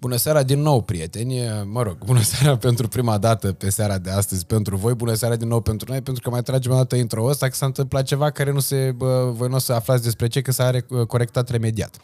[0.00, 1.34] Bună seara din nou, prieteni.
[1.64, 4.94] Mă rog, bună seara pentru prima dată pe seara de astăzi pentru voi.
[4.94, 7.54] Bună seara din nou pentru noi, pentru că mai tragem o dată intro ăsta, că
[7.54, 8.92] s-a întâmplat ceva care nu se...
[8.96, 10.70] Bă, voi nu o să aflați despre ce, că s-a
[11.06, 11.96] corectat remediat.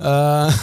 [0.00, 0.06] Uh,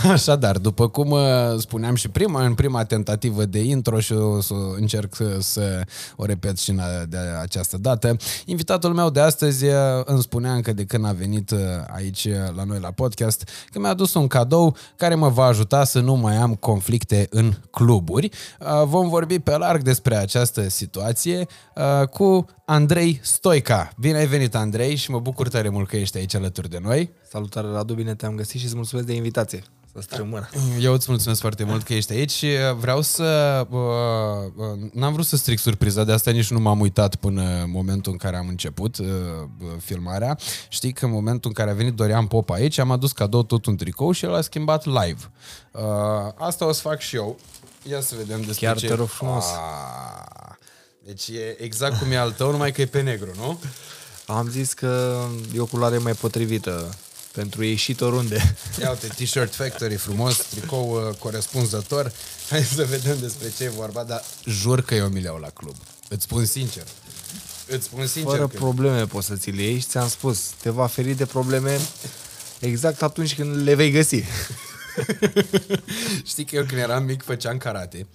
[0.12, 1.20] așadar, după cum uh,
[1.58, 5.82] spuneam și prima, în prima tentativă de intro și o să încerc să, să
[6.16, 6.80] o repet și în
[7.10, 9.74] de această dată, invitatul meu de astăzi uh,
[10.06, 11.54] îmi spunea încă de când a venit
[11.96, 16.00] aici la noi la podcast că mi-a adus un cadou care mă va ajuta să
[16.00, 18.30] nu mai am conflicte în cluburi.
[18.60, 23.90] Uh, vom vorbi pe larg despre această situație uh, cu Andrei Stoica.
[24.00, 27.12] Bine ai venit, Andrei, și mă bucur tare mult că ești aici alături de noi.
[27.30, 29.64] Salutare, Radu, bine te-am găsit și îți mulțumesc de invitație.
[29.98, 30.50] Să strămână.
[30.80, 33.66] Eu îți mulțumesc foarte mult că ești aici și vreau să...
[33.70, 33.80] Uh,
[34.56, 38.12] uh, n-am vrut să stric surpriza, de asta nici nu m-am uitat până în momentul
[38.12, 39.08] în care am început uh,
[39.80, 40.38] filmarea.
[40.70, 43.66] Știi că în momentul în care a venit Dorian Pop aici, am adus cadou tot
[43.66, 45.32] un tricou și el a schimbat live.
[45.72, 45.82] Uh,
[46.38, 47.40] asta o să fac și eu.
[47.90, 48.88] Ia să vedem despre Chiar ce...
[48.88, 49.46] te rog frumos.
[49.46, 50.56] Ah,
[51.06, 53.60] deci e exact cum e al tău, numai că e pe negru, nu?
[54.26, 55.22] Am zis că
[55.56, 56.96] e o culoare mai potrivită
[57.38, 58.56] pentru ieșit oriunde.
[58.82, 62.12] Ia uite, T-shirt Factory frumos, tricou uh, corespunzător.
[62.50, 65.76] Hai să vedem despre ce e vorba, dar jur că eu mi le la club.
[66.10, 66.84] Îți spun sincer.
[67.68, 68.58] Îți spun sincer Fără că...
[68.58, 71.80] probleme poți să ți le iei și ți-am spus, te va feri de probleme
[72.60, 74.24] exact atunci când le vei găsi.
[76.32, 78.08] Știi că eu când eram mic făceam karate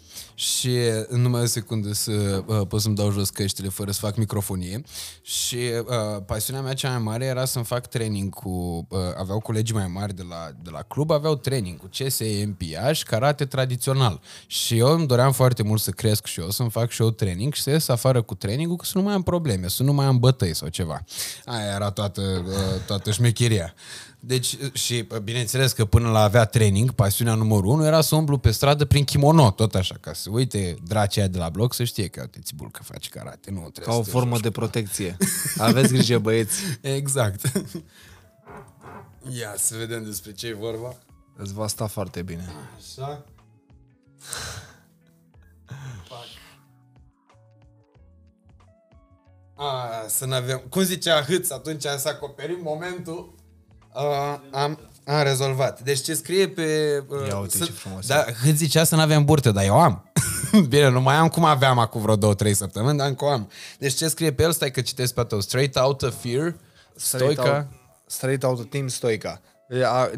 [0.42, 4.16] și în numai o secundă să uh, pot să-mi dau jos căștile fără să fac
[4.16, 4.82] microfonie
[5.22, 9.72] și uh, pasiunea mea cea mai mare era să-mi fac training cu, uh, aveau colegi
[9.72, 14.20] mai mari de la, de la club, aveau training cu CSE, MPA și karate tradițional
[14.46, 17.54] și eu îmi doream foarte mult să cresc și eu, să-mi fac și eu training
[17.54, 20.06] și să ies afară cu trainingul, că să nu mai am probleme, să nu mai
[20.06, 21.04] am bătăi sau ceva.
[21.44, 23.74] Aia era toată, uh, toată șmecheria.
[24.24, 28.50] Deci, și bineînțeles că până la avea training, pasiunea numărul unu era să umblu pe
[28.50, 32.20] stradă prin kimono, tot așa, ca să uite dracea de la bloc să știe că,
[32.20, 35.16] uite, țibul că faci karate, nu trebuie Ca o formă de protecție.
[35.58, 36.60] Aveți grijă, băieți.
[36.80, 37.52] Exact.
[39.38, 40.96] Ia să vedem despre ce e vorba.
[41.36, 42.48] Îți va sta foarte bine.
[42.76, 43.24] Așa.
[49.54, 50.62] A, să nu avem...
[50.70, 53.34] Cum zicea Hâț atunci să acoperim momentul
[53.94, 55.80] Uh, am, am rezolvat.
[55.80, 56.98] Deci ce scrie pe...
[57.08, 58.06] Uh, Ia uite să, ce frumos.
[58.06, 60.04] Da, cât zicea să nu avem burte, dar eu am.
[60.68, 63.50] Bine, nu mai am cum aveam acum vreo două, trei săptămâni, dar încă am.
[63.78, 65.40] Deci ce scrie pe el, stai că citesc pe tău.
[65.40, 66.54] Straight out of fear,
[66.96, 67.56] straight Stoica.
[67.56, 67.66] Out,
[68.06, 69.40] straight out of team Stoica.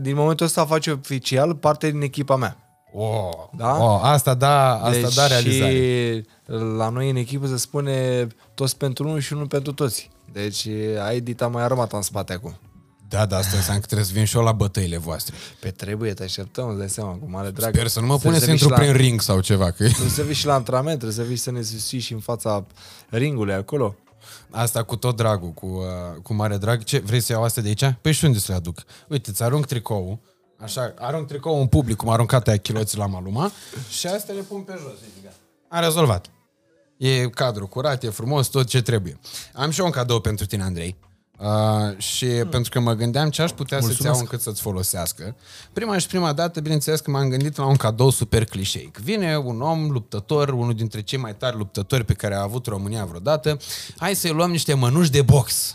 [0.01, 2.59] Din momentul ăsta face oficial parte din echipa mea.
[2.93, 3.77] Oh, da?
[3.85, 5.73] Oh, asta da, asta deci da realizare.
[5.73, 6.25] Și
[6.77, 10.11] la noi în echipă se spune toți pentru unul și unul pentru toți.
[10.33, 10.69] Deci
[11.05, 12.59] ai dita mai armata în spate acum.
[13.15, 15.35] Da, da, asta înseamnă că trebuie să vin și eu la bătăile voastre.
[15.61, 17.75] Pe trebuie, te așteptăm, îți dai seama, cu mare drag.
[17.75, 18.77] Sper să nu mă pune să intru la...
[18.77, 19.71] prin ring sau ceva.
[19.71, 19.85] Că...
[19.85, 22.67] Trebuie să vii și la antrenament, trebuie să vii să ne susții și în fața
[23.09, 23.97] ringului acolo.
[24.51, 26.85] Asta cu tot dragul, cu, uh, cu mare drag.
[26.85, 27.95] Ce, vrei să iau astea de aici?
[28.01, 28.83] Păi și unde să le aduc?
[29.09, 30.21] Uite, îți arunc tricou,
[30.59, 33.53] așa, arunc tricou în public, cum aruncat aia chiloții la Maluma,
[33.91, 34.93] și astea le pun pe jos.
[35.69, 36.31] Am rezolvat.
[36.97, 39.19] E cadru curat, e frumos, tot ce trebuie.
[39.53, 40.97] Am și eu un cadou pentru tine, Andrei.
[41.39, 42.49] Uh, și hmm.
[42.49, 44.03] pentru că mă gândeam ce aș putea Mulțumesc.
[44.03, 45.37] să-ți iau încât să-ți folosească.
[45.73, 48.97] Prima și prima dată, bineînțeles că m-am gândit la un cadou super clișeic.
[48.97, 53.05] Vine un om luptător, unul dintre cei mai tari luptători pe care a avut România
[53.05, 53.57] vreodată.
[53.97, 55.75] Hai să-i luăm niște mănuși de box.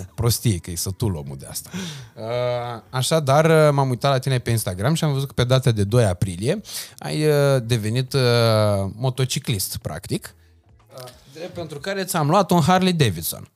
[0.00, 1.70] O prostie, că e sătul omul de asta.
[2.14, 5.70] Uh, așadar, uh, m-am uitat la tine pe Instagram și am văzut că pe data
[5.70, 6.60] de 2 aprilie
[6.98, 8.20] ai uh, devenit uh,
[8.94, 10.34] motociclist, practic.
[10.96, 13.50] Uh, pentru care ți-am luat un Harley Davidson.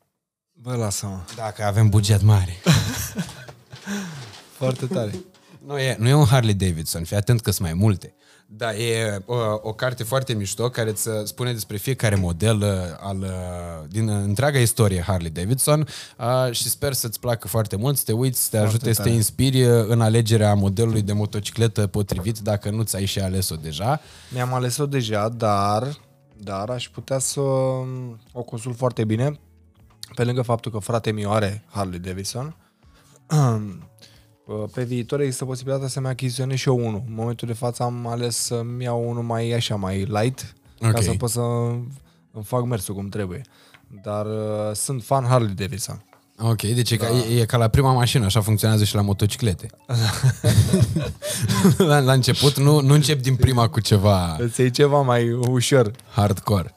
[0.63, 1.21] Bă, lasă-mă.
[1.37, 2.57] Dacă avem buget mare.
[4.59, 5.15] Foarte tare.
[5.67, 8.15] Nu e, nu e un Harley Davidson, fii atent că sunt mai multe.
[8.49, 12.69] Da, e o, o carte foarte mișto care îți spune despre fiecare model uh,
[13.01, 18.03] al, uh, din întreaga istorie Harley Davidson uh, și sper să-ți placă foarte mult, să
[18.05, 18.95] te uiți, să te foarte ajute, tare.
[18.95, 24.01] să te inspiri în alegerea modelului de motocicletă potrivit dacă nu ți-ai și ales-o deja.
[24.33, 25.99] Mi-am ales-o deja, dar,
[26.37, 27.41] dar aș putea să
[28.33, 29.39] o consult foarte bine
[30.15, 32.57] pe lângă faptul că frate mi are Harley Davidson,
[34.75, 37.03] pe viitor există posibilitatea să-mi achiziționez și eu unul.
[37.07, 40.93] În momentul de față am ales să-mi iau unul mai așa, mai light, okay.
[40.93, 41.41] ca să pot să
[42.33, 43.43] îmi fac mersul cum trebuie.
[44.03, 46.05] Dar uh, sunt fan Harley Davidson.
[46.39, 47.07] Ok, deci da.
[47.07, 49.67] e, ca, e, e ca la prima mașină, așa funcționează și la motociclete.
[51.77, 54.37] la, la început nu, nu încep din prima cu ceva...
[54.39, 55.91] Îți iei ceva mai ușor.
[56.11, 56.75] Hardcore.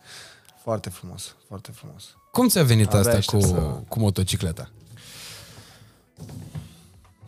[0.64, 2.04] Foarte frumos, foarte frumos.
[2.32, 3.56] Cum ți-a venit Avea asta cu, să...
[3.88, 4.70] cu motocicleta?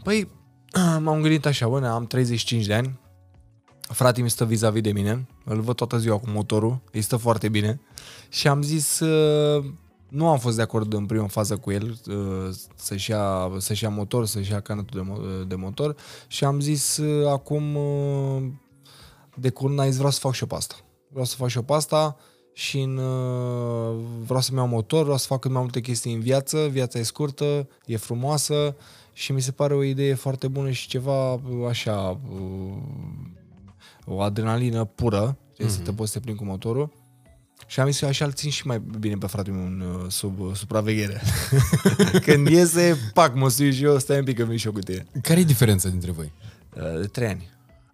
[0.03, 0.27] Păi,
[0.99, 2.99] m-am gândit așa, bă, am 35 de ani,
[3.91, 7.49] Frate mi stă vis-a-vis de mine, îl văd toată ziua cu motorul, îi stă foarte
[7.49, 7.81] bine
[8.29, 9.65] și am zis, uh,
[10.09, 13.89] nu am fost de acord în prima fază cu el uh, să-și ia, să-și ia
[13.89, 15.95] motor, să-și ia canetul de, mo- de motor
[16.27, 18.43] și am zis uh, acum uh,
[19.35, 20.75] de curând vreau să fac și eu pe asta.
[21.09, 22.17] Vreau să fac și eu pe asta
[22.53, 23.95] și în, uh,
[24.25, 27.03] vreau să-mi iau motor, vreau să fac cât mai multe chestii în viață, viața e
[27.03, 28.75] scurtă, e frumoasă
[29.13, 31.39] și mi se pare o idee foarte bună și ceva uh,
[31.69, 32.77] așa, uh,
[34.05, 35.67] o adrenalină pură, mm-hmm.
[35.67, 36.99] să te poți să te plimbi cu motorul.
[37.67, 40.11] Și am zis că așa îl țin și mai bine pe fratele meu în, uh,
[40.11, 41.21] sub uh, supraveghere.
[42.25, 44.79] Când iese, pac, mă sui și eu, stai un pic că vin și eu cu
[44.79, 45.05] tine.
[45.21, 46.31] Care e diferența dintre voi?
[46.75, 47.49] Uh, De trei ani.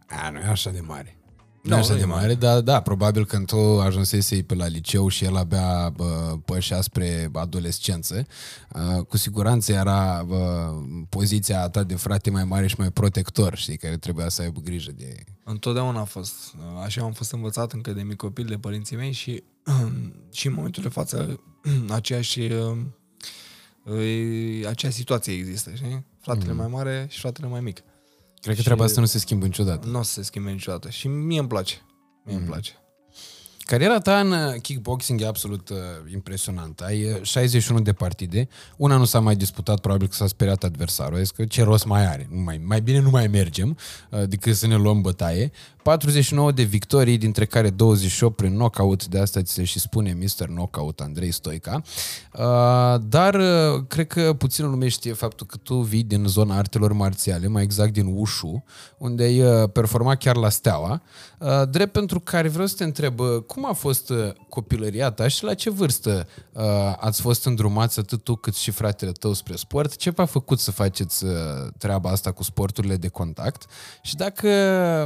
[0.07, 1.16] A, nu e așa de mare.
[1.67, 4.55] Nu Nu, e așa nu de e mare, dar da, probabil când tu ajunsesei pe
[4.55, 8.27] la liceu și el abia bă, pășea spre adolescență,
[8.73, 10.71] uh, cu siguranță era bă,
[11.09, 14.91] poziția ta de frate mai mare și mai protector, știi, care trebuia să aibă grijă
[14.91, 15.15] de...
[15.43, 16.33] Întotdeauna a fost.
[16.83, 19.43] Așa am fost învățat încă de mic copil de părinții mei și,
[20.37, 21.39] și în momentul de față
[21.89, 22.77] aceeași, uh,
[23.83, 26.05] uh, aceeași situație există, știi?
[26.19, 26.57] Fratele mm.
[26.57, 27.83] mai mare și fratele mai mic.
[28.47, 29.87] Cred că Și- treaba asta nu se schimbă niciodată.
[29.87, 30.89] Nu o să se schimbe niciodată.
[30.89, 31.75] Și mie îmi place.
[32.25, 32.71] Mie îmi place.
[33.59, 35.77] Cariera ta în uh, kickboxing e absolut uh,
[36.13, 36.83] impresionantă.
[36.85, 38.47] Ai uh, 61 de partide,
[38.77, 42.05] una nu s-a mai disputat, probabil că s-a speriat adversarul, zis că ce rost mai
[42.05, 43.77] are, nu mai, mai bine nu mai mergem
[44.09, 45.51] uh, decât să ne luăm bătaie.
[45.87, 50.45] 49 de victorii, dintre care 28 prin knockout, de asta ți se și spune Mr.
[50.45, 51.81] Knockout Andrei Stoica.
[52.33, 52.43] Uh,
[53.01, 57.47] dar uh, cred că puțin lume știe faptul că tu vii din zona artelor marțiale,
[57.47, 58.63] mai exact din Wushu,
[58.97, 61.01] unde ai uh, performat chiar la Steaua,
[61.39, 65.27] uh, drept pentru care vreau să te întreb, uh, cum a fost uh, copilăria ta
[65.27, 66.63] și la ce vârstă uh,
[66.99, 69.95] ați fost îndrumați atât tu cât și fratele tău spre sport?
[69.95, 71.31] Ce v-a făcut să faceți uh,
[71.77, 73.65] treaba asta cu sporturile de contact?
[74.01, 74.47] Și dacă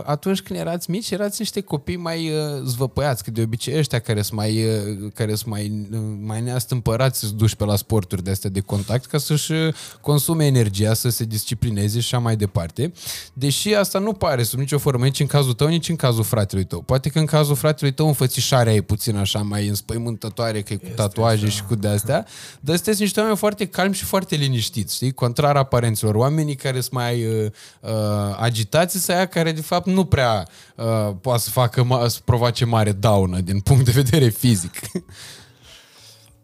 [0.05, 4.21] atunci când erați mici, erați niște copii mai uh, zvăpăiați, că de obicei ăștia care
[4.21, 8.31] sunt mai, uh, care sunt mai, uh, mai neastâmpărați să duși pe la sporturi de
[8.31, 12.91] astea de contact ca să-și uh, consume energia, să se disciplineze și așa mai departe.
[13.33, 16.65] Deși asta nu pare sub nicio formă nici în cazul tău, nici în cazul fratelui
[16.65, 16.81] tău.
[16.81, 20.87] Poate că în cazul fratelui tău înfățișarea e puțin așa mai înspăimântătoare, că e cu
[20.95, 22.25] tatuaje și cu de-astea,
[22.59, 25.11] dar sunteți niște oameni foarte calmi și foarte liniștiți, știi?
[25.11, 26.15] Contrar aparenților.
[26.15, 27.89] Oamenii care sunt mai uh, uh,
[28.37, 32.65] agitați să aia care de fapt nu prea uh, poate să facă, ma- să provoace
[32.65, 34.79] mare daună din punct de vedere fizic.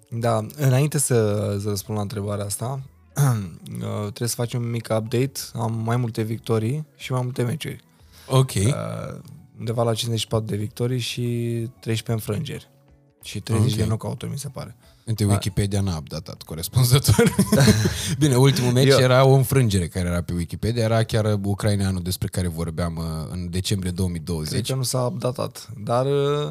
[0.10, 1.16] Da, înainte să,
[1.62, 2.80] să răspund la întrebarea asta,
[3.82, 5.32] uh, trebuie să facem un mic update.
[5.54, 7.84] Am mai multe victorii și mai multe meciuri.
[8.28, 8.52] ok.
[8.54, 8.72] Uh,
[9.60, 11.22] undeva la 54 de victorii și
[11.80, 12.70] 13 înfrângeri.
[13.24, 13.78] Și 30 Ok.
[13.78, 14.76] de knockout mi se pare.
[15.08, 17.36] Uite, Wikipedia n-a updatat corespunzător.
[18.20, 22.28] Bine, ultimul meci Eu- era o înfrângere care era pe Wikipedia, era chiar ucraineanul despre
[22.28, 24.52] care vorbeam uh, în decembrie 2020.
[24.52, 26.50] Cred că nu s-a updatat, dar uh,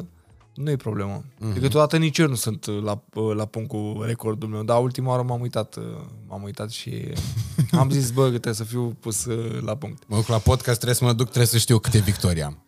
[0.53, 1.23] nu e problemă.
[1.23, 1.53] Mm-hmm.
[1.53, 4.81] De câteodată nici eu nu sunt uh, la, uh, la punct cu recordul meu, dar
[4.81, 5.83] ultima oară m-am uitat, uh,
[6.27, 7.07] m-am uitat și
[7.71, 10.03] am zis, bă, că trebuie să fiu pus uh, la punct.
[10.07, 12.65] Mă duc la podcast, trebuie să mă duc, trebuie să știu câte victorii am.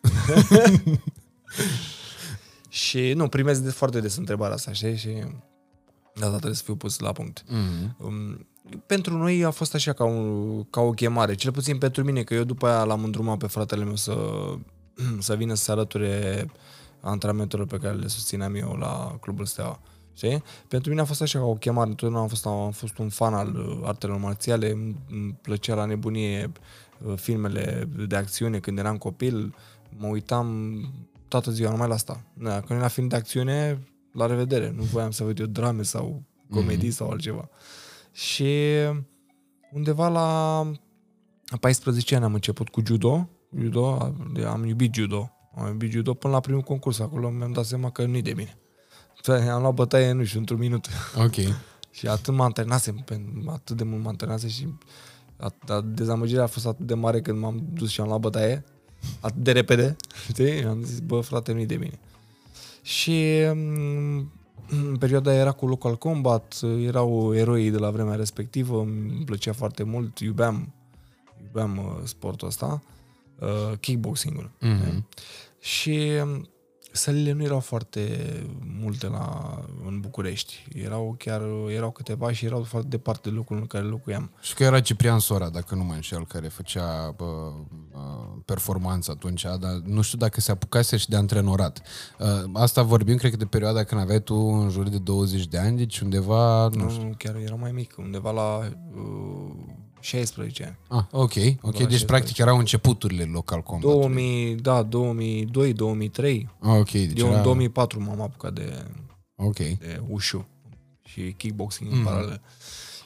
[2.68, 4.96] Și nu, primesc de foarte des întrebarea asta, știi?
[4.96, 5.08] Și
[6.14, 7.42] de asta trebuie să fiu pus la punct.
[7.44, 7.96] Mm-hmm.
[7.98, 8.46] Um,
[8.86, 12.34] pentru noi a fost așa ca, un, ca o chemare, cel puțin pentru mine, că
[12.34, 14.16] eu după aia l-am îndrumat pe fratele meu să,
[15.18, 16.46] să vină să se alăture
[17.00, 19.80] antrenamentelor pe care le susțineam eu la Clubul Steaua.
[20.12, 20.42] Știi?
[20.68, 23.34] Pentru mine a fost așa ca o chemare, întotdeauna am fost, am fost un fan
[23.34, 26.52] al uh, artelor marțiale, îmi îmi plăcea la nebunie
[27.06, 29.54] uh, filmele de acțiune când eram copil,
[29.96, 30.80] mă uitam
[31.28, 32.20] toată ziua numai la asta.
[32.32, 36.22] Da, când era film de acțiune, la revedere, nu voiam să văd eu drame sau
[36.50, 36.92] comedii mm-hmm.
[36.94, 37.48] sau altceva.
[38.12, 38.46] Și
[39.72, 40.70] undeva la
[41.60, 43.28] 14 ani am început cu judo.
[43.58, 45.30] Judo, de- am iubit judo.
[45.56, 46.98] Am iubit judo până la primul concurs.
[46.98, 48.58] Acolo mi-am dat seama că nu-i de mine.
[49.50, 50.86] Am luat bătaie, nu știu, într-un minut.
[51.16, 51.34] Ok.
[51.92, 54.66] Și atât mă antrenasem, pe- atât de mult mă antrenasem și
[55.38, 58.64] at- at- dezamăgirea a fost atât de mare când m-am dus și am luat bătaie,
[59.20, 59.96] atât de repede,
[60.30, 60.64] știi?
[60.64, 61.98] Am zis, bă, frate, nu-i de mine.
[62.82, 64.32] Și mm,
[64.68, 69.82] în perioada era cu local combat, erau eroi de la vremea respectivă, îmi plăcea foarte
[69.82, 70.74] mult, iubeam,
[71.42, 72.82] iubeam uh, sportul ăsta,
[73.38, 74.50] uh, kickboxing-ul.
[74.60, 75.06] Mhm.
[75.60, 76.48] Și um,
[76.92, 78.08] sălile nu erau foarte
[78.80, 80.66] multe la, în București.
[80.74, 81.42] Erau chiar
[81.74, 84.30] erau câteva și erau foarte departe de locul în care locuiam.
[84.40, 87.52] Și că era Ciprian Sora, dacă nu mă înșel, care făcea bă,
[87.92, 87.98] bă,
[88.44, 91.82] performanță atunci, dar nu știu dacă se apucase și de antrenorat.
[92.18, 95.58] Uh, Asta vorbim, cred că de perioada când aveai tu în jur de 20 de
[95.58, 97.02] ani, deci undeva, nu Nu, știu.
[97.02, 98.58] nu chiar era mai mic, undeva la
[98.94, 99.52] uh,
[100.00, 101.00] 16 ani.
[101.00, 101.72] Ah, ok, ok.
[101.72, 102.04] Deci 16.
[102.04, 103.90] practic erau începuturile local combat.
[103.90, 106.48] 2000, da, 2002, 2003.
[106.60, 106.90] Ah, ok.
[106.90, 107.36] Deci Eu era...
[107.36, 108.84] în 2004 m-am apucat de,
[109.36, 109.56] Ok.
[109.56, 110.46] de ușu
[111.04, 111.98] și kickboxing mm.
[111.98, 112.40] în paralel.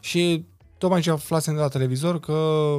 [0.01, 0.45] Și
[0.79, 2.79] tocmai ce aflasem de la televizor că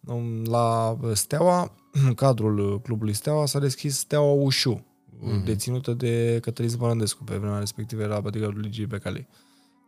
[0.00, 1.74] m, la Steaua,
[2.06, 4.86] în cadrul clubului Steaua, s-a deschis Steaua Ușu,
[5.20, 5.44] mm.
[5.44, 7.24] deținută de Cătălin Zmărândescu.
[7.24, 9.28] Pe vremea respectivă era bodyguardul Ligii Becali.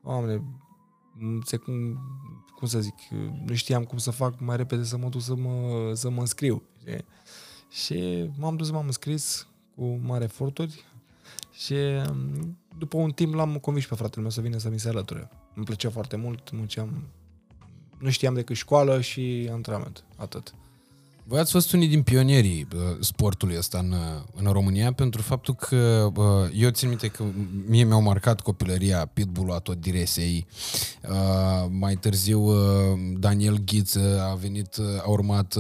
[0.03, 0.43] Oameni,
[1.45, 1.61] se,
[2.65, 5.35] cum, cum să zic, nu știam cum să fac mai repede să mă duc să
[5.35, 6.63] mă, să mă înscriu.
[6.81, 7.05] Știi?
[7.71, 10.85] Și m-am dus, m-am înscris cu mare eforturi
[11.53, 11.75] și
[12.79, 15.31] după un timp l-am convins pe fratele meu să vină să mi se alăture.
[15.55, 17.03] Îmi plăcea foarte mult, munceam,
[17.99, 20.55] nu știam decât școală și antrenament, atât.
[21.27, 22.69] Voi ați fost unii din pionierii
[23.01, 23.95] sportului ăsta în,
[24.35, 26.11] în România pentru faptul că
[26.55, 27.25] eu țin minte că
[27.67, 30.47] mie mi-au marcat copilăria Pitbull a tot diresei.
[31.71, 32.53] Mai târziu
[33.19, 35.55] Daniel Ghiță a venit, a urmat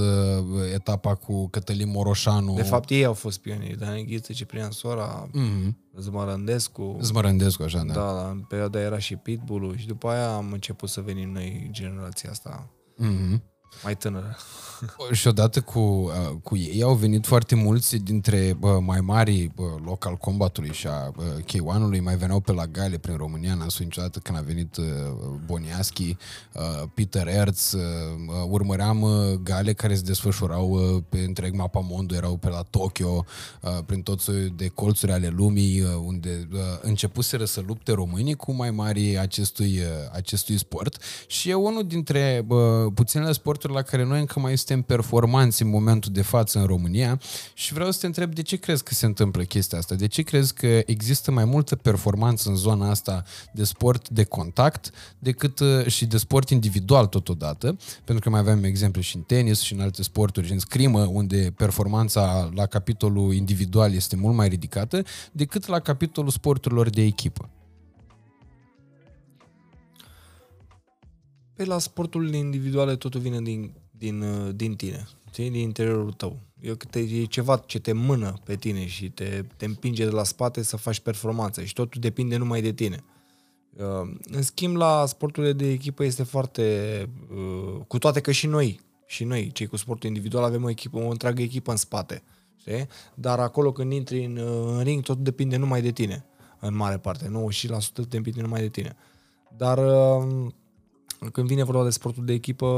[0.75, 2.54] etapa cu Cătălin Moroșanu.
[2.54, 3.78] De fapt ei au fost pionieri.
[3.78, 5.75] Daniel Ghiță, Ciprian Sora, mm-hmm.
[5.99, 6.99] Zmărândescu.
[7.00, 7.92] Zmărândescu, așa, da.
[7.92, 12.30] Da, în perioada era și Pitbull și după aia am început să venim noi generația
[12.30, 12.71] asta.
[13.02, 13.52] Mm-hmm.
[13.84, 14.36] Mai tânără.
[15.12, 19.74] și odată cu, uh, cu ei au venit foarte mulți dintre bă, mai mari bă,
[19.84, 24.18] local combatului și a K1-ului, mai veneau pe la gale prin România, n-am spus niciodată
[24.18, 24.84] când a venit uh,
[25.46, 26.16] Boniaschi,
[26.52, 27.82] uh, Peter Erz, uh,
[28.48, 33.24] urmăream uh, gale care se desfășurau uh, pe întreg mapa mondului, erau pe la Tokyo,
[33.60, 34.26] uh, prin tot
[34.56, 39.78] de colțuri ale lumii, uh, unde uh, începuseră să lupte românii cu mai mari acestui,
[39.78, 42.58] uh, acestui sport și e unul dintre uh,
[42.94, 47.21] puținele sporturi la care noi încă mai suntem performanți în momentul de față în România
[47.54, 49.95] și vreau să te întreb de ce crezi că se întâmplă chestia asta?
[49.95, 54.90] De ce crezi că există mai multă performanță în zona asta de sport de contact
[55.19, 57.76] decât uh, și de sport individual totodată?
[58.04, 61.04] Pentru că mai avem exemple și în tenis și în alte sporturi, și în scrimă,
[61.04, 65.02] unde performanța la capitolul individual este mult mai ridicată
[65.33, 67.49] decât la capitolul sporturilor de echipă.
[71.54, 75.50] Pe la sporturile individuale totul vine din din, uh, din tine, știi?
[75.50, 76.38] din interiorul tău.
[76.61, 80.25] Eu, te, e ceva ce te mână pe tine și te, te împinge de la
[80.25, 83.04] spate să faci performanță și totul depinde numai de tine.
[83.76, 87.08] Uh, în schimb, la sporturile de echipă este foarte...
[87.30, 90.99] Uh, cu toate că și noi, și noi, cei cu sportul individual, avem o, echipă,
[90.99, 92.23] o întreagă echipă în spate.
[92.56, 92.88] Știi?
[93.14, 96.25] Dar acolo când intri în, în ring, totul depinde numai de tine,
[96.61, 97.30] în mare parte.
[98.04, 98.96] 90% depinde numai de tine.
[99.56, 99.78] Dar
[101.33, 102.68] când vine vorba de sportul de echipă,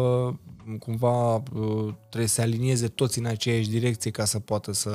[0.78, 4.90] cumva uh, trebuie să alinieze toți în aceeași direcție ca să poată să,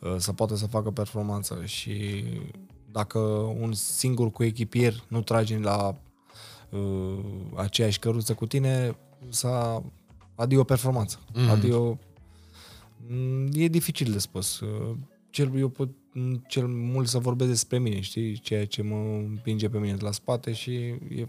[0.00, 2.24] uh, să poată să facă performanță și
[2.92, 3.18] dacă
[3.60, 5.98] un singur cu echipier nu trage la
[6.70, 7.18] uh,
[7.54, 8.96] aceeași căruță cu tine,
[9.28, 9.82] să
[10.34, 11.18] adio performanță.
[11.34, 11.48] Mm.
[11.48, 11.98] Adio
[13.08, 14.60] mm, e dificil de spus.
[14.60, 14.96] Uh,
[15.30, 15.88] cel, eu pot
[16.48, 18.38] cel mult să vorbesc despre mine, știi?
[18.38, 18.96] Ceea ce mă
[19.28, 20.74] împinge pe mine de la spate și
[21.08, 21.28] e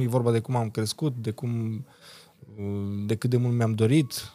[0.00, 1.84] E vorba de cum am crescut, de cum
[3.06, 4.32] de cât de mult mi-am dorit,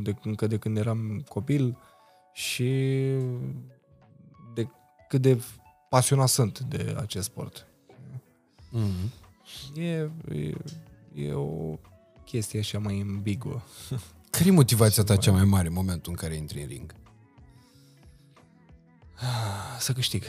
[0.00, 1.78] de, încă de când eram copil
[2.32, 2.70] și
[4.54, 4.68] de
[5.08, 5.42] cât de
[5.88, 7.66] pasionat sunt de acest sport.
[8.72, 9.10] Mm-hmm.
[9.74, 10.54] E, e,
[11.14, 11.78] e o
[12.24, 13.62] chestie așa mai ambiguă.
[14.30, 16.94] Care e motivația ta cea mai mare în momentul în care intri în ring?
[19.78, 20.22] Să câștig.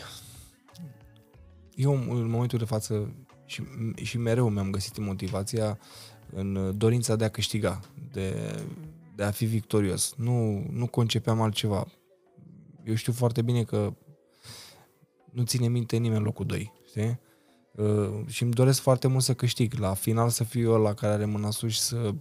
[1.75, 3.13] Eu, în momentul de față,
[3.48, 3.63] și,
[3.96, 5.80] și mereu mi-am găsit motivația
[6.34, 8.56] în dorința de a câștiga, de,
[9.16, 10.13] de a fi victorios.
[10.18, 11.88] Nu, nu concepeam altceva.
[12.84, 13.94] Eu știu foarte bine că
[15.32, 17.20] nu ține minte nimeni locul 2, știi?
[17.72, 19.74] Uh, și îmi doresc foarte mult să câștig.
[19.74, 22.13] La final să fiu eu la care are mâna sus și să,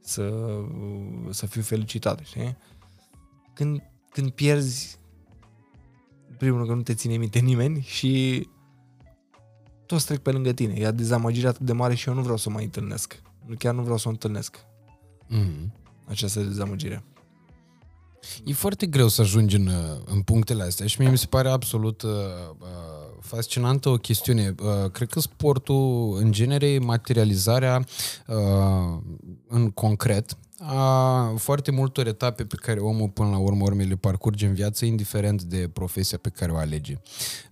[0.00, 2.56] să, uh, să fiu felicitat, știi?
[3.54, 4.98] Când, când pierzi,
[6.38, 8.48] primul că nu te ține minte nimeni și
[9.92, 10.74] toți trec pe lângă tine.
[10.74, 13.22] E dezamăgirea atât de mare și eu nu vreau să o mai întâlnesc.
[13.58, 14.56] Chiar nu vreau să o întâlnesc.
[15.28, 15.72] Mm.
[16.04, 17.04] Această dezamăgire.
[18.44, 19.70] E foarte greu să ajungi în,
[20.04, 22.10] în punctele astea și mie mi se pare absolut uh,
[22.58, 22.66] uh,
[23.20, 24.54] fascinantă o chestiune.
[24.62, 27.84] Uh, cred că sportul, în genere, materializarea
[28.26, 28.36] uh,
[29.48, 34.46] în concret a foarte multor etape pe care omul până la urmă urme le parcurge
[34.46, 37.00] în viață, indiferent de profesia pe care o alege.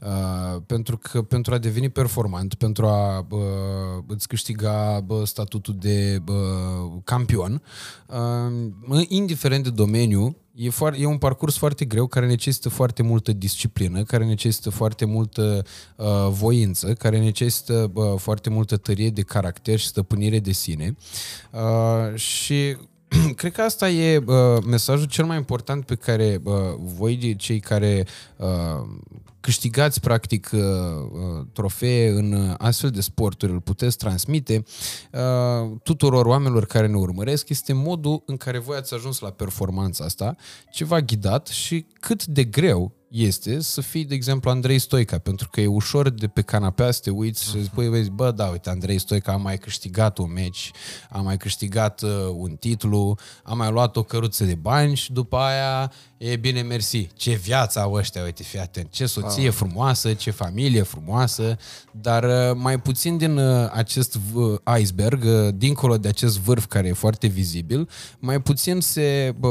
[0.00, 6.22] Uh, pentru că pentru a deveni performant, pentru a uh, îți câștiga uh, statutul de
[6.28, 6.34] uh,
[7.04, 7.62] campion,
[8.88, 13.32] uh, indiferent de domeniu, E, foarte, e un parcurs foarte greu care necesită foarte multă
[13.32, 15.64] disciplină, care necesită foarte multă
[15.96, 20.96] uh, voință, care necesită uh, foarte multă tărie de caracter și stăpânire de sine.
[21.50, 22.76] Uh, și
[23.36, 24.34] cred că asta e uh,
[24.66, 28.46] mesajul cel mai important pe care uh, voi, cei care uh,
[29.40, 34.64] câștigați practic uh, uh, trofee în astfel de sporturi, îl puteți transmite
[35.12, 40.04] uh, tuturor oamenilor care ne urmăresc, este modul în care voi ați ajuns la performanța
[40.04, 40.36] asta,
[40.72, 45.60] ceva ghidat și cât de greu este să fii, de exemplu, Andrei Stoica, pentru că
[45.60, 48.70] e ușor de pe canapea să te uiți și să spui, vezi, bă, da, uite,
[48.70, 50.70] Andrei Stoica a mai câștigat un meci,
[51.10, 55.36] a mai câștigat uh, un titlu, a mai luat o căruță de bani și după
[55.36, 57.08] aia e bine, mersi.
[57.14, 59.54] Ce viață au ăștia, uite, fii atent, ce soție ah.
[59.54, 61.56] frumoasă, ce familie frumoasă,
[61.90, 64.18] dar uh, mai puțin din uh, acest
[64.78, 67.88] iceberg, uh, dincolo de acest vârf care e foarte vizibil,
[68.18, 69.50] mai puțin se uh,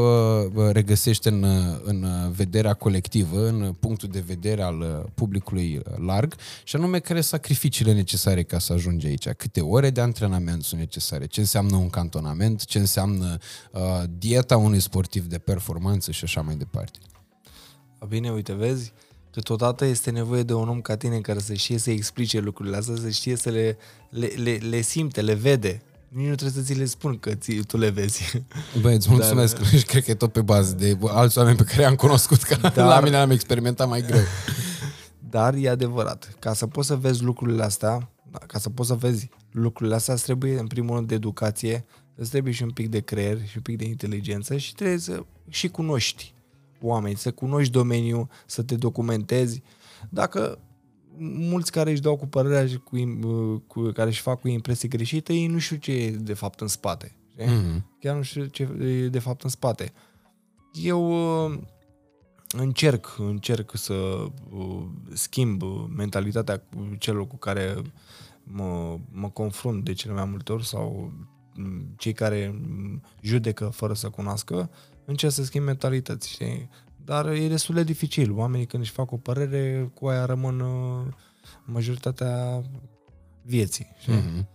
[0.71, 1.45] regăsește în,
[1.83, 7.21] în vederea colectivă, în punctul de vedere al uh, publicului uh, larg și anume care
[7.21, 9.29] sacrificiile necesare ca să ajungi aici.
[9.29, 13.37] Câte ore de antrenament sunt necesare, ce înseamnă un cantonament, ce înseamnă
[13.71, 13.81] uh,
[14.17, 16.99] dieta unui sportiv de performanță și așa mai departe.
[18.07, 18.93] Bine, uite, vezi,
[19.31, 22.95] câteodată este nevoie de un om ca tine care să știe să explice lucrurile astea,
[22.95, 23.77] să știe să le,
[24.09, 25.81] le, le, le simte, le vede.
[26.09, 28.41] Nici nu trebuie să ți le spun că ți, tu le vezi.
[28.81, 29.55] Băi, îți mulțumesc.
[29.55, 29.65] Dar...
[29.77, 32.55] Și cred că e tot pe bază de alți oameni pe care am cunoscut, că
[32.75, 32.87] Dar...
[32.87, 34.21] la mine am experimentat mai greu.
[35.29, 36.35] Dar e adevărat.
[36.39, 40.13] Ca să poți să vezi lucrurile astea, da, ca să poți să vezi lucrurile astea,
[40.13, 41.85] îți trebuie în primul rând de educație,
[42.15, 45.23] îți trebuie și un pic de creier și un pic de inteligență și trebuie să
[45.49, 46.33] și cunoști
[46.81, 49.61] oameni, să cunoști domeniul, să te documentezi.
[50.09, 50.59] Dacă
[51.19, 52.97] mulți care își dau cu părerea și cu,
[53.67, 56.67] cu, care își fac cu impresii greșite, ei nu știu ce e de fapt în
[56.67, 57.15] spate.
[57.38, 57.81] Mm-hmm.
[57.99, 59.93] Chiar nu știu ce e de fapt în spate.
[60.73, 61.09] Eu
[61.45, 61.59] uh,
[62.57, 63.93] încerc, încerc să
[64.49, 65.61] uh, schimb
[65.95, 66.63] mentalitatea
[66.97, 67.81] celor cu care
[68.43, 71.11] mă, mă confrunt de cele mai multe ori sau
[71.55, 72.61] mm, cei care
[73.21, 74.69] judecă fără să cunoască,
[75.05, 76.69] încerc să schimb mentalități, știi?
[77.09, 78.31] Dar e destul de dificil.
[78.31, 81.07] Oamenii când își fac o părere, cu aia rămân uh,
[81.65, 82.63] majoritatea
[83.41, 83.86] vieții.
[83.86, 84.45] Mm-hmm.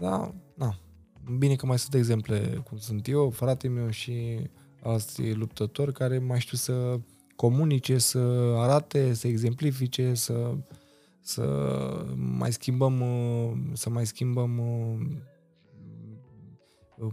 [0.00, 0.78] Da, na.
[1.38, 4.40] Bine că mai sunt exemple cum sunt eu, fratele meu și
[4.82, 7.00] alți luptători care mai știu să
[7.36, 8.18] comunice, să
[8.56, 10.54] arate, să exemplifice, să,
[11.20, 11.44] să
[12.14, 15.00] mai schimbăm uh, să mai schimbăm uh,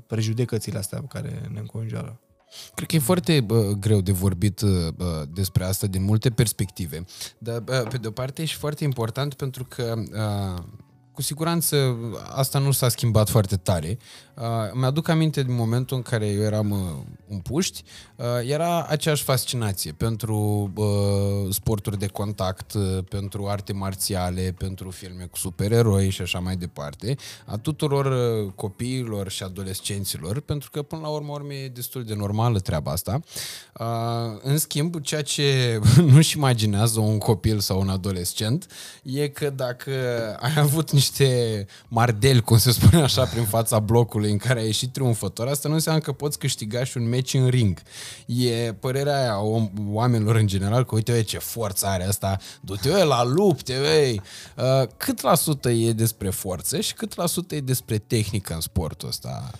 [0.07, 2.19] prejudecățile astea care ne înconjoară.
[2.75, 4.61] Cred că e foarte bă, greu de vorbit
[4.95, 7.05] bă, despre asta din multe perspective.
[7.37, 10.63] Dar, bă, pe de-o parte, e și foarte important pentru că uh,
[11.11, 11.97] cu siguranță
[12.29, 13.97] asta nu s-a schimbat foarte tare.
[14.35, 16.79] Uh, mi-aduc aminte din momentul în care eu eram uh,
[17.29, 17.83] un puști,
[18.15, 25.23] uh, era aceeași fascinație pentru uh, sporturi de contact, uh, pentru arte marțiale, pentru filme
[25.23, 27.15] cu supereroi și așa mai departe,
[27.45, 32.13] a tuturor uh, copiilor și adolescenților, pentru că până la urmă, urmă e destul de
[32.13, 33.19] normală treaba asta.
[33.79, 33.85] Uh,
[34.41, 35.79] în schimb, ceea ce
[36.11, 38.67] nu-și imaginează un copil sau un adolescent
[39.03, 39.91] e că dacă
[40.39, 44.63] ai avut niște niște mardeli, cum se spune așa, prin fața blocului în care a
[44.63, 47.81] ieșit triumfător, asta nu înseamnă că poți câștiga și un meci în ring.
[48.25, 53.23] E părerea aia om, oamenilor în general că uite, ce forță are asta, du-te la
[53.23, 54.21] lupte, vei.
[54.57, 58.61] Uh, cât la sută e despre forță și cât la sută e despre tehnică în
[58.61, 59.51] sportul ăsta?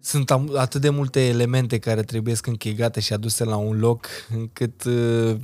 [0.00, 5.36] Sunt atât de multe elemente care trebuie închegate și aduse la un loc încât uh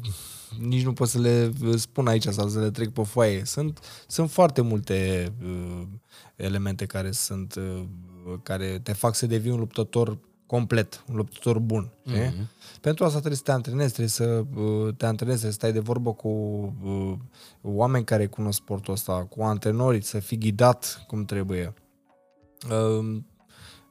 [0.59, 3.45] nici nu pot să le spun aici sau să le trec pe foaie.
[3.45, 5.83] Sunt, sunt foarte multe uh,
[6.37, 7.83] elemente care sunt uh,
[8.43, 10.19] care te fac să devii un luptător
[10.55, 11.88] complet, un luptător bun.
[12.07, 12.47] Mm-hmm.
[12.81, 16.12] Pentru asta trebuie să te antrenezi, trebuie să uh, te antrenezi, să stai de vorbă
[16.12, 16.29] cu
[16.85, 17.12] uh,
[17.62, 21.75] oameni care cunosc sportul ăsta, cu antrenorii, să fii ghidat cum trebuie.
[22.71, 23.23] Uh,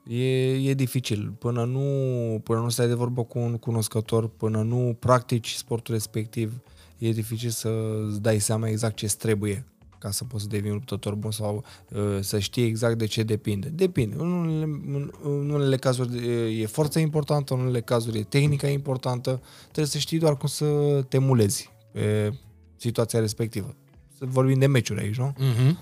[0.07, 1.35] e, e dificil.
[1.39, 6.61] Până nu, până nu stai de vorbă cu un cunoscător, până nu practici sportul respectiv,
[6.97, 9.65] e dificil să-ți dai seama exact ce trebuie
[10.03, 13.23] ca să poți să devii un luptător bun sau uh, să știi exact de ce
[13.23, 13.69] depinde.
[13.69, 14.15] Depinde.
[14.19, 19.41] În unele, în, în unele cazuri e forța importantă, în unele cazuri e tehnica importantă.
[19.61, 20.65] Trebuie să știi doar cum să
[21.07, 22.33] te mulezi pe
[22.77, 23.75] situația respectivă.
[24.17, 25.33] Să vorbim de meciuri aici, nu?
[25.33, 25.75] Mm-hmm.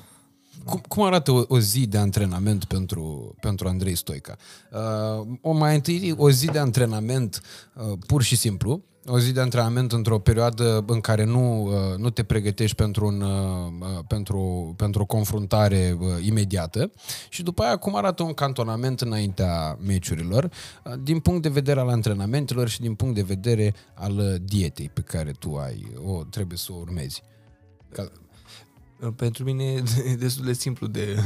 [0.65, 4.35] Cum, cum arată o, o zi de antrenament pentru, pentru Andrei Stoica?
[4.71, 7.41] Uh, o mai întâi o zi de antrenament
[7.75, 12.09] uh, pur și simplu, o zi de antrenament într-o perioadă în care nu, uh, nu
[12.09, 16.91] te pregătești pentru, un, uh, uh, pentru, pentru o confruntare imediată
[17.29, 20.51] și după aia cum arată un cantonament înaintea meciurilor
[21.03, 25.31] din punct de vedere al antrenamentelor și din punct de vedere al dietei pe care
[25.31, 27.23] tu ai, o trebuie să o urmezi.
[27.91, 28.11] Ca...
[29.15, 29.63] Pentru mine
[30.11, 31.17] e destul de simplu de,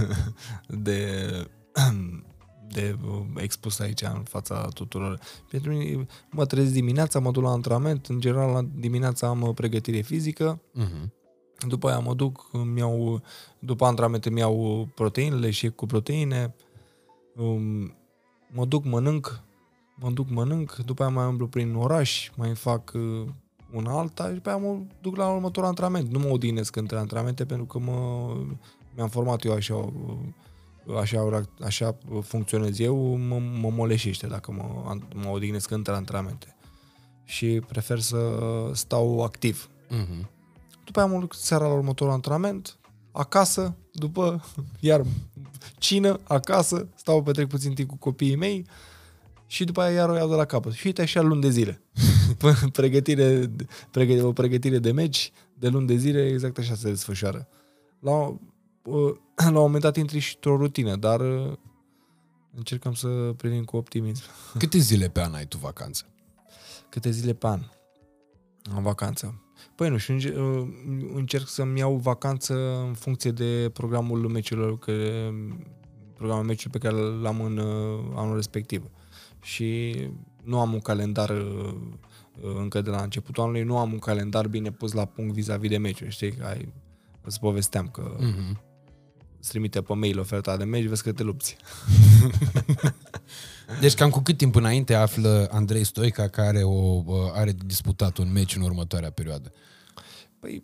[0.67, 1.29] de
[2.71, 5.19] de uh, expus aici în fața tuturor.
[5.49, 9.53] Pentru mine, mă trezesc dimineața, mă duc la antrenament, în general la dimineața am uh,
[9.55, 11.09] pregătire fizică, uh-huh.
[11.67, 13.21] după aia mă duc, îmi iau,
[13.59, 16.55] după antrenament îmi iau proteinele și cu proteine,
[17.35, 17.93] um,
[18.51, 19.43] mă duc, mănânc,
[19.95, 23.27] mă duc, mănânc, după aia mai umblu prin oraș, mai fac uh,
[23.71, 26.11] una alta și după aia mă duc la următorul antrenament.
[26.11, 28.27] Nu mă odihnesc între antrenamente pentru că mă,
[28.95, 29.93] mi-am format eu așa
[30.99, 36.55] așa, așa funcționez eu, mă, mă moleșește dacă mă, mă odihnesc între antrenamente.
[37.23, 38.39] Și prefer să
[38.73, 39.69] stau activ.
[39.85, 40.25] Uh-huh.
[40.85, 42.77] După aia mă seara la următorul antrenament,
[43.11, 44.43] acasă, după,
[44.79, 45.05] iar
[45.77, 48.65] cină, acasă, stau petrec puțin timp cu copiii mei
[49.47, 50.73] și după aia iar o iau de la capăt.
[50.73, 51.81] Și uite așa luni de zile.
[52.71, 53.51] pregătire,
[53.91, 57.47] pregătire, o pregătire de meci de luni de zile, exact așa se desfășoară.
[57.99, 58.37] La,
[59.35, 61.53] la un moment dat intri și într-o rutină, dar uh,
[62.55, 64.23] încercăm să privim cu optimism.
[64.57, 66.05] Câte zile pe an ai tu vacanță?
[66.89, 67.61] Câte zile pe an
[68.75, 69.39] am vacanță?
[69.75, 70.67] Păi nu știu, uh,
[71.13, 74.93] încerc să-mi iau vacanță în funcție de programul meciurilor, că
[76.13, 78.89] programul meciului pe care l-am în uh, anul respectiv.
[79.41, 79.95] Și
[80.43, 81.45] nu am un calendar
[82.57, 85.77] încă de la începutul anului, nu am un calendar bine pus la punct vis-a-vis de
[85.77, 86.33] meciuri, știi?
[86.43, 86.73] Ai,
[87.21, 88.74] îți povesteam că mm-hmm
[89.45, 91.57] îți trimite pe mail oferta de meci, vezi că te lupți.
[93.81, 97.03] deci cam cu cât timp înainte află Andrei Stoica care o,
[97.33, 99.51] are disputat un meci în următoarea perioadă?
[100.39, 100.63] Păi,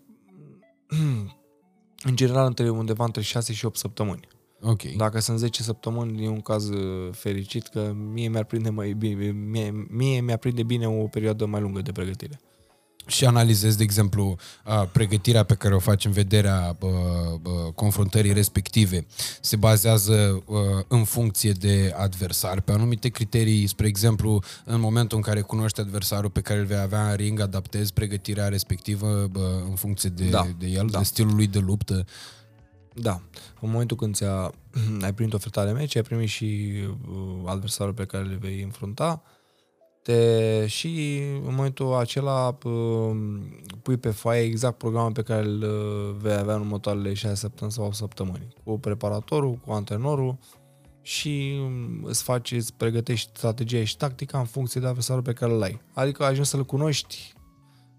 [2.10, 4.28] în general între undeva între 6 și 8 săptămâni.
[4.62, 4.82] Ok.
[4.84, 9.32] Dacă sunt 10 săptămâni, e un caz uh, fericit că mie mi-ar prinde mai bine,
[9.32, 12.40] mie, mie mi-ar prinde bine o perioadă mai lungă de pregătire
[13.06, 14.38] și analizezi, de exemplu,
[14.92, 16.78] pregătirea pe care o faci în vederea
[17.76, 19.06] confruntării respective,
[19.42, 20.44] se bazează
[20.88, 26.30] în funcție de adversar, pe anumite criterii, spre exemplu, în momentul în care cunoști adversarul
[26.30, 29.30] pe care îl vei avea în ring, adaptezi pregătirea respectivă
[29.70, 30.98] în funcție de, da, de el, da.
[30.98, 32.06] de stilul lui de luptă.
[32.94, 33.22] Da.
[33.60, 34.52] În momentul când ți-a,
[35.06, 36.74] ai primit oferta de meci, ai primit și
[37.46, 39.24] adversarul pe care le vei înfrunta,
[40.04, 42.58] te, și în momentul acela
[43.82, 47.74] pui pe foaie exact programul pe care îl uh, vei avea în următoarele 6 săptămâni
[47.74, 48.48] sau 8 săptămâni.
[48.64, 50.38] Cu preparatorul, cu antrenorul
[51.02, 55.52] și um, îți faci, îți pregătești strategia și tactica în funcție de adversarul pe care
[55.54, 55.82] îl ai.
[55.94, 57.34] Adică ajungi să-l cunoști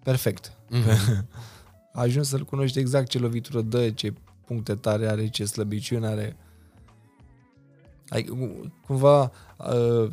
[0.03, 0.53] perfect.
[0.71, 1.27] Mm-hmm.
[1.93, 4.15] ajungi să-l cunoști exact ce lovitură dă, ce
[4.47, 6.37] puncte tare are, ce slăbiciune are.
[8.09, 8.37] Adică,
[8.87, 9.31] cumva uh,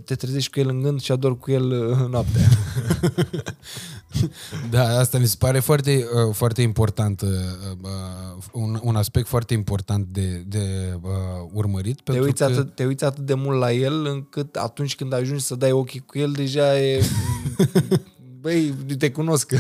[0.06, 2.48] te trezești cu el în gând și ador cu el uh, noaptea.
[4.72, 7.22] da, asta mi se pare foarte, uh, foarte important,
[8.52, 10.98] un, un aspect foarte important de, de
[11.52, 12.02] urmărit.
[12.02, 12.44] Te uiți, că...
[12.44, 16.00] atât, te uiți atât de mult la el încât atunci când ajungi să dai ochii
[16.00, 17.04] cu el, deja e...
[18.42, 19.54] Băi, te cunosc.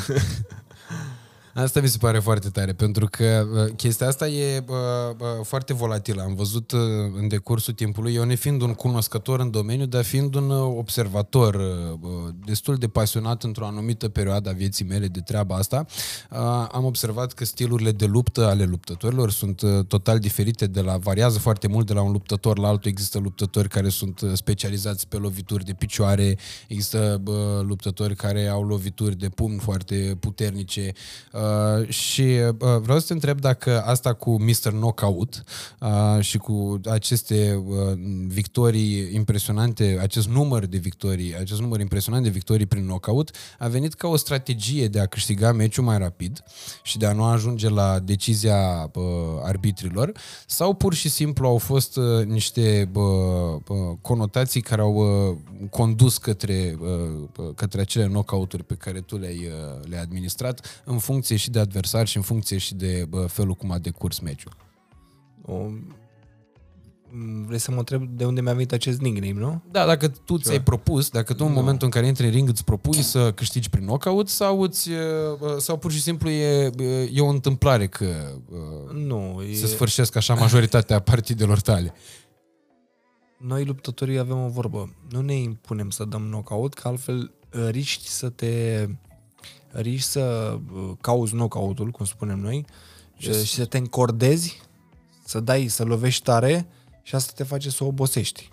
[1.59, 4.75] Asta mi se pare foarte tare, pentru că uh, chestia asta e uh,
[5.19, 6.21] uh, foarte volatilă.
[6.21, 6.79] Am văzut uh,
[7.19, 11.55] în decursul timpului, eu ne fiind un cunoscător în domeniu, dar fiind un uh, observator
[11.55, 15.85] uh, destul de pasionat într-o anumită perioadă a vieții mele de treaba asta,
[16.31, 16.37] uh,
[16.71, 21.39] am observat că stilurile de luptă ale luptătorilor sunt uh, total diferite de la, variază
[21.39, 22.91] foarte mult de la un luptător la altul.
[22.91, 28.63] Există luptători care sunt uh, specializați pe lovituri de picioare, există uh, luptători care au
[28.63, 30.91] lovituri de pumn foarte puternice,
[31.33, 34.69] uh, Uh, și uh, vreau să te întreb dacă asta cu Mr.
[34.69, 35.43] Knockout
[35.79, 37.75] uh, și cu aceste uh,
[38.27, 43.93] victorii impresionante, acest număr de victorii, acest număr impresionant de victorii prin knockout a venit
[43.93, 46.43] ca o strategie de a câștiga meciul mai rapid
[46.83, 49.03] și de a nu ajunge la decizia uh,
[49.43, 50.11] arbitrilor
[50.45, 53.03] sau pur și simplu au fost uh, niște uh,
[53.67, 55.37] uh, conotații care au uh,
[55.69, 61.35] condus către, uh, către acele knockout-uri pe care tu le-ai, uh, le-ai administrat în funcție
[61.39, 64.55] și de adversar și în funcție și de bă, felul cum a decurs meciul.
[65.45, 65.53] O,
[67.11, 69.61] Mm, Vrei să mă întreb de unde mi-a venit acest nickname, nu?
[69.71, 72.63] Da, dacă tu ți-ai propus, dacă tu în momentul în care intri în ring îți
[72.63, 76.71] propui să câștigi prin knockout sau, îți, uh, sau pur și simplu e,
[77.13, 78.05] e o întâmplare că
[78.49, 79.41] uh, Nu.
[79.53, 79.67] se E...
[79.67, 81.93] sfârșesc așa majoritatea partidelor tale.
[83.37, 84.95] Noi luptătorii avem o vorbă.
[85.09, 88.85] Nu ne impunem să dăm knockout, că altfel uh, riști să te
[89.71, 92.65] riști să uh, cauzi knockout-ul, cum spunem noi,
[93.17, 94.61] și, și să te încordezi,
[95.25, 96.67] să dai, să lovești tare
[97.03, 98.49] și asta te face să obosești.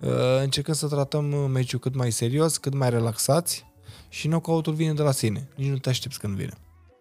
[0.00, 0.10] Uh,
[0.42, 3.64] Încercăm să tratăm uh, meciul cât mai serios, cât mai relaxați
[4.08, 5.48] și knockout-ul vine de la sine.
[5.56, 6.52] Nici nu te aștepți când vine.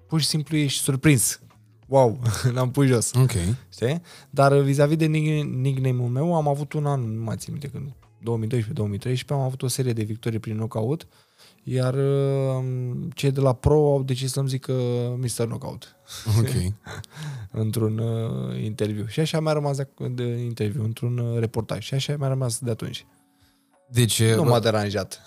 [0.08, 1.40] Pur și simplu ești surprins.
[1.88, 2.20] Wow,
[2.54, 3.12] l-am pus jos.
[3.14, 3.32] Ok.
[3.74, 4.02] Știi?
[4.30, 7.92] Dar vis-a-vis de nick- nickname-ul meu, am avut un an, nu mai țin minte când,
[9.22, 11.08] 2012-2013, am avut o serie de victorii prin knockout,
[11.68, 12.64] iar uh,
[13.14, 14.74] cei de la Pro au decis să-mi zică
[15.18, 15.46] Mr.
[15.46, 15.96] Knockout
[16.40, 16.74] Ok.
[17.64, 19.06] într-un uh, interviu.
[19.08, 21.84] Și așa mi-a rămas de, de interviu, într-un uh, reportaj.
[21.86, 23.06] Și așa mi-a rămas de atunci.
[23.90, 25.22] Deci, Nu m-a deranjat.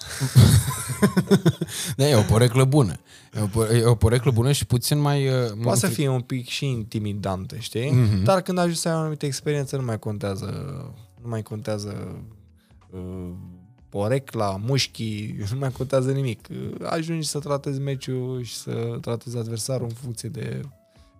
[1.96, 3.00] da, e o poreclă bună.
[3.36, 5.26] E o, po- e o poreclă bună și puțin mai...
[5.28, 7.90] uh, mai Poate să fric- fie un pic și intimidantă, știi?
[7.90, 8.22] Mhm.
[8.22, 10.46] Dar când ajungi să ai o anumită experiență, nu mai contează,
[11.22, 12.22] nu mai contează
[12.90, 13.30] uh,
[13.88, 16.48] porecla, mușchii, nu mai contează nimic.
[16.50, 20.60] Uh, Ajungi să tratezi meciul și să tratezi adversarul în funcție de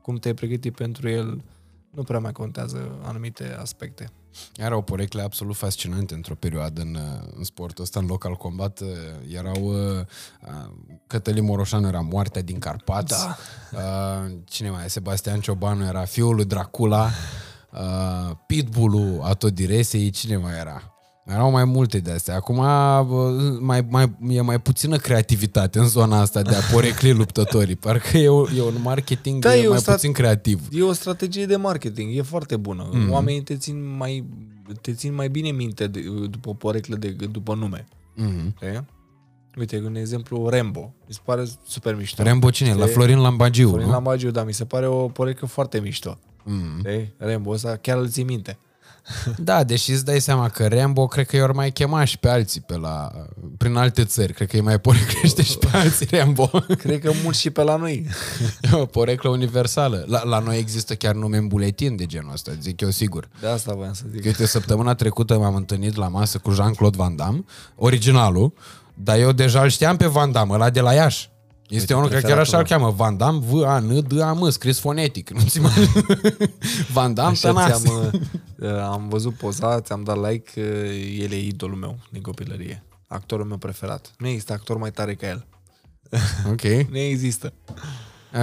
[0.02, 1.42] cum te-ai pregătit pentru el.
[1.90, 4.10] Nu prea mai contează anumite aspecte.
[4.56, 8.80] Era o porecle absolut fascinantă într-o perioadă în, uh, în sportul ăsta, în local combat.
[8.80, 8.88] uh,
[9.32, 9.62] Erau...
[9.62, 10.00] uh,
[10.46, 10.70] uh,
[11.06, 13.14] Cătălin Moroșanu era moartea din Carpați.
[13.18, 13.36] Da.
[13.72, 14.88] Uh, cine mai e?
[14.88, 17.08] Sebastian Ciobanu era fiul lui Dracula.
[17.72, 20.10] Uh, Pitbull-ul Atodiresei.
[20.10, 20.92] Cine mai era?
[21.28, 22.34] Erau mai multe de astea.
[22.34, 22.56] Acum
[23.06, 27.76] bă, mai, mai, e mai puțină creativitate în zona asta de a porecli luptătorii.
[27.76, 30.68] Parcă e, o, e un marketing Da, da, e o mai stat- puțin creativ.
[30.72, 32.88] E o strategie de marketing, e foarte bună.
[32.92, 33.10] Mm.
[33.10, 34.24] Oamenii te țin mai,
[34.80, 37.84] te țin mai bine minte de, după poreclă decât după nume.
[38.16, 38.54] Mm-hmm.
[38.56, 38.84] Știi?
[39.58, 40.94] Uite, un exemplu, Rambo.
[41.06, 42.22] Mi se pare super mișto.
[42.22, 42.74] Rambo cine?
[42.74, 42.92] La Știi?
[42.92, 43.92] Florin Lambagiu, Florin nu?
[43.92, 46.18] Lambagiu, da, mi se pare o porecă foarte mișto.
[46.44, 46.78] Mm.
[46.78, 47.14] Știi?
[47.16, 48.58] Rambo ăsta chiar îl ții minte.
[49.36, 52.60] Da, deși îți dai seama că Rambo cred că i-or mai chema și pe alții
[52.60, 53.10] pe la,
[53.56, 54.32] prin alte țări.
[54.32, 56.50] Cred că îi mai poreclește și pe alții Rambo.
[56.78, 58.06] Cred că mult și pe la noi.
[58.60, 60.04] E o poreclă universală.
[60.06, 63.28] La, la noi există chiar nume în buletin de genul ăsta, zic eu sigur.
[63.40, 64.20] De asta voiam să zic.
[64.20, 67.44] Că uite, săptămâna trecută m-am întâlnit la masă cu Jean-Claude Van Damme,
[67.76, 68.52] originalul,
[68.94, 71.30] dar eu deja îl știam pe Van Damme, ăla de la Iași.
[71.68, 74.50] Este unul care chiar așa îl cheamă, Van Damme, v a n d a m
[74.50, 75.30] scris fonetic.
[75.30, 75.86] Nu-ți imagini?
[76.94, 77.88] Van Damme, Așa Tănase.
[77.88, 78.20] ți-am,
[78.58, 82.82] uh, am văzut poza, ți-am dat like, uh, el e idolul meu din copilărie.
[83.06, 84.12] Actorul meu preferat.
[84.18, 85.46] Nu există actor mai tare ca el.
[86.50, 86.62] Ok.
[86.92, 87.52] Nu există.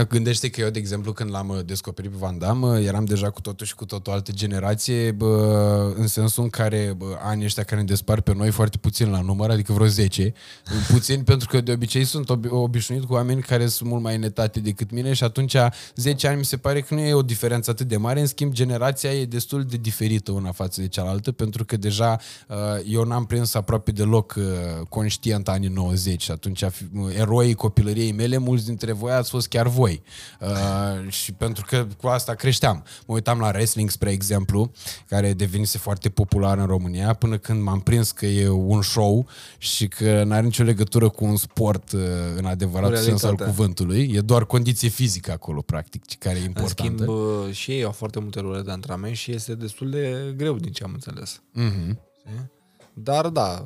[0.10, 3.30] Gândește că eu, de exemplu, când l-am uh, descoperit pe Van Damme, uh, eram deja
[3.30, 7.64] cu totul și cu totul altă generație, bă, în sensul în care bă, anii ăștia
[7.64, 10.34] care ne despart pe noi foarte puțin la număr, adică vreo 10,
[10.94, 14.60] puțin pentru că de obicei sunt obi- obișnuit cu oameni care sunt mult mai netate
[14.60, 15.56] decât mine și atunci
[15.96, 18.54] 10 ani mi se pare că nu e o diferență atât de mare, în schimb
[18.54, 22.56] generația e destul de diferită una față de cealaltă, pentru că deja uh,
[22.88, 24.44] eu n-am prins aproape deloc uh,
[24.90, 29.68] conștient anii 90 și atunci fi- eroii copilăriei mele, mulți dintre voi ați fost chiar
[29.76, 30.02] voi.
[30.40, 32.84] Uh, și pentru că cu asta creșteam.
[33.08, 34.72] Mă uitam la wrestling, spre exemplu,
[35.08, 39.88] care devenise foarte popular în România, până când m-am prins că e un show și
[39.88, 42.02] că n-are nicio legătură cu un sport uh,
[42.38, 43.54] în adevăratul Cu sens al realitatea.
[43.54, 44.12] cuvântului.
[44.14, 47.04] E doar condiție fizică acolo, practic, care e În importantă.
[47.04, 50.56] schimb, uh, și ei au foarte multe role de antrenament și este destul de greu
[50.58, 51.42] din ce am înțeles.
[51.52, 52.00] Mhm.
[52.20, 52.52] Știi?
[52.94, 53.66] Dar da,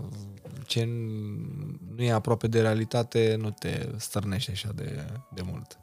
[0.66, 0.86] ce
[1.96, 5.80] nu e aproape de realitate nu te stărnește așa de, de mult.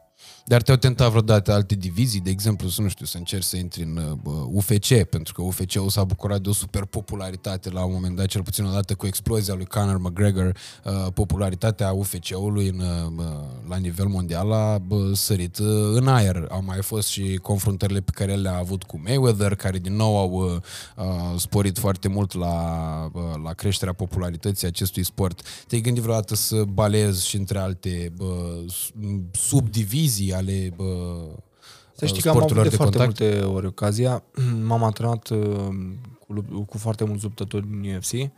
[0.48, 3.82] Dar te-au tentat vreodată alte divizii, de exemplu, să nu știu, să încerci să intri
[3.82, 8.16] în uh, UFC, pentru că UFC-ul s-a bucurat de o super popularitate la un moment
[8.16, 13.24] dat, cel puțin odată cu explozia lui Conor McGregor, uh, popularitatea UFC-ului în, uh,
[13.68, 16.46] la nivel mondial a bă, sărit uh, în aer.
[16.50, 20.30] Au mai fost și confruntările pe care le-a avut cu Mayweather, care din nou au
[20.30, 20.60] uh,
[21.06, 22.54] uh, sporit foarte mult la,
[23.12, 25.42] uh, la creșterea popularității acestui sport.
[25.66, 28.90] Te-ai gândit vreodată să balezi și între alte bă, s-
[29.32, 31.16] subdivizii ale bă,
[31.96, 33.20] Să știi că am avut sporturilor de, de foarte contact?
[33.20, 34.22] multe ori ocazia.
[34.68, 35.68] M-am antrenat uh,
[36.26, 38.30] cu, lup- cu foarte mulți luptători din UFC.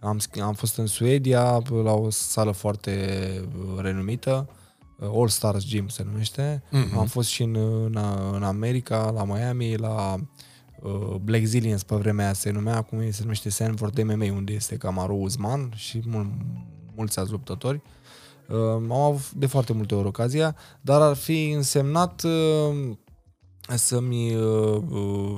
[0.00, 2.94] Am, sch- am fost în Suedia la o sală foarte
[3.58, 4.48] uh, renumită,
[4.98, 6.62] uh, All Stars Gym se numește.
[6.70, 6.98] Mhm.
[6.98, 7.98] Am fost și în, în,
[8.32, 10.14] în America, la Miami, la
[10.82, 14.76] uh, Black Zillions pe vremea aia se numea, acum se numește Sanford MMA, unde este
[14.76, 16.30] Kamaru Uzman și mul,
[16.96, 17.82] mulți alți luptători.
[18.48, 22.96] Uh, am avut de foarte multe ori ocazia, dar ar fi însemnat uh,
[23.74, 25.36] să-mi uh, uh,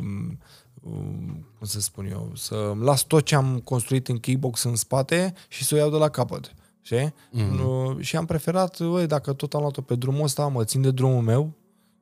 [1.58, 5.64] cum să spun eu, să las tot ce am construit în kickbox în spate și
[5.64, 6.54] să o iau de la capăt.
[6.80, 7.14] Știi?
[7.32, 8.00] Mm-hmm.
[8.00, 11.22] Și am preferat, băi, dacă tot am luat-o pe drumul ăsta, mă țin de drumul
[11.22, 11.52] meu,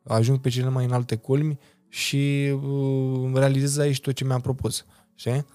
[0.03, 4.85] ajung pe cele mai înalte culmi și uh, realizez aici tot ce mi-am propus.
[5.15, 5.47] Știi?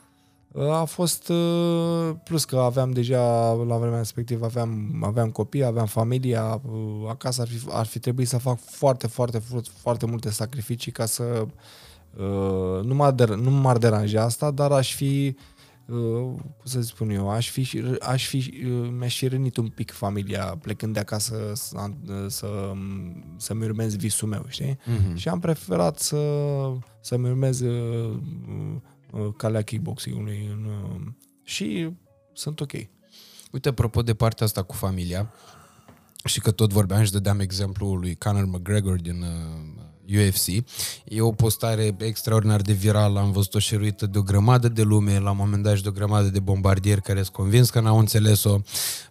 [0.68, 6.62] A fost, uh, plus că aveam deja, la vremea respectivă, aveam, aveam copii, aveam familia,
[6.72, 9.42] uh, acasă ar fi, ar fi trebuit să fac foarte, foarte,
[9.82, 11.46] foarte multe sacrificii ca să
[12.16, 15.36] uh, nu, m-ar der, nu m-ar deranja asta, dar aș fi,
[15.86, 18.54] cum să spun eu, aș fi, aș fi,
[18.98, 21.90] mi-aș fi rănit un pic familia plecând de acasă să,
[22.28, 22.48] să,
[23.38, 24.78] să-mi urmez visul meu, știi?
[24.78, 25.16] Mm-hmm.
[25.16, 26.18] Și am preferat să,
[27.02, 28.12] să-mi urmez Uh,
[29.38, 31.08] calea kickboxing-ului în, uh,
[31.44, 31.90] și
[32.34, 32.72] sunt ok.
[33.52, 35.34] Uite, apropo de partea asta cu familia,
[36.24, 39.69] și că tot vorbeam și dădeam exemplul lui Conor McGregor din uh,
[40.18, 40.48] UFC.
[41.04, 45.30] E o postare extraordinar de virală, am văzut-o șeruită de o grămadă de lume, la
[45.30, 48.60] un moment dat și de o grămadă de bombardieri care sunt convins că n-au înțeles-o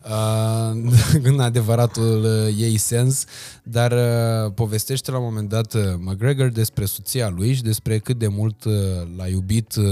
[0.04, 0.92] uh,
[1.30, 3.24] în adevăratul uh, ei sens,
[3.62, 8.18] dar uh, povestește la un moment dat uh, McGregor despre soția lui și despre cât
[8.18, 8.72] de mult uh,
[9.16, 9.84] l-a iubit uh,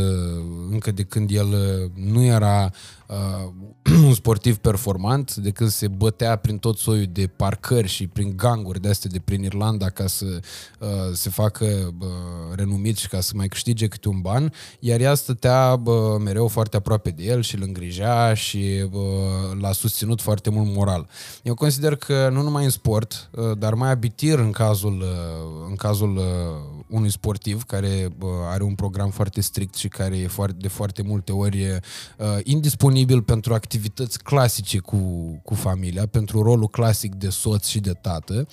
[0.70, 2.72] încă de când el uh, nu era
[3.08, 3.52] uh,
[4.06, 8.80] un sportiv performant, de când se bătea prin tot soiul de parcări și prin ganguri
[8.80, 10.40] de astea de prin Irlanda ca să
[10.78, 11.64] uh, se facă
[12.00, 12.08] uh,
[12.54, 16.76] renumit și ca să mai câștige câte un ban, iar ea stătea uh, mereu foarte
[16.76, 19.00] aproape de el și îl îngrijea și uh,
[19.60, 21.08] l-a susținut foarte mult moral.
[21.42, 25.76] Eu consider că nu numai în sport, uh, dar mai abitir în cazul, uh, în
[25.76, 26.24] cazul uh,
[26.88, 31.02] unui sportiv care uh, are un program foarte strict și care e foarte, de foarte
[31.02, 34.96] multe ori uh, indisponibil pentru activități clasice cu,
[35.42, 38.46] cu familia, pentru rolul clasic de soț și de tată.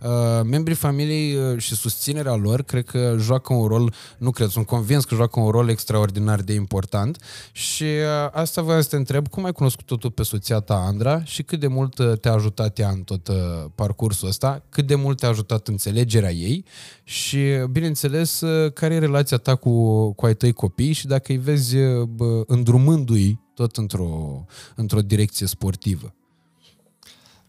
[0.00, 0.08] Uh,
[0.44, 5.04] membrii familiei uh, și susținerea lor cred că joacă un rol, nu cred, sunt convins
[5.04, 7.18] că joacă un rol extraordinar de important.
[7.52, 11.24] Și uh, asta vreau să te întreb, cum ai cunoscut totul pe soția ta, Andra,
[11.24, 13.34] și cât de mult uh, te-a ajutat ea în tot uh,
[13.74, 16.64] parcursul ăsta, cât de mult te-a ajutat înțelegerea ei?
[17.04, 17.38] Și,
[17.70, 21.76] bineînțeles, uh, care e relația ta cu, cu ai tăi copii și dacă îi vezi
[22.08, 26.14] bă, îndrumându-i tot într-o, într-o direcție sportivă.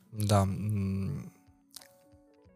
[0.09, 0.43] Da.
[0.43, 1.31] Mm,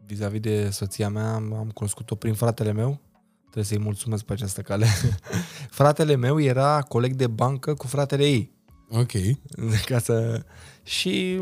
[0.05, 2.99] vis-a-vis de soția mea, am cunoscut-o prin fratele meu.
[3.41, 4.85] Trebuie să-i mulțumesc pe această cale.
[5.79, 8.51] fratele meu era coleg de bancă cu fratele ei.
[8.89, 9.11] Ok.
[9.89, 10.45] Ca să...
[10.83, 11.41] Și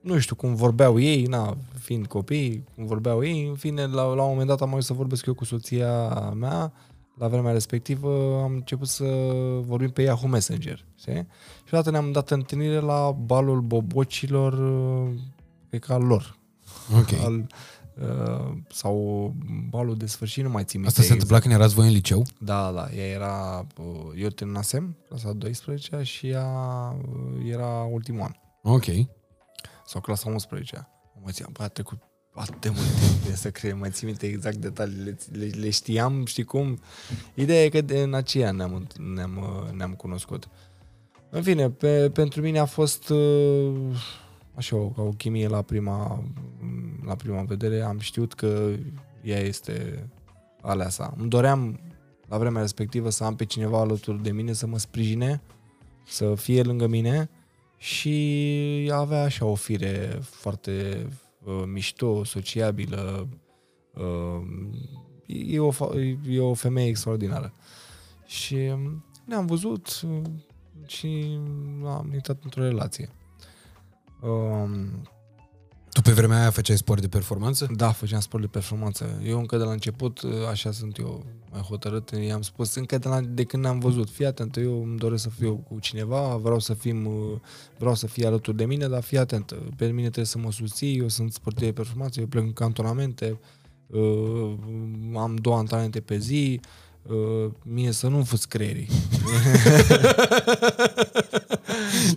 [0.00, 4.22] nu știu cum vorbeau ei, na, fiind copii, cum vorbeau ei, în fine, la, la
[4.22, 6.72] un moment dat am ajuns să vorbesc eu cu soția mea,
[7.14, 9.04] la vremea respectivă am început să
[9.60, 11.26] vorbim pe Yahoo Messenger, știi?
[11.64, 14.54] Și odată ne-am dat întâlnire la balul bobocilor,
[15.68, 16.38] pe ca lor.
[16.98, 17.12] Ok.
[17.24, 17.46] Al,
[18.00, 19.32] uh, sau
[19.68, 21.20] balul de sfârșit, nu mai țin Asta se exact.
[21.20, 22.26] întâmpla când erați voi în liceu?
[22.38, 26.46] Da, da, ea era, uh, eu terminasem, clasa 12 și ea
[27.08, 28.32] uh, era ultimul an.
[28.62, 28.84] Ok.
[29.86, 30.88] Sau clasa 11
[31.22, 31.98] Mă ziceam, bă, a trecut
[32.34, 32.88] atât de mult
[33.22, 36.80] timp să cred, mai țin minte exact detaliile, le, le, știam, știi cum?
[37.34, 39.44] Ideea e că de, în aceea ne-am, ne-am,
[39.76, 40.48] ne-am cunoscut.
[41.30, 43.72] În fine, pe, pentru mine a fost uh,
[44.54, 46.24] așa, o, ca o chimie la prima,
[47.06, 47.80] la prima vedere.
[47.80, 48.70] Am știut că
[49.22, 50.08] ea este
[50.60, 51.14] aleasa.
[51.18, 51.80] Îmi doream
[52.28, 55.42] la vremea respectivă să am pe cineva alături de mine, să mă sprijine,
[56.06, 57.30] să fie lângă mine
[57.76, 61.12] și avea așa o fire foarte uh,
[61.66, 63.28] mișto, sociabilă,
[63.94, 64.42] uh,
[65.26, 65.70] e, o,
[66.28, 67.52] e o femeie extraordinară.
[68.26, 70.22] Și um, ne-am văzut uh,
[70.86, 71.38] și
[71.84, 73.10] am intrat într-o relație.
[74.22, 75.08] Um,
[75.94, 77.68] tu pe vremea aia făceai sport de performanță?
[77.76, 79.20] Da, făceam sport de performanță.
[79.24, 83.08] Eu încă de la început, uh, așa sunt eu mai hotărât, i-am spus încă de,
[83.08, 86.58] la, de când ne-am văzut, fii atent, eu îmi doresc să fiu cu cineva, vreau
[86.58, 87.38] să fim, uh,
[87.78, 90.98] vreau să fie alături de mine, dar fii atent, pe mine trebuie să mă susții,
[90.98, 93.38] eu sunt sportiv de performanță, eu plec în cantonamente,
[93.86, 94.52] uh,
[95.16, 96.60] am două antrenamente pe zi,
[97.02, 98.88] uh, mie să nu fuți creierii.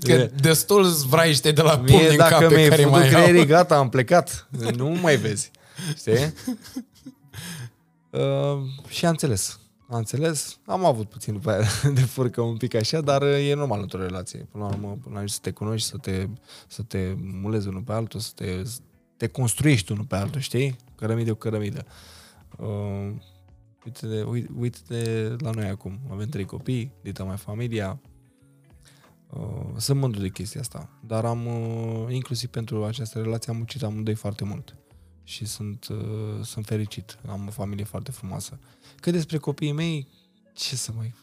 [0.03, 4.47] Că destul zvraiște de la pumni în cap pe care mai creierii, gata, am plecat.
[4.75, 5.51] Nu mai vezi.
[5.97, 6.33] Știi?
[8.09, 9.59] Uh, și a înțeles.
[9.89, 10.59] A înțeles.
[10.65, 14.47] Am avut puțin după aia de furcă un pic așa, dar e normal într-o relație.
[14.51, 16.27] Până la urmă, până la să te cunoști, să te,
[16.67, 18.77] să te mulezi unul pe altul, să te, să
[19.17, 20.75] te construiești unul pe altul, știi?
[20.95, 21.85] Cărămidă cu cărămidă.
[22.57, 23.11] Uh,
[23.85, 25.99] uite, de, uite, uite de la noi acum.
[26.11, 27.99] Avem trei copii, dita mai familia.
[29.29, 30.89] Uh, sunt mândru de chestia asta.
[31.05, 34.75] Dar am, uh, inclusiv pentru această relație, am muncit amândoi foarte mult
[35.23, 37.17] și sunt, uh, sunt fericit.
[37.27, 38.59] Am o familie foarte frumoasă.
[38.99, 40.07] Cât despre copiii mei,
[40.53, 41.13] ce să mai...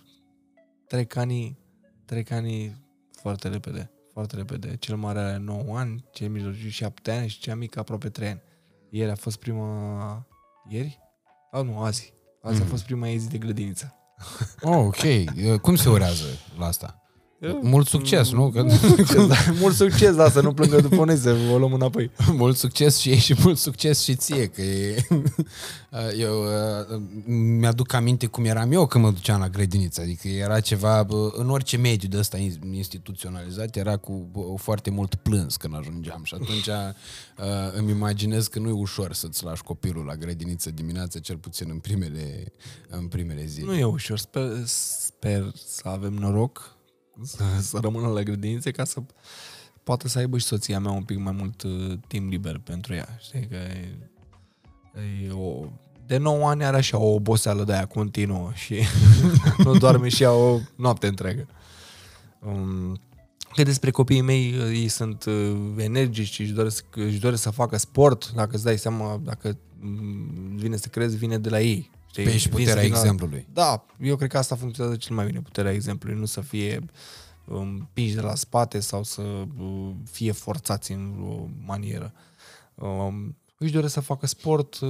[0.87, 1.59] Trec ani,
[2.05, 2.83] trec ani
[3.21, 4.77] foarte repede, foarte repede.
[4.77, 8.43] Cel mare are 9 ani, cel mijlociu 7 ani și cea mică aproape 3 ani.
[8.91, 10.27] Ieri a fost prima...
[10.69, 10.99] Ieri?
[11.51, 12.13] A, nu, azi.
[12.43, 12.67] Azi mm.
[12.67, 13.95] a fost prima zi de grădiniță.
[14.61, 15.03] Oh, ok.
[15.63, 16.25] Cum se urează
[16.59, 17.04] la asta?
[17.63, 18.51] Mult succes, nu?
[18.51, 18.63] Că...
[18.63, 22.11] Mult succes, da, mult succes, da, să nu plângă după noi, să o luăm înapoi.
[22.33, 25.07] mult succes și ei și mult succes și ție, că e...
[26.19, 31.07] eu uh, mi-aduc aminte cum eram eu când mă duceam la grădiniță, adică era ceva,
[31.33, 32.37] în orice mediu de ăsta
[32.73, 38.69] instituționalizat, era cu foarte mult plâns când ajungeam și atunci uh, îmi imaginez că nu
[38.69, 42.53] e ușor să-ți lași copilul la grădiniță dimineața, cel puțin în primele,
[42.89, 43.67] în primele zile.
[43.67, 46.74] Nu e ușor, sper, sper să avem noroc
[47.23, 49.03] să, să rămână la grădinițe ca să
[49.83, 53.19] poată să aibă și soția mea un pic mai mult uh, timp liber pentru ea.
[53.21, 53.99] Știi că e,
[55.27, 55.65] e o,
[56.07, 58.83] de 9 ani are așa o oboseală de aia continuă și
[59.65, 61.47] nu doarme și ea o noapte întreagă.
[62.47, 63.01] Um,
[63.55, 67.51] că despre copiii mei, uh, ei sunt uh, energici și își doresc, își doresc să
[67.51, 71.91] facă sport, dacă îți dai seama, dacă mm, vine să crezi, vine de la ei.
[72.15, 72.27] Știi?
[72.27, 73.47] Pe și puterea exemplului.
[73.53, 76.85] Da, eu cred că asta funcționează cel mai bine, puterea exemplului, nu să fie
[77.45, 82.13] împinși um, de la spate sau să uh, fie forțați în o manieră.
[82.75, 84.89] Um, își doresc să facă sport, uh,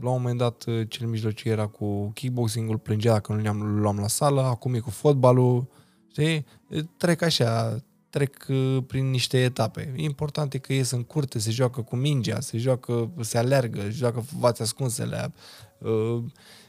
[0.00, 3.98] la un moment dat uh, cel mijlociu era cu kickboxing-ul, plângea dacă nu le-am luam
[3.98, 5.68] la sală, acum e cu fotbalul,
[6.10, 6.46] știi?
[6.96, 7.76] Trec așa,
[8.10, 8.46] trec
[8.86, 9.92] prin niște etape.
[9.96, 13.90] Important e că ies în curte, se joacă cu mingea, se joacă, se alergă, se
[13.90, 15.32] joacă fațe ascunsele,
[15.80, 16.22] Uh,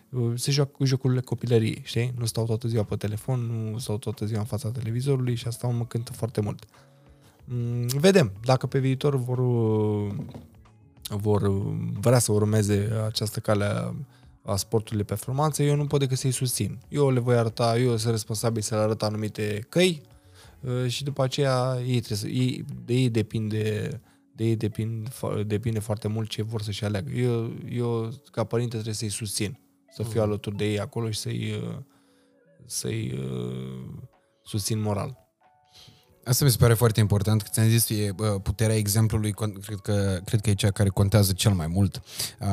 [0.10, 2.14] uh, se joacă cu jocurile copilăriei, știi?
[2.18, 5.68] Nu stau toată ziua pe telefon, nu stau toată ziua în fața televizorului și asta
[5.68, 6.64] mă cântă foarte mult.
[7.46, 10.14] Mm, vedem, dacă pe viitor vor, uh,
[11.10, 11.50] vor
[12.00, 13.94] vrea să urmeze această cale a,
[14.42, 16.80] a sportului de performanță, eu nu pot decât să-i susțin.
[16.90, 20.02] Eu le voi arăta, eu sunt responsabil să le arăt anumite căi
[20.88, 24.02] și după aceea ei, trebuie să, ei, de ei depinde
[24.36, 25.10] de ei depind,
[25.46, 27.12] depinde foarte mult ce vor să-și aleagă.
[27.12, 29.60] Eu, eu, ca părinte, trebuie să-i susțin,
[29.90, 30.26] să fiu mm.
[30.26, 31.64] alături de ei acolo și să-i,
[32.66, 33.20] să-i
[34.44, 35.31] susțin moral.
[36.24, 40.42] Asta mi se pare foarte important, că ți-am zis, e, puterea exemplului, cred că, cred
[40.42, 42.02] că e cea care contează cel mai mult.
[42.40, 42.48] Uh,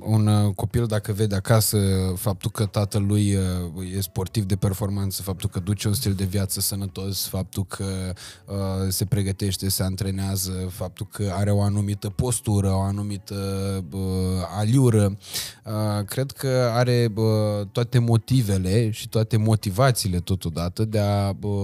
[0.00, 1.78] un uh, copil, dacă vede acasă
[2.16, 6.24] faptul că tatăl lui uh, e sportiv de performanță, faptul că duce un stil de
[6.24, 8.12] viață sănătos, faptul că
[8.46, 8.54] uh,
[8.88, 13.34] se pregătește, se antrenează, faptul că are o anumită postură, o anumită
[13.92, 14.00] uh,
[14.56, 15.16] aliură,
[15.64, 21.58] uh, cred că are uh, toate motivele și toate motivațiile totodată de a uh,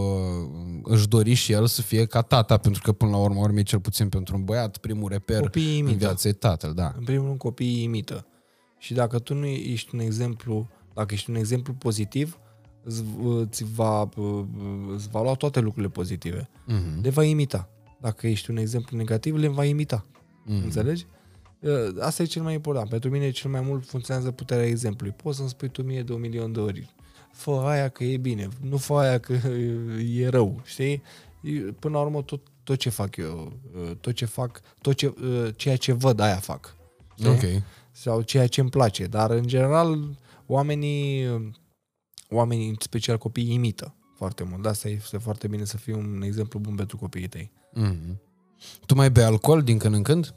[0.83, 3.81] își dori și el să fie ca tata, pentru că până la urmă, urmă cel
[3.81, 6.95] puțin pentru un băiat, primul reper copiii în viață e tatăl, da.
[6.99, 8.27] În primul rând, copiii imită.
[8.79, 12.39] Și dacă tu nu ești un exemplu, dacă ești un exemplu pozitiv,
[13.23, 14.09] îți va,
[14.95, 16.49] îți va lua toate lucrurile pozitive.
[16.49, 17.03] Mm-hmm.
[17.03, 17.69] Le va imita.
[18.01, 20.07] Dacă ești un exemplu negativ, le va imita.
[20.07, 20.63] Mm-hmm.
[20.65, 21.07] Înțelegi?
[22.01, 22.89] Asta e cel mai important.
[22.89, 25.15] Pentru mine cel mai mult funcționează puterea exemplului.
[25.23, 26.95] Poți să-mi spui tu mie de un milion de ori
[27.37, 29.33] fă aia că e bine, nu fă aia că
[30.13, 31.03] e rău, știi?
[31.79, 33.53] Până la urmă, tot, tot ce fac eu,
[34.01, 35.15] tot ce fac, tot ce,
[35.57, 36.77] ceea ce văd, aia fac.
[37.15, 37.29] Știi?
[37.29, 37.63] Ok.
[37.91, 39.07] Sau ceea ce îmi place.
[39.07, 40.17] Dar, în general,
[40.47, 41.27] oamenii,
[42.29, 44.63] oamenii, în special copiii, imită foarte mult.
[44.63, 47.51] De asta este foarte bine să fii un exemplu bun pentru copiii tăi.
[47.77, 48.17] Mm-hmm.
[48.87, 50.35] Tu mai bei alcool din când în când?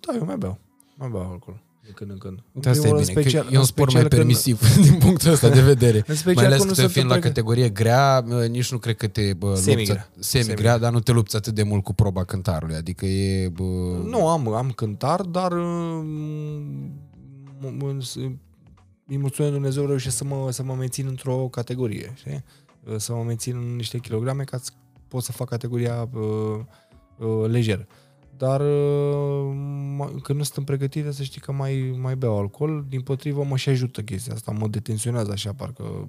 [0.00, 0.58] Da, eu mai beau.
[0.96, 2.42] Mai beau alcool de când în când.
[2.52, 4.84] În Asta e bine, special, că e un sport mai permisiv când...
[4.86, 6.04] din punctul ăsta de vedere.
[6.06, 9.34] în special mai ales că tu fiind la categorie grea, nici nu cred că te
[9.34, 10.08] bă, semi-grea.
[10.14, 12.74] lupți, semi-grea, dar nu te lupți atât de mult cu proba cântarului.
[12.74, 13.48] Adică e...
[13.48, 13.64] Bă...
[14.04, 15.52] Nu, am, am cântar, dar
[19.06, 22.44] îi mulțumesc Dumnezeu reușesc să mă, să mă mențin într-o categorie, știi?
[22.96, 24.70] Să mă mențin în niște kilograme ca să
[25.08, 26.58] pot să fac categoria uh,
[27.16, 27.86] uh, lejeră.
[28.36, 29.56] Dar uh,
[30.22, 32.84] când nu sunt pregătite, să știi că mai, mai beau alcool.
[32.88, 36.08] Din potrivă, mă și ajută chestia asta, mă detenționează așa, parcă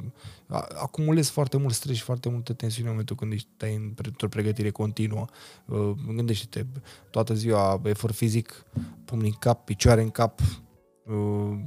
[0.81, 3.47] acumulez foarte mult stres și foarte multă tensiune în momentul când ești
[4.03, 5.25] într-o pregătire continuă.
[5.65, 6.65] Uh, gândește-te,
[7.09, 8.65] toată ziua efort fizic,
[9.05, 10.39] pumni în cap, picioare în cap,
[11.05, 11.57] uh,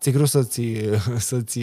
[0.00, 0.62] ți-e greu să-ți,
[1.28, 1.60] să-ți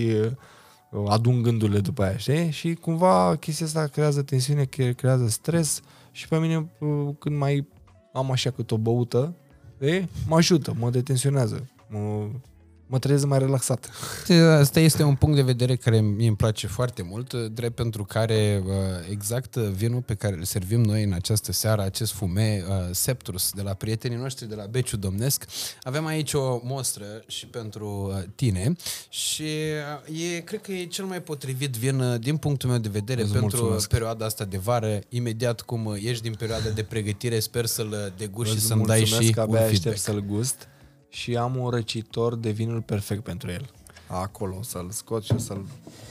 [1.08, 2.52] adun gândurile după aia, știi?
[2.52, 4.66] Și cumva chestia asta creează tensiune,
[4.96, 5.82] creează stres
[6.12, 6.70] și pe mine
[7.20, 7.68] când mai
[8.14, 9.36] am așa cât o băută,
[9.80, 12.30] e, mă ajută, mă detensionează, mă,
[12.88, 13.90] mă trezesc mai relaxat.
[14.60, 18.64] Asta este un punct de vedere care mi îmi place foarte mult, drept pentru care
[19.10, 23.74] exact vinul pe care îl servim noi în această seară, acest fume Septrus de la
[23.74, 25.46] prietenii noștri de la Beciu Domnesc,
[25.84, 28.76] avem aici o mostră și pentru tine
[29.10, 29.48] și
[30.34, 33.58] e, cred că e cel mai potrivit vin din punctul meu de vedere Îți pentru
[33.58, 33.90] mulțumesc.
[33.90, 38.62] perioada asta de vară, imediat cum ești din perioada de pregătire, sper să-l degusti și
[38.62, 39.98] să-mi dai și un feedback.
[39.98, 40.68] să-l gust
[41.14, 43.70] și am un răcitor de vinul perfect pentru el.
[44.08, 45.66] Acolo, să-l scot și să-l...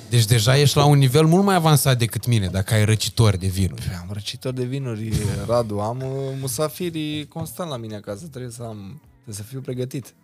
[0.09, 3.47] Deci deja ești la un nivel mult mai avansat decât mine, dacă ai răcitor de
[3.47, 3.91] vinuri.
[4.01, 5.13] Am răcitor de vinuri,
[5.47, 5.81] Radu.
[5.81, 8.27] Am uh, musafiri constant la mine acasă.
[8.27, 9.01] Trebuie să am...
[9.13, 10.15] Trebuie să fiu pregătit.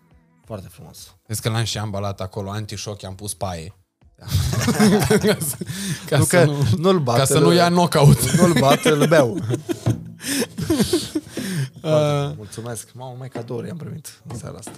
[0.44, 1.14] Foarte frumos.
[1.26, 3.74] Vezi că l-am și ambalat acolo, anti-șoc, am pus paie.
[6.06, 8.30] Ca, nu, să că nu, nu-l bat, ca să nu ia knockout.
[8.30, 9.38] Nu-l bat, îl beau.
[11.82, 12.88] Uh, mulțumesc.
[12.94, 14.72] Mamă, mai cadouri am primit în seara asta.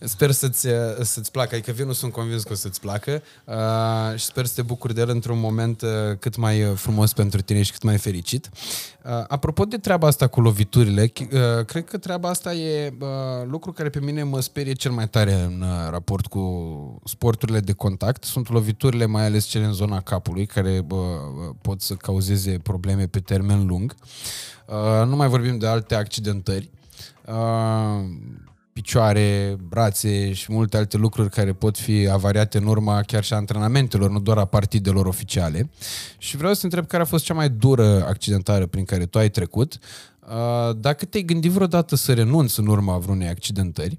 [0.00, 0.68] Sper să-ți,
[1.00, 4.62] să-ți placă, adică vinul sunt convins că o să-ți placă uh, și sper să te
[4.62, 8.50] bucuri de el într-un moment uh, cât mai frumos pentru tine și cât mai fericit.
[9.04, 13.08] Uh, apropo de treaba asta cu loviturile, uh, cred că treaba asta e uh,
[13.46, 17.72] lucru care pe mine mă sperie cel mai tare în uh, raport cu sporturile de
[17.72, 18.24] contact.
[18.24, 20.98] Sunt loviturile, mai ales cele în zona capului, care uh,
[21.62, 23.94] pot să cauzeze probleme pe termen lung.
[24.66, 26.70] Uh, nu mai vorbim de alte accidentări.
[27.26, 28.04] Uh,
[28.76, 33.36] picioare, brațe și multe alte lucruri care pot fi avariate în urma chiar și a
[33.36, 35.70] antrenamentelor, nu doar a partidelor oficiale.
[36.18, 39.30] Și vreau să întreb care a fost cea mai dură accidentare prin care tu ai
[39.30, 39.78] trecut.
[40.28, 43.98] Uh, dacă te-ai gândit vreodată să renunți în urma vreunei accidentări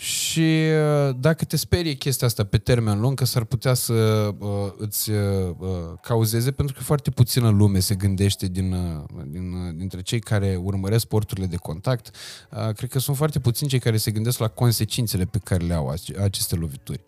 [0.00, 3.92] și uh, dacă te sperie chestia asta pe termen lung, că s-ar putea să
[4.38, 5.68] uh, îți uh, uh,
[6.02, 10.56] cauzeze, pentru că foarte puțină lume se gândește din, uh, din, uh, dintre cei care
[10.56, 12.10] urmăresc sporturile de contact,
[12.50, 15.74] uh, cred că sunt foarte puțini cei care se gândesc la consecințele pe care le
[15.74, 17.04] au aceste lovituri.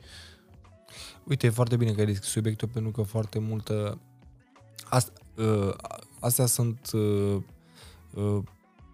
[1.24, 4.00] Uite, e foarte bine că ai deschis subiectul, pentru că foarte multă...
[4.88, 5.74] Asta, uh,
[6.20, 7.36] astea sunt uh,
[8.14, 8.38] uh,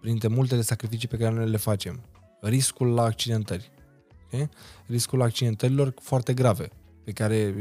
[0.01, 2.01] printre multele sacrificii pe care noi le facem.
[2.41, 3.71] Riscul la accidentări
[4.33, 4.49] okay?
[4.85, 6.69] riscul accidentărilor foarte grave,
[7.03, 7.53] pe care,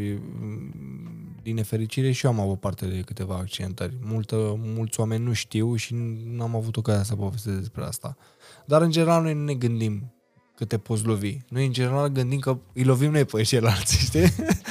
[1.43, 3.95] din nefericire, și eu am avut parte de câteva accidentări.
[4.03, 5.95] Multă, mulți oameni nu știu și
[6.25, 8.17] nu am avut ocazia să povestesc despre asta.
[8.65, 10.13] Dar, în general, noi nu ne gândim
[10.55, 11.39] că te poți lovi.
[11.49, 14.21] Noi, în general, gândim că îi lovim noi pe ceilalți, știi?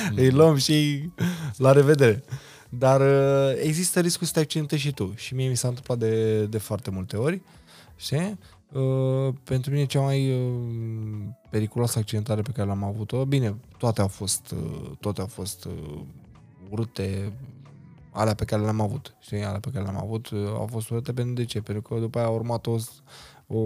[0.10, 0.16] Mm.
[0.16, 1.10] îi luăm și
[1.58, 2.24] la revedere.
[2.70, 3.02] Dar
[3.62, 5.14] există riscul să te accidentezi și tu.
[5.16, 7.42] Și mie mi s-a întâmplat de, de foarte multe ori.
[7.96, 8.38] Știi?
[8.72, 10.62] Uh, pentru mine cea mai uh,
[11.50, 16.00] periculoasă accidentare pe care l-am avut-o, bine, toate au fost, uh, toate au fost uh,
[16.70, 17.34] urâte,
[18.12, 21.14] alea pe care le-am avut, știi, alea pe care le-am avut uh, au fost urâte
[21.14, 21.62] pentru de ce?
[21.62, 22.76] Pentru că după aia a urmat o,
[23.48, 23.60] o,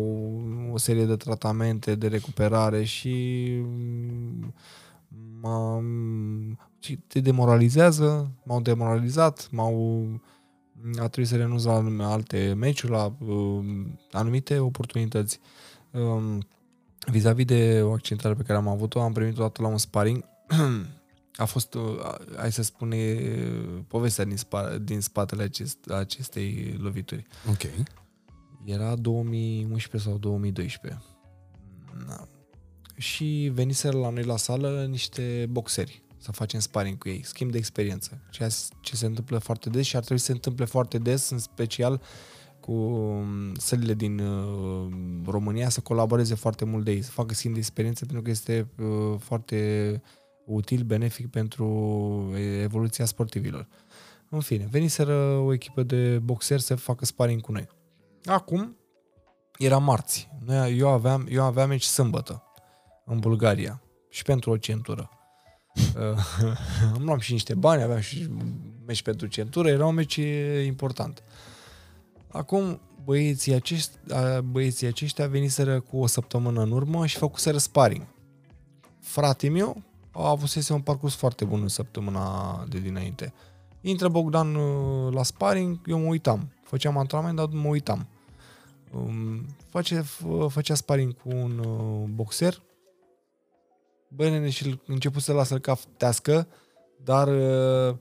[0.72, 3.48] o serie de tratamente, de recuperare și
[5.42, 6.58] m
[7.08, 10.08] te demoralizează, m-au demoralizat, m-au
[10.90, 13.66] a trebuit să renunț la alte meciuri, la uh,
[14.12, 15.40] anumite oportunități.
[15.92, 16.48] Um,
[17.06, 20.26] vis-a-vis de o accidentare pe care am avut-o, am primit o dată la un sparring.
[21.36, 23.18] a fost, uh, hai să spune,
[23.88, 27.26] povestea din, spa, din spatele acest, acestei lovituri.
[27.50, 27.62] Ok.
[28.66, 31.02] Era 2011 sau 2012.
[32.08, 32.28] Na.
[32.96, 37.58] Și veniseră la noi la sală niște boxeri să facem sparring cu ei, schimb de
[37.58, 38.22] experiență.
[38.30, 38.50] Ceea
[38.82, 42.02] ce se întâmplă foarte des și ar trebui să se întâmple foarte des, în special
[42.60, 44.92] cu um, sălile din uh,
[45.26, 48.68] România să colaboreze foarte mult de ei, să facă schimb de experiență pentru că este
[48.80, 50.02] uh, foarte
[50.46, 51.66] util, benefic pentru
[52.62, 53.68] evoluția sportivilor.
[54.30, 57.68] În fine, veniseră o echipă de boxeri să facă sparring cu noi.
[58.26, 58.78] Acum,
[59.58, 60.30] era marți.
[60.46, 62.44] Noi, eu aveam, eu aveam meci sâmbătă
[63.06, 65.10] în Bulgaria și pentru o centură.
[65.76, 66.54] Uh,
[66.96, 68.30] am luat și niște bani, aveam și
[68.86, 70.20] meci pentru centură, era un meci
[70.66, 71.24] important.
[72.28, 73.92] Acum, băieții, acești,
[74.44, 78.06] băieții aceștia veniseră cu o săptămână în urmă și făcuseră sparring.
[79.00, 83.34] Frate meu a avut un parcurs foarte bun în săptămâna de dinainte.
[83.82, 86.52] Intră Bogdan uh, la sparring, eu mă uitam.
[86.64, 88.08] Făceam antrenament, dar mă uitam.
[88.92, 90.04] Um, face,
[90.48, 92.62] făcea sparring cu un uh, boxer
[94.16, 96.48] bă, nene, și început să lasă-l caftească,
[97.04, 97.96] dar uh,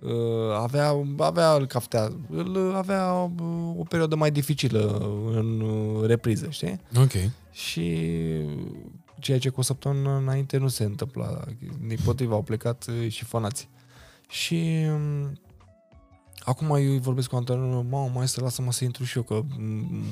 [0.00, 4.98] uh, avea, avea îl caftea, îl avea uh, o perioadă mai dificilă
[5.32, 6.80] în uh, repriză, știi?
[6.96, 7.12] Ok.
[7.50, 8.06] Și
[9.18, 11.44] ceea ce cu o săptămână înainte nu se întâmpla.
[11.86, 13.68] Din potriva au plecat uh, și fanați.
[14.28, 15.40] Și um,
[16.46, 19.42] Acum eu îi vorbesc cu antrenorul, mamă, mai să lasă-mă să intru și eu, că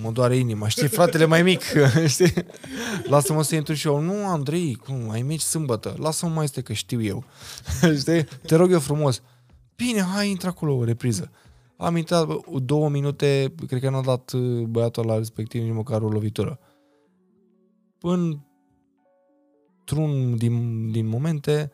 [0.02, 0.68] mă doare inima.
[0.68, 1.60] Știi, fratele mai mic,
[2.06, 2.32] știi?
[3.04, 4.00] Lasă-mă să intru și eu.
[4.00, 5.94] Nu, Andrei, cum, ai meci sâmbătă.
[5.98, 7.24] Lasă-mă mai este că știu eu.
[8.00, 8.24] știi?
[8.46, 9.22] Te rog eu frumos.
[9.76, 11.30] Bine, hai, intră acolo, o repriză.
[11.76, 16.02] Am intrat bă, două minute, cred că n-a dat uh, băiatul la respectiv nici măcar
[16.02, 16.58] o lovitură.
[17.98, 18.46] Până
[19.78, 21.72] într-un din, din momente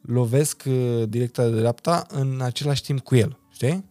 [0.00, 3.84] lovesc uh, directa de dreapta în același timp cu el, știi?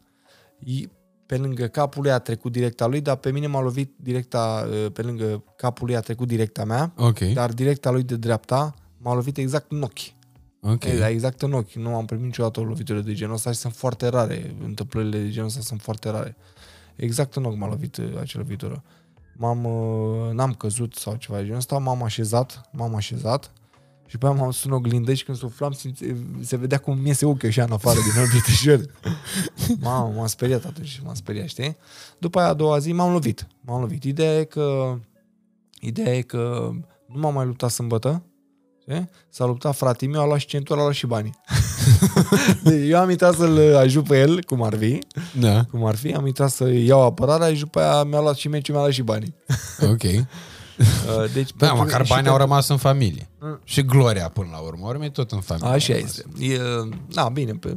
[1.26, 4.92] Pe lângă capul lui a trecut directa lui, dar pe mine m-a lovit directa, uh,
[4.92, 7.20] pe lângă capul lui a trecut directa mea, Ok.
[7.20, 10.14] dar directa lui de dreapta m-a lovit exact în ochi.
[10.62, 10.72] Ok.
[10.72, 10.98] Okay.
[10.98, 11.72] Da, exact în ochi.
[11.72, 14.56] Nu am primit niciodată o lovitură de genul ăsta și sunt foarte rare.
[14.64, 16.36] Întâmplările de genul ăsta sunt foarte rare.
[16.96, 18.84] Exact în ochi m-a lovit uh, acea lovitură.
[19.38, 23.52] M-am, uh, n-am căzut sau ceva de genul ăsta, m-am așezat, m-am așezat
[24.06, 26.04] și după aia m-am sus în oglindă și când suflam simți-
[26.42, 28.86] se vedea cum mi iese ochiul așa în afară din orbitrișor.
[29.80, 31.78] Mamă, m-am speriat atunci, m-am speriat, știi?
[32.18, 33.48] După aia a doua zi m-am lovit.
[33.62, 34.04] M-am lovit.
[34.04, 34.98] Ideea e că,
[35.80, 36.70] ideea e că
[37.08, 38.24] nu m-am mai luptat sâmbătă,
[38.82, 39.10] știi?
[39.30, 41.34] S-a luptat fratele meu, a luat și centura, a luat și banii.
[42.64, 45.00] Deci eu am intrat să-l ajut pe el, cum ar fi,
[45.40, 45.64] Da.
[45.64, 48.74] cum ar fi, am intrat să iau apărarea și după aia mi-a luat și meciul,
[48.74, 49.36] mi-a luat și banii.
[49.82, 50.02] Ok.
[51.18, 53.30] Uh, Deci, Da, pentru- măcar și banii că- au rămas în familie.
[53.64, 54.88] Și gloria până la urmă.
[54.88, 55.70] Ori tot în familie.
[55.70, 56.18] Așa a rămas.
[56.18, 56.46] este.
[56.46, 56.60] E,
[57.14, 57.74] da, bine, pe,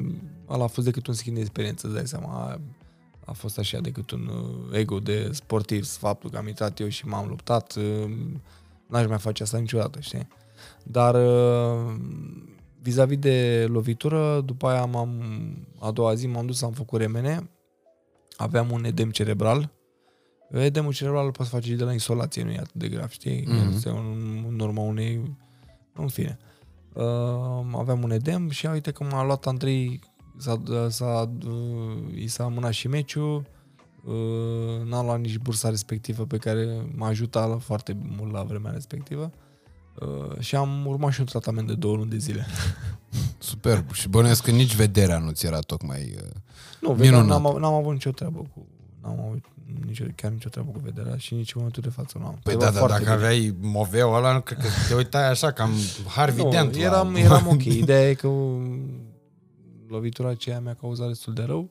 [0.49, 2.27] ăla a fost decât un schimb de experiență, îți dai seama.
[2.29, 2.61] A,
[3.25, 4.31] a fost așa decât un
[4.71, 7.75] uh, ego de sportiv, faptul că am intrat eu și m-am luptat.
[7.77, 8.11] uh,
[8.87, 10.29] N-aș mai face asta niciodată, știi?
[10.83, 11.95] Dar uh,
[12.83, 15.23] vis-a-vis de lovitură, după aia m-am,
[15.81, 17.51] a doua zi m-am dus, am făcut remene,
[18.37, 19.71] aveam un edem cerebral.
[20.51, 23.45] Edemul cerebral îl poți face și de la insolație, nu e atât de grav, știi?
[23.49, 23.73] Mhm.
[23.75, 25.37] Este un, în urma unei...
[25.93, 26.39] În fine.
[26.93, 27.05] Uh,
[27.77, 30.01] aveam un edem și uite că m-a luat Andrei,
[30.37, 33.47] s-a, s-a, uh, i s-a amânat și meciul,
[34.05, 38.71] uh, n-am luat nici bursa respectivă pe care m-a ajutat la, foarte mult la vremea
[38.71, 39.31] respectivă
[40.01, 42.47] uh, și am urmat și un tratament de două luni de zile.
[43.39, 43.93] Superb.
[43.93, 46.15] Și bănuiesc că nici vederea nu ți era tocmai...
[46.23, 46.31] uh,
[46.81, 47.43] Nu, vederea, Minunat.
[47.43, 48.67] n-am, av- n-am avut nicio treabă cu
[49.03, 49.45] n-am avut
[49.87, 52.39] nicio, chiar nicio treabă cu vederea și nici în momentul de față nu am.
[52.43, 53.27] Păi Era da, da, foarte dacă bine.
[53.27, 55.71] aveai moveul ăla, nu cred că te uitai așa, cam
[56.07, 56.75] Harvey nu, Dent.
[56.75, 57.65] la- eram, eram ok.
[57.65, 58.81] Ideea e că um,
[59.89, 61.71] lovitura aceea mi-a cauzat destul de rău.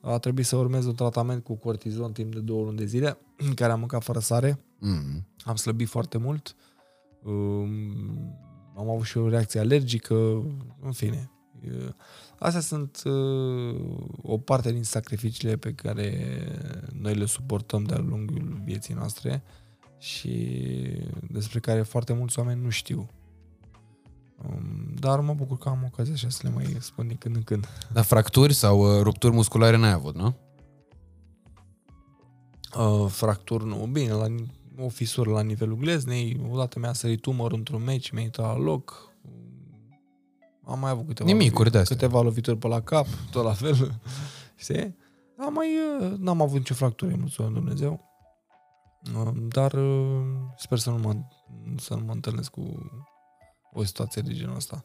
[0.00, 3.54] A trebuit să urmez un tratament cu cortizon timp de două luni de zile, în
[3.54, 4.58] care am mâncat fără sare.
[4.78, 5.26] Mm.
[5.44, 6.56] Am slăbit foarte mult.
[7.24, 8.34] Um,
[8.76, 10.14] am avut și o reacție alergică,
[10.82, 11.30] în fine.
[12.40, 13.80] Uh, Astea sunt uh,
[14.22, 16.38] o parte din sacrificiile pe care
[16.92, 19.42] noi le suportăm de-a lungul vieții noastre
[19.98, 20.56] și
[21.30, 23.08] despre care foarte mulți oameni nu știu.
[24.48, 27.42] Um, dar mă bucur că am ocazia așa să le mai spun din când în
[27.42, 27.68] când.
[27.92, 30.36] Dar fracturi sau uh, rupturi musculare n-ai avut, nu?
[32.76, 33.88] Uh, fracturi nu.
[33.92, 34.26] Bine, la,
[34.78, 39.09] o fisură la nivelul gleznei, odată mi-a sărit tumor într-un meci, mi-a intrat la loc.
[40.70, 41.96] Am mai avut câteva, Nimicuri lovi- de-astea.
[41.96, 43.74] câteva lovituri pe la cap, tot la fel.
[44.56, 44.96] Știi?
[45.38, 45.68] Am mai,
[46.00, 48.00] uh, n-am avut nicio fractură, mulțumesc Dumnezeu.
[49.16, 50.22] Uh, Dar uh,
[50.56, 51.14] sper să nu mă,
[51.76, 52.90] să nu mă întâlnesc cu
[53.72, 54.84] o situație de genul ăsta.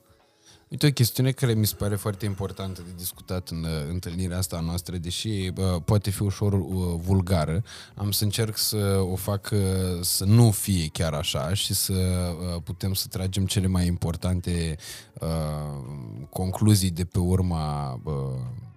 [0.70, 4.59] Uite, o chestiune care mi se pare foarte importantă de discutat în uh, întâlnirea asta
[4.59, 6.63] noastră, deși uh, poate fi ușor uh,
[6.97, 7.63] vulgară,
[7.95, 9.59] am să încerc să o fac uh,
[10.01, 14.76] să nu fie chiar așa și să uh, putem să tragem cele mai importante
[15.20, 15.28] uh,
[16.30, 18.13] concluzii de pe urma uh,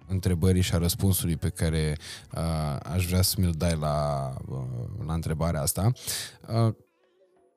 [0.07, 1.97] întrebării și a răspunsului pe care
[2.35, 4.57] uh, aș vrea să mi-l dai la, uh,
[5.05, 5.91] la întrebarea asta.
[6.47, 6.73] Uh,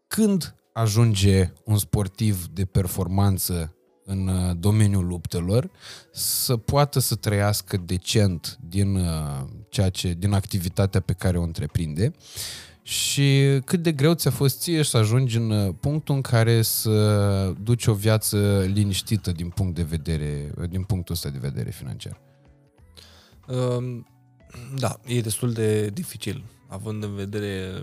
[0.06, 5.70] când ajunge un sportiv de performanță în uh, domeniul luptelor
[6.12, 12.12] să poată să trăiască decent din uh, ceea ce din activitatea pe care o întreprinde
[12.82, 17.54] și cât de greu ți-a fost ție să ajungi în uh, punctul în care să
[17.62, 22.20] duci o viață liniștită din punct de vedere din punctul ăsta de vedere financiar.
[23.48, 24.06] Um,
[24.78, 27.82] Da, e destul de dificil, având în vedere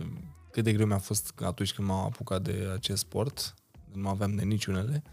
[0.52, 3.54] cât de greu mi-a fost atunci când m-am apucat de acest sport,
[3.94, 5.04] nu aveam de niciunele.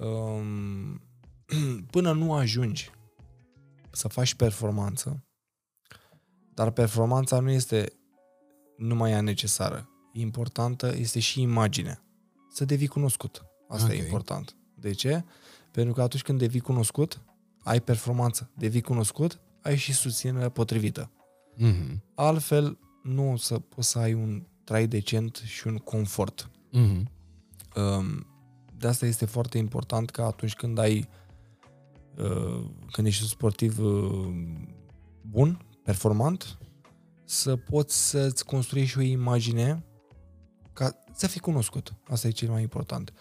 [0.00, 1.00] Um,
[1.90, 2.90] Până nu ajungi
[3.90, 5.24] să faci performanță,
[6.54, 7.92] dar performanța nu este
[8.76, 9.88] numai ea necesară.
[10.12, 12.02] Importantă este și imaginea.
[12.50, 13.44] Să devii cunoscut.
[13.68, 13.92] Asta Ok.
[13.92, 14.56] e important.
[14.74, 15.24] De ce?
[15.70, 17.20] Pentru că atunci când devii cunoscut,
[17.62, 21.10] ai performanță, devii cunoscut, ai și susținerea potrivită.
[21.56, 22.00] Mm-hmm.
[22.14, 26.50] Altfel, nu o să poți să ai un trai decent și un confort.
[26.68, 27.02] Mm-hmm.
[27.76, 28.26] Um,
[28.82, 31.08] De asta este foarte important că atunci când ai
[32.16, 34.28] uh, când ești un sportiv uh,
[35.20, 36.58] bun, performant,
[37.24, 39.84] să poți să-ți construiești o imagine
[40.72, 41.94] ca să fii cunoscut.
[42.08, 43.12] Asta e cel mai important.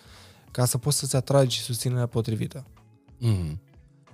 [0.51, 2.65] Ca să poți să-ți atragi susținerea potrivită.
[3.17, 3.61] Mm.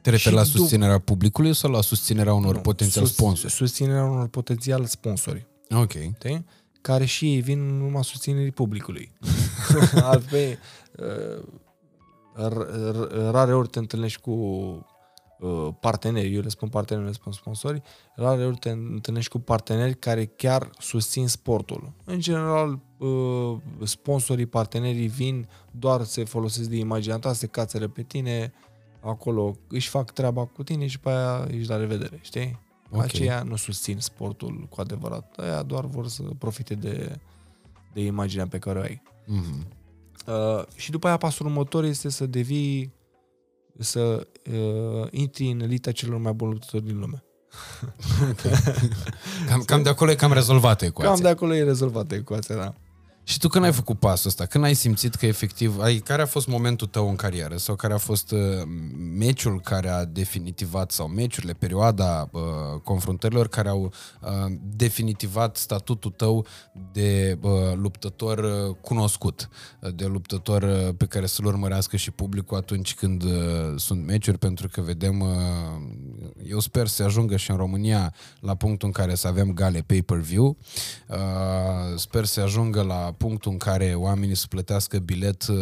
[0.01, 3.53] Te referi la susținerea publicului sau la susținerea unor nu, potențial sus, sponsori?
[3.53, 5.47] Susținerea unor potențial sponsori.
[5.69, 5.93] Ok.
[5.93, 6.43] De?
[6.81, 9.11] Care și ei vin în urma susținerii publicului.
[10.11, 10.59] Altfel,
[10.97, 11.43] uh,
[13.31, 14.31] rare ori te întâlnești cu
[15.39, 17.81] uh, parteneri, eu le spun parteneri, le spun sponsori,
[18.15, 21.91] rare ori te întâlnești cu parteneri care chiar susțin sportul.
[22.03, 28.01] În general, uh, sponsorii, partenerii vin, doar se folosesc de imaginea ta, se cațără pe
[28.01, 28.53] tine,
[28.99, 32.59] acolo își fac treaba cu tine și pe aia ești la revedere, știi?
[32.91, 33.05] Okay.
[33.05, 35.37] Aceia nu susțin sportul cu adevărat.
[35.37, 37.19] Aia doar vor să profite de,
[37.93, 39.01] de imaginea pe care o ai.
[39.27, 39.75] Mm-hmm.
[40.27, 42.93] Uh, și după aia pasul următor este să devii
[43.79, 47.23] să uh, intri în elita celor mai buni luptători din lume.
[49.49, 51.13] cam, cam de acolo e cam rezolvată ecuația.
[51.13, 52.73] Cam de acolo e rezolvată ecuația, da.
[53.27, 54.45] Și tu când ai făcut pasul ăsta?
[54.45, 55.79] Când ai simțit că efectiv...
[55.79, 57.57] Ai, care a fost momentul tău în carieră?
[57.57, 58.39] Sau care a fost uh,
[59.17, 62.41] meciul care a definitivat sau meciurile, perioada uh,
[62.83, 64.29] confruntărilor care au uh,
[64.75, 66.45] definitivat statutul tău
[66.91, 69.49] de uh, luptător uh, cunoscut,
[69.95, 73.31] de luptător uh, pe care să-l urmărească și publicul atunci când uh,
[73.75, 75.19] sunt meciuri, pentru că vedem...
[75.19, 75.27] Uh,
[76.49, 80.57] eu sper să ajungă și în România la punctul în care să avem gale pay-per-view.
[81.07, 81.17] Uh,
[81.95, 85.55] sper să ajungă la punctul în care oamenii să plătească bilet, uh,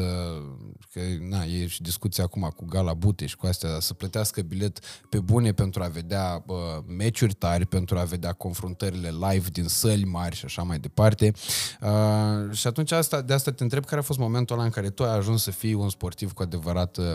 [0.94, 4.80] că na, e și discuția acum cu Gala Bute și cu astea, să plătească bilet
[5.10, 6.56] pe bune pentru a vedea uh,
[6.88, 11.34] meciuri tari, pentru a vedea confruntările live din săli mari și așa mai departe.
[11.82, 14.90] Uh, și atunci asta, de asta te întreb care a fost momentul ăla în care
[14.90, 17.06] tu ai ajuns să fii un sportiv cu adevărat uh,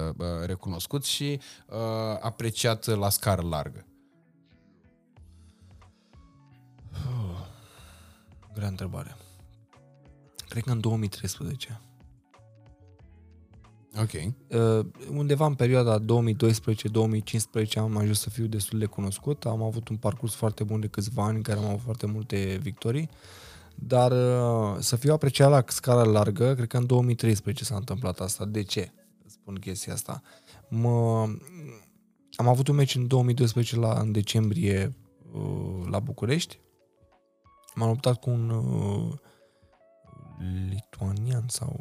[0.47, 1.77] recunoscut și uh,
[2.21, 3.60] apreciat la scară largă.
[8.55, 9.17] Grea întrebare.
[10.49, 11.81] Cred că în 2013.
[13.99, 14.13] Ok.
[14.13, 16.05] Uh, undeva în perioada 2012-2015
[17.77, 19.45] am ajuns să fiu destul de cunoscut.
[19.45, 22.59] Am avut un parcurs foarte bun de câțiva ani în care am avut foarte multe
[22.63, 23.11] victorii.
[23.75, 28.45] Dar uh, să fiu apreciat la scară largă, cred că în 2013 s-a întâmplat asta.
[28.45, 28.93] De ce?
[29.27, 30.23] Spun chestia asta.
[30.69, 31.29] Mă,
[32.37, 34.97] am avut un meci în 2012 la, în decembrie
[35.33, 36.61] uh, la București.
[37.75, 39.13] M-am luptat cu un uh,
[40.69, 41.81] lituanian sau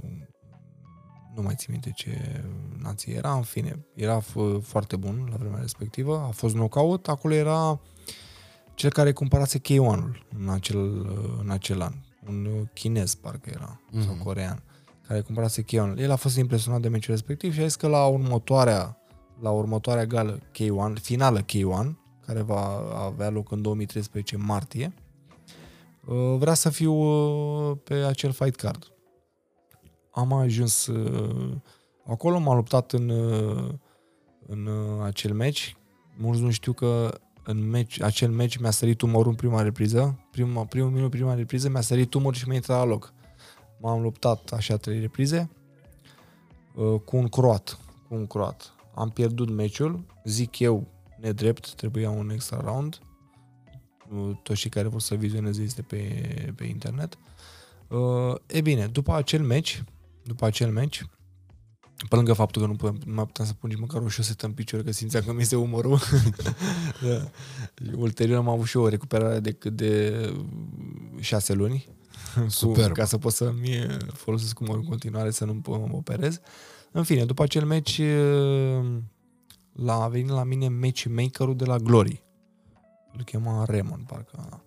[1.35, 2.43] nu mai țin minte ce
[2.81, 7.33] nație era, în fine, era f- foarte bun la vremea respectivă, a fost knockout, acolo
[7.33, 7.79] era
[8.73, 10.77] cel care cumpărase K1-ul în acel,
[11.39, 11.93] în acel an,
[12.27, 14.05] un chinez parcă era, mm-hmm.
[14.05, 14.63] sau corean,
[15.07, 15.97] care cumpărase K1.
[15.97, 18.97] El a fost impresionat de meciul respectiv și a zis că la următoarea,
[19.41, 24.93] la următoarea gală K1, finală K1, care va avea loc în 2013 martie,
[26.09, 28.91] Uh, vrea să fiu uh, pe acel fight card.
[30.11, 31.55] Am ajuns uh,
[32.05, 33.09] acolo, m-am luptat în,
[34.47, 34.69] în
[35.03, 35.69] acel match.
[36.17, 40.27] Mulți nu știu că în match, acel match mi-a sărit umorul în prima repriză.
[40.31, 43.13] Prima, primul minut, prima repriză, mi-a sărit umorul și mi-a intrat la loc.
[43.81, 45.49] M-am luptat așa trei reprize
[47.05, 47.79] cu un croat.
[48.07, 48.73] Cu un croat.
[48.95, 50.87] Am pierdut meciul, zic eu,
[51.19, 52.99] nedrept, trebuia un extra round
[54.43, 57.17] toți cei care vor să vizioneze este pe, pe internet.
[57.87, 59.79] Uh, e bine, după acel match,
[60.23, 61.01] după acel match,
[62.09, 64.45] pe lângă faptul că nu, putem, nu mai puteam să pun nici măcar o șosetă
[64.45, 65.99] în picior, că simțeam că mi este umărul.
[67.03, 67.29] da.
[67.95, 70.13] Ulterior am avut și o recuperare de cât de
[71.19, 71.87] șase luni.
[72.47, 72.91] Super.
[72.91, 76.39] Ca să pot să-mi folosesc umărul în continuare, să nu mă operez.
[76.91, 78.87] În fine, după acel match, uh,
[79.71, 82.23] la, a venit la mine matchmaker-ul de la Glory
[83.19, 84.61] îl chema Raymond, parcă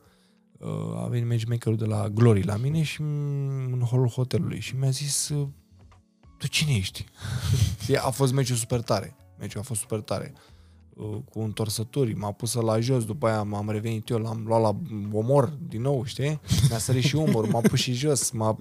[0.58, 4.90] uh, a venit matchmakerul de la Glory la mine și în holul hotelului și mi-a
[4.90, 5.48] zis uh,
[6.38, 7.04] tu cine ești?
[8.06, 9.16] a fost meciul super tare.
[9.38, 10.32] Meciul a fost super tare.
[10.94, 14.76] Uh, cu întorsături, m-a pus la jos, după aia m-am revenit eu, l-am luat la
[15.12, 16.40] omor din nou, știi?
[16.68, 18.30] Mi-a sărit și umor, m-a pus și jos.
[18.30, 18.56] M-a...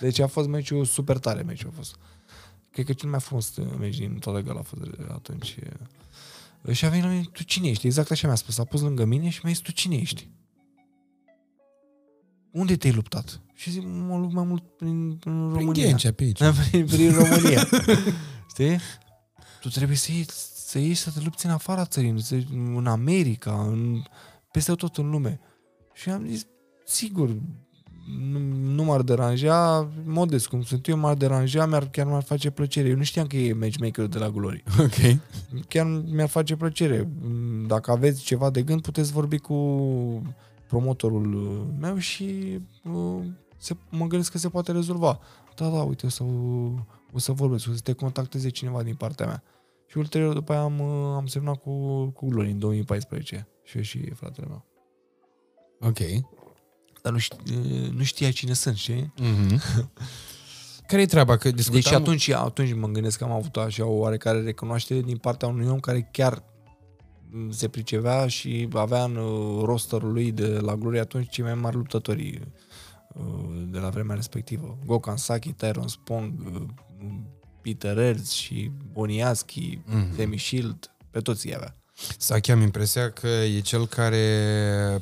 [0.00, 1.96] Deci a fost meciul super tare, meciul a fost.
[2.78, 5.58] Cred că cel mai frumos meci din toată gala a fost atunci.
[6.72, 7.86] Și a venit la mine, tu cine ești?
[7.86, 8.58] Exact așa mi-a spus.
[8.58, 10.28] A pus lângă mine și mi-a zis, tu cine ești?
[12.50, 13.40] Unde te-ai luptat?
[13.54, 15.70] Și zic, mă lupt mai mult prin, prin România.
[15.70, 16.38] Prin Ghencea, pe aici.
[16.70, 17.68] prin, prin România.
[18.50, 18.78] Știi?
[19.60, 22.14] Tu trebuie să ieși, să ieși să te lupți în afara țării,
[22.74, 24.02] în America, în,
[24.50, 25.40] peste tot în lume.
[25.94, 26.46] Și am zis,
[26.84, 27.36] sigur,
[28.18, 28.38] nu,
[28.78, 32.88] nu m-ar deranja, modest cum sunt eu, m-ar deranja, mi-ar, chiar mi-ar face plăcere.
[32.88, 34.62] Eu nu știam că e matchmakerul de la Glory.
[34.78, 35.18] Ok.
[35.68, 37.08] Chiar mi-ar face plăcere.
[37.66, 39.56] Dacă aveți ceva de gând, puteți vorbi cu
[40.68, 41.26] promotorul
[41.80, 43.24] meu și uh,
[43.56, 45.20] se, mă gândesc că se poate rezolva.
[45.56, 46.22] Da, da, uite, o să,
[47.12, 49.42] o să vorbesc, o să te contacteze cineva din partea mea.
[49.86, 53.48] Și ulterior după aia am, am semnat cu, cu Glory în 2014.
[53.62, 54.64] Și eu și fratele meu.
[55.80, 55.98] Ok.
[57.02, 57.38] Dar nu, știa,
[57.92, 59.12] nu știa cine sunt, știi?
[59.20, 59.58] Mm-hmm.
[60.88, 61.36] Care e treaba?
[61.36, 61.80] Că discutam...
[61.80, 65.68] Deci atunci, atunci mă gândesc că am avut așa o oarecare recunoaștere din partea unui
[65.68, 66.42] om care chiar
[67.50, 71.76] se pricevea și avea în uh, rosterul lui de la Gloria atunci cei mai mari
[71.76, 72.40] luptători
[73.14, 74.78] uh, de la vremea respectivă.
[74.86, 76.62] Gokhan Saki, Tyron Spong, uh,
[77.60, 80.16] Peter Erz și Boniaski, mm-hmm.
[80.16, 81.77] Demi Shield, pe toți îi avea.
[82.18, 84.18] Saki am impresia că e cel care,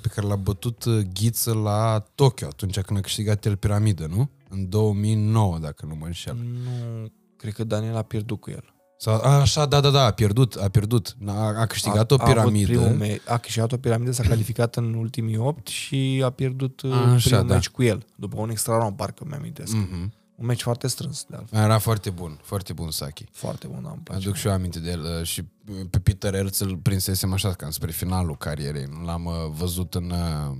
[0.01, 4.31] pe care l-a bătut ghiță la Tokyo atunci când a câștigat el piramidă, nu?
[4.49, 6.37] În 2009, dacă nu mă înșel.
[6.37, 8.75] Nu, cred că Daniel a pierdut cu el.
[8.99, 11.17] Sau, a, așa, da, da, da, a pierdut, a pierdut.
[11.27, 12.87] A, a câștigat a, o piramidă.
[12.87, 17.13] A, me- a câștigat o piramidă, s-a calificat în ultimii 8 și a pierdut a,
[17.13, 17.55] așa, primul da.
[17.55, 19.73] meci cu el, după un extra round, parcă mi-amintesc.
[19.73, 20.13] Mhm.
[20.37, 21.59] Un meci foarte strâns, de altfel.
[21.59, 23.25] Era foarte bun, foarte bun Saki.
[23.33, 24.23] Foarte bun, am place.
[24.27, 25.43] Aduc și eu aminte de el uh, și
[25.91, 28.87] pe Peter Erz îl prinsesem așa cam spre finalul carierei.
[28.99, 30.57] Nu l-am uh, văzut în, uh,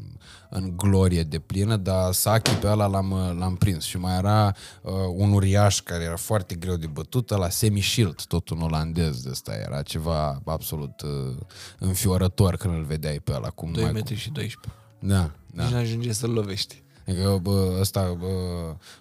[0.51, 3.85] în glorie de plină, dar Saki pe ăla l-am, uh, l-am prins.
[3.85, 8.25] Și mai era uh, un uriaș care era foarte greu de bătut, la Semi Shield,
[8.25, 9.55] tot un olandez de ăsta.
[9.55, 11.37] Era ceva absolut uh,
[11.79, 13.49] înfiorător când îl vedeai pe ăla.
[13.49, 14.81] Cum 2 mai, metri și 12.
[14.99, 15.63] Da, da.
[15.63, 16.85] Nici n-ajunge să-l lovești.
[17.07, 18.27] Adică, bă, ăsta, bă,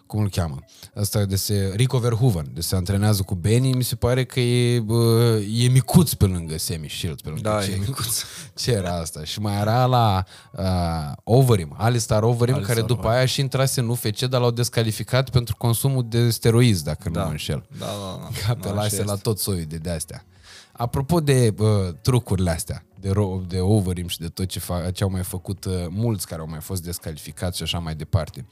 [0.07, 0.59] cum îl cheamă?
[0.95, 4.79] Ăsta de se, Rico Verhoeven, de se antrenează cu Benny, mi se pare că e,
[4.79, 7.21] bă, e micuț pe lângă Semi Shield.
[7.21, 8.23] Pe lângă Da, ce, e micuț.
[8.55, 9.23] Ce era asta?
[9.23, 13.17] Și mai era la uh, Overeem, Alistar Overeem, Alistar care după Overeem.
[13.17, 17.27] aia și intrase în UFC, dar l-au descalificat pentru consumul de steroizi, dacă nu mă
[17.29, 17.65] înșel.
[17.79, 18.27] Da, da, da.
[18.47, 19.21] Ca Da, pe așa lase la este.
[19.23, 20.25] tot soiul de de-astea.
[20.71, 21.67] Apropo de uh,
[22.01, 25.65] trucurile astea, de, ro- de overim și de tot ce, fa- ce au mai făcut
[25.65, 28.45] uh, mulți care au mai fost descalificați și așa mai departe.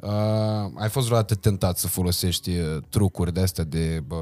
[0.00, 0.10] Uh,
[0.74, 4.18] ai fost vreodată tentat să folosești uh, trucuri de astea de, uh,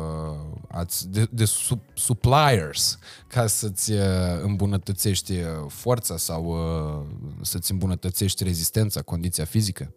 [0.68, 3.98] ați, de, de sub, suppliers ca să-ți uh,
[4.42, 7.06] îmbunătățești uh, forța sau uh,
[7.40, 9.94] să-ți îmbunătățești rezistența, condiția fizică?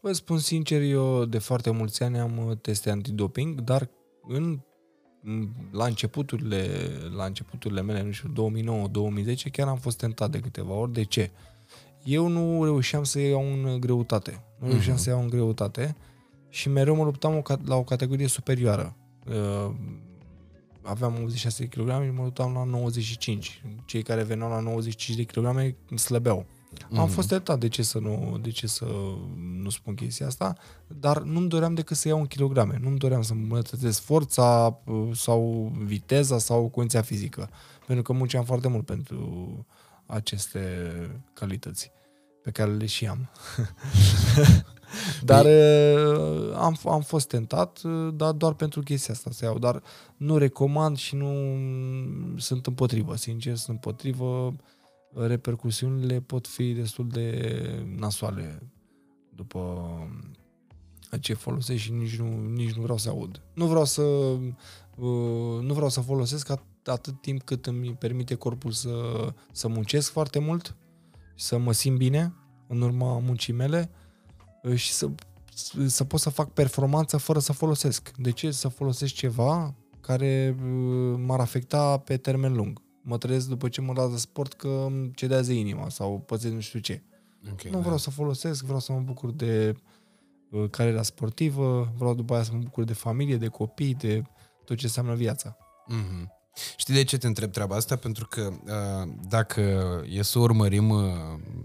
[0.00, 3.90] Vă spun sincer, eu de foarte mulți ani am uh, teste antidoping, dar
[4.28, 4.60] în
[5.70, 6.68] la începuturile,
[7.16, 8.52] la începuturile mele, nu știu,
[9.32, 10.92] 2009-2010, chiar am fost tentat de câteva ori.
[10.92, 11.30] De ce?
[12.04, 14.42] Eu nu reușeam să iau în greutate.
[14.58, 15.96] Nu reușeam să iau în greutate
[16.48, 18.96] și mereu mă luptam o ca- la o categorie superioară.
[19.28, 19.74] Uh,
[20.82, 23.62] Aveam 86 de kg și mă luptam la 95.
[23.84, 26.46] Cei care veneau la 95 de kg slăbeau.
[26.96, 28.86] Am fost tentat, de ce să nu, de ce să
[29.62, 30.54] nu spun chestia asta,
[30.86, 32.78] dar nu-mi doream decât să iau în kilograme.
[32.82, 37.50] Nu-mi doream să îmbunătățesc forța uh, sau viteza sau condiția fizică.
[37.86, 39.66] Pentru că munceam foarte mult pentru
[40.06, 40.60] aceste
[41.32, 41.90] calități
[42.42, 43.30] pe care le și am.
[45.30, 49.58] dar uh, am, am fost tentat, uh, dar doar pentru chestia asta să iau.
[49.58, 49.82] Dar
[50.16, 51.32] nu recomand și nu
[52.36, 54.54] sunt împotrivă, sincer, sunt împotrivă
[55.14, 57.52] repercusiunile pot fi destul de
[57.96, 58.62] nasoale
[59.34, 59.88] după
[61.20, 63.42] ce folosești și nici nu, nici nu vreau să aud.
[63.54, 68.70] Nu vreau să uh, nu vreau să folosesc at- atât timp cât îmi permite corpul
[68.70, 68.92] să,
[69.52, 70.76] să muncesc foarte mult,
[71.36, 72.34] să mă simt bine
[72.68, 73.90] în urma muncii mele
[74.62, 75.10] uh, și să,
[75.86, 78.10] să pot să fac performanță fără să folosesc.
[78.16, 82.82] De ce să folosesc ceva care uh, m-ar afecta pe termen lung?
[83.02, 86.60] Mă trezesc după ce mă las de sport că îmi cedează inima sau pățesc nu
[86.60, 87.02] știu ce.
[87.52, 89.74] Okay, Nu vreau să folosesc, vreau să mă bucur de
[90.50, 94.22] uh, cariera sportivă, vreau după aia să mă bucur de familie, de copii, de
[94.64, 95.56] tot ce înseamnă viața.
[95.92, 96.38] Mm-hmm.
[96.76, 97.96] Știi de ce te întreb treaba asta?
[97.96, 99.60] Pentru că uh, dacă
[100.08, 101.02] e să urmărim uh,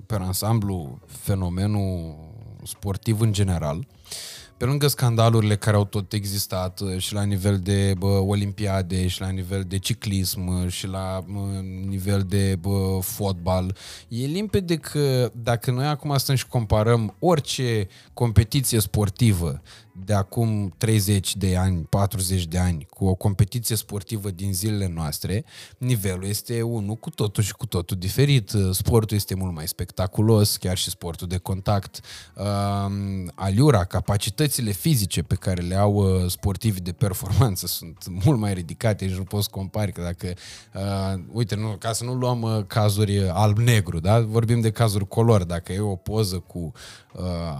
[0.05, 2.15] pe ansamblu fenomenul
[2.63, 3.87] sportiv în general,
[4.57, 9.21] pe lângă scandalurile care au tot existat uh, și la nivel de bă, olimpiade și
[9.21, 13.77] la nivel de ciclism uh, și la uh, nivel de bă, fotbal,
[14.07, 19.61] e limpede că dacă noi acum stăm și comparăm orice competiție sportivă
[20.05, 25.45] de acum 30 de ani, 40 de ani, cu o competiție sportivă din zilele noastre,
[25.77, 28.51] nivelul este unul cu totul și cu totul diferit.
[28.71, 31.99] Sportul este mult mai spectaculos, chiar și sportul de contact.
[32.35, 38.39] Um, aliura, capacitățile capacitățile fizice pe care le au uh, sportivii de performanță sunt mult
[38.39, 40.33] mai ridicate și nu poți compari că dacă,
[40.73, 44.19] uh, uite, nu, ca să nu luăm uh, cazuri alb-negru, da?
[44.19, 47.04] vorbim de cazuri color, dacă e o poză cu uh,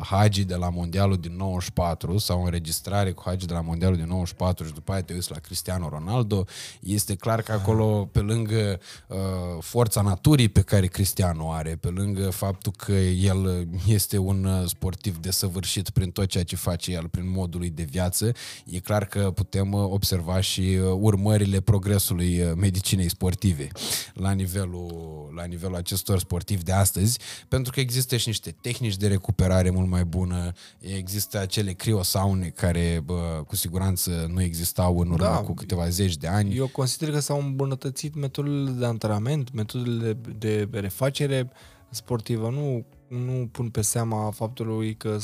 [0.01, 4.08] Hagi de la Mondialul din 94 sau o înregistrare cu Hagi de la Mondialul din
[4.08, 6.45] 94 și după aia te uiți la Cristiano Ronaldo,
[6.80, 9.18] este clar că acolo, pe lângă uh,
[9.60, 15.18] forța naturii pe care Cristiano are, pe lângă faptul că el este un uh, sportiv
[15.18, 18.32] desăvârșit prin tot ceea ce face el, prin modul lui de viață,
[18.66, 23.68] e clar că putem uh, observa și uh, urmările progresului medicinei sportive
[24.14, 29.08] la nivelul, la nivelul acestor sportivi de astăzi, pentru că există și niște tehnici de
[29.08, 35.24] recuperare mult mai bună, există acele criosaune care bă, cu siguranță nu existau în urmă
[35.24, 36.56] da, cu câteva zeci de ani.
[36.56, 41.50] Eu consider că s-au îmbunătățit metodele de antrenament, metodele de refacere
[41.89, 42.50] sportivă.
[42.50, 45.18] Nu nu pun pe seama faptului că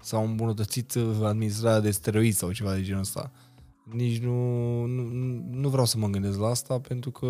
[0.00, 3.30] s-au îmbunătățit administrarea de steroizi sau ceva de genul ăsta.
[3.90, 5.02] Nici nu, nu,
[5.50, 7.26] nu vreau să mă gândesc la asta pentru că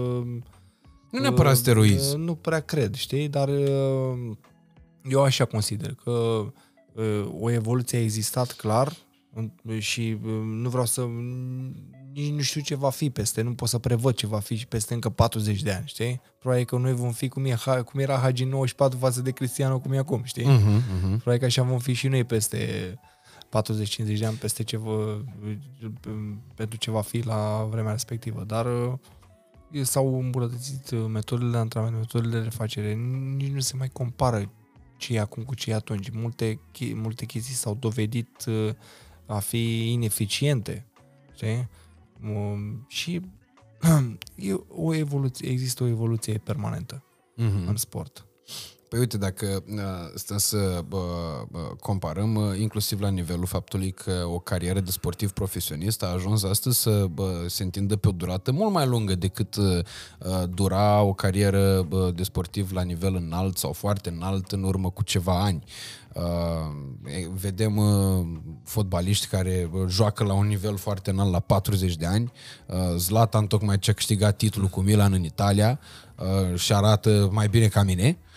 [1.11, 2.17] nu neapărat steroizi.
[2.17, 3.29] Nu prea cred, știi?
[3.29, 3.49] Dar
[5.09, 6.45] eu așa consider că
[7.41, 8.97] o evoluție a existat clar
[9.79, 11.09] și nu vreau să
[12.13, 14.67] nici nu știu ce va fi peste, nu pot să prevăd ce va fi și
[14.67, 16.21] peste încă 40 de ani, știi?
[16.39, 19.93] Probabil că noi vom fi cum, e, cum era Hagi 94 față de Cristiano cum
[19.93, 20.45] e acum, știi?
[20.45, 21.17] Uh-huh, uh-huh.
[21.17, 22.95] Probabil că așa vom fi și noi peste
[24.15, 25.19] 40-50 de ani, peste ce vă,
[26.55, 28.45] pentru ce va fi la vremea respectivă.
[28.47, 28.67] Dar
[29.83, 32.93] s-au îmbunătățit metodele de antrenament, metodele de refacere,
[33.37, 34.51] nici nu se mai compară
[35.05, 36.11] ce e acum cu ce e atunci.
[36.11, 36.61] Multe,
[36.95, 38.45] multe chestii s-au dovedit
[39.27, 40.87] a fi ineficiente,
[41.35, 41.69] știi?
[42.23, 43.21] Um, și
[44.37, 47.67] e o evoluție, există o evoluție permanentă mm-hmm.
[47.67, 48.27] în sport.
[48.95, 49.81] Păi uite, dacă uh,
[50.15, 50.99] stăm să bă,
[51.51, 56.43] bă, comparăm, uh, inclusiv la nivelul faptului că o carieră de sportiv profesionist a ajuns
[56.43, 59.79] astăzi să bă, se întindă pe o durată mult mai lungă decât uh,
[60.49, 65.03] dura o carieră bă, de sportiv la nivel înalt sau foarte înalt în urmă cu
[65.03, 65.65] ceva ani.
[66.13, 66.23] Uh,
[67.33, 68.27] vedem uh,
[68.65, 72.33] fotbaliști care uh, joacă la un nivel foarte înalt la 40 de ani.
[72.67, 75.79] Uh, Zlatan tocmai ce a câștigat titlul cu Milan în Italia
[76.17, 78.33] uh, și arată mai bine ca mine, uh,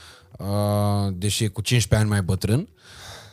[1.13, 2.67] deși e cu 15 ani mai bătrân.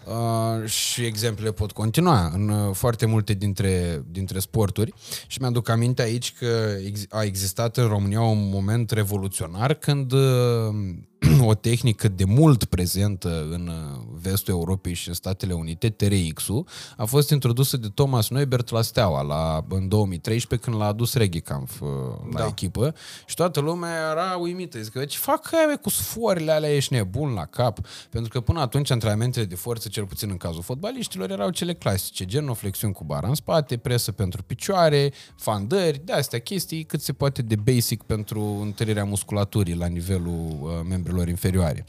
[0.07, 4.93] Uh, și exemplele pot continua în uh, foarte multe dintre, dintre sporturi
[5.27, 10.21] și mi-aduc aminte aici că ex- a existat în România un moment revoluționar când uh,
[11.51, 16.67] o tehnică de mult prezentă în uh, vestul Europei și în Statele Unite, TRX-ul,
[16.97, 21.81] a fost introdusă de Thomas Neubert la Steaua la, în 2013 când l-a adus Regikampf
[21.81, 21.89] uh,
[22.33, 22.47] la da.
[22.47, 22.95] echipă
[23.27, 24.81] și toată lumea era uimită.
[24.81, 27.79] Zic, ce fac aia cu sforile alea, ești nebun la cap?
[28.11, 32.25] Pentru că până atunci antrenamentele de forță, cel puțin în cazul fotbaliștilor, erau cele clasice,
[32.25, 37.43] genoflexiuni cu bara în spate, presă pentru picioare, fandări, de astea chestii cât se poate
[37.43, 41.85] de basic pentru întărirea musculaturii la nivelul uh, membrilor valori inferiori.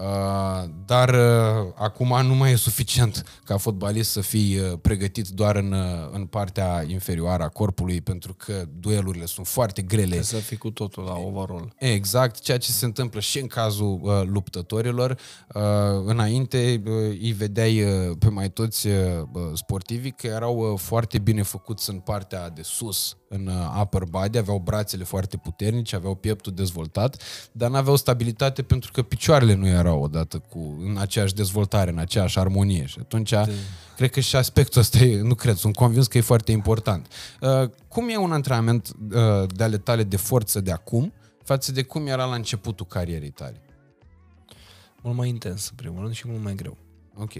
[0.00, 5.56] Uh, dar uh, acum nu mai e suficient ca fotbalist să fii uh, pregătit doar
[5.56, 5.74] în,
[6.12, 10.04] în partea inferioară a corpului, pentru că duelurile sunt foarte grele.
[10.04, 11.72] Trebuie să fii cu totul la overall.
[11.78, 15.10] Exact, ceea ce se întâmplă și în cazul uh, luptătorilor.
[15.54, 15.62] Uh,
[16.04, 18.94] înainte uh, îi vedeai uh, pe mai toți uh,
[19.54, 24.38] sportivii că erau uh, foarte bine făcuți în partea de sus, în uh, upper body,
[24.38, 27.22] aveau brațele foarte puternice, aveau pieptul dezvoltat,
[27.52, 31.98] dar nu aveau stabilitate pentru că picioarele nu erau odată cu, în aceeași dezvoltare, în
[31.98, 32.86] aceeași armonie.
[32.86, 33.52] Și atunci, de...
[33.96, 37.08] cred că și aspectul ăsta, e, nu cred, sunt convins că e foarte important.
[37.40, 41.12] Uh, cum e un antrenament uh, de ale tale de forță de acum
[41.44, 43.60] față de cum era la începutul carierei tale?
[45.02, 46.76] Mult mai intens, în primul rând, și mult mai greu.
[47.14, 47.32] Ok.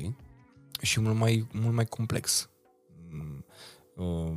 [0.81, 2.49] Și mult mai, mult mai complex.
[3.97, 4.33] Uh,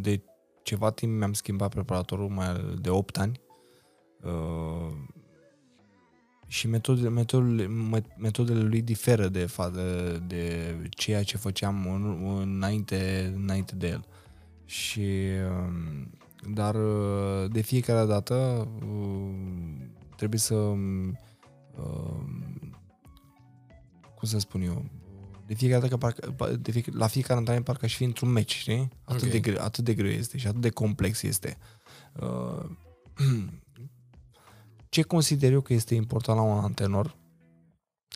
[0.00, 0.22] de
[0.62, 3.40] ceva timp mi-am schimbat preparatorul mai de 8 ani
[4.22, 4.92] uh,
[6.52, 7.70] și metodele, metodele,
[8.16, 14.04] metodele lui diferă de, de, de ceea ce făceam în, înainte, înainte de el.
[14.64, 15.00] Și
[15.66, 16.10] um,
[16.54, 19.30] dar uh, de fiecare dată uh,
[20.16, 21.18] trebuie să um,
[24.14, 24.84] cum să spun eu
[25.46, 28.88] de fiecare dată, parcă, de fiecare, la fiecare antrenament parcă aș fi într-un meci, știi?
[29.04, 29.30] Atât, okay.
[29.30, 31.56] de greu, atât de greu este și atât de complex este.
[32.20, 32.64] Uh,
[34.92, 37.16] ce consider eu că este important la un antrenor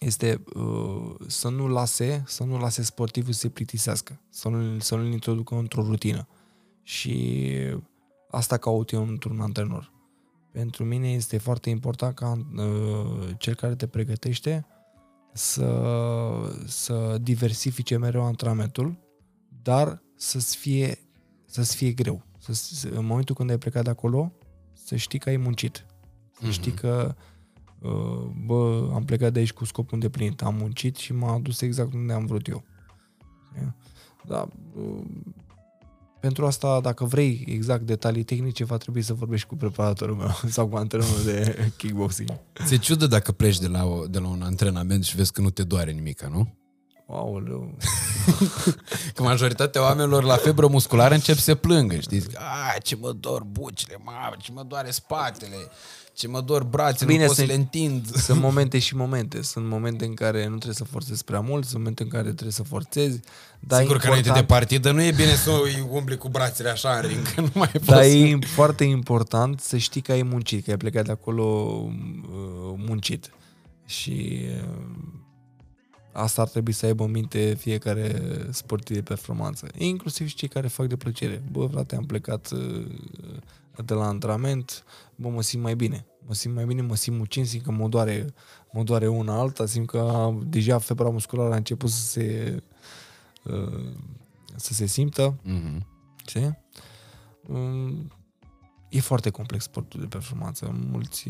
[0.00, 4.96] este uh, să nu lase, să nu lase sportivul să se plictisească, să nu, să
[4.96, 6.28] nu-l introducă într-o rutină.
[6.82, 7.44] Și
[8.30, 9.92] asta caut eu într-un antrenor.
[10.52, 14.66] Pentru mine este foarte important ca uh, cel care te pregătește
[15.32, 15.82] să,
[16.66, 18.98] să diversifice mereu antrenamentul,
[19.62, 20.98] dar să-ți fie,
[21.44, 22.22] să-ți fie greu.
[22.38, 24.32] Să, în momentul când ai plecat de acolo,
[24.72, 25.86] să știi că ai muncit.
[26.42, 26.80] Să știi mm-hmm.
[26.80, 27.14] că
[27.80, 31.92] uh, bă, am plecat de aici cu scopul îndeplinit, am muncit și m-a adus exact
[31.92, 32.64] unde am vrut eu.
[34.26, 35.04] Da, uh,
[36.20, 40.68] pentru asta, dacă vrei exact detalii tehnice, va trebui să vorbești cu preparatorul meu sau
[40.68, 42.30] cu antrenorul de kickboxing.
[42.64, 45.50] Ți-e ciudă dacă pleci de la, o, de la un antrenament și vezi că nu
[45.50, 46.54] te doare nimic, nu?
[47.08, 47.76] Aoleu.
[49.14, 52.36] că majoritatea oamenilor la febră musculară încep să plângă, știți?
[52.36, 55.56] A, ce mă dor bucile, mamă, ce mă doare spatele
[56.16, 58.14] ce mă dor brațele, Bine, nu pot să le întind.
[58.26, 59.42] Sunt momente și momente.
[59.42, 62.52] Sunt momente în care nu trebuie să forțezi prea mult, sunt momente în care trebuie
[62.52, 63.20] să forțezi.
[63.60, 64.00] Dar Sigur important...
[64.00, 65.50] că înainte de partidă nu e bine să
[65.90, 67.84] umbli cu brațele așa în ring, că nu mai poți.
[67.84, 72.74] Dar e foarte important să știi că ai muncit, că ai plecat de acolo uh,
[72.76, 73.30] muncit.
[73.86, 74.86] Și uh,
[76.12, 79.66] asta ar trebui să aibă în minte fiecare sportiv de performanță.
[79.78, 81.42] Inclusiv și cei care fac de plăcere.
[81.50, 82.86] Bă, frate, am plecat uh,
[83.84, 84.84] de la antrenament,
[85.16, 86.06] bă, mă simt mai bine.
[86.26, 88.26] Mă simt mai bine, mă simt mucin, simt că mă doare,
[88.72, 92.62] mă doare una alta, simt că deja febra musculară a început să se
[93.42, 93.92] uh,
[94.56, 95.40] să se simtă.
[95.44, 95.86] Mm-hmm.
[96.16, 96.58] Ce?
[97.46, 98.12] Um,
[98.88, 100.76] e foarte complex sportul de performanță.
[100.90, 101.28] Mulți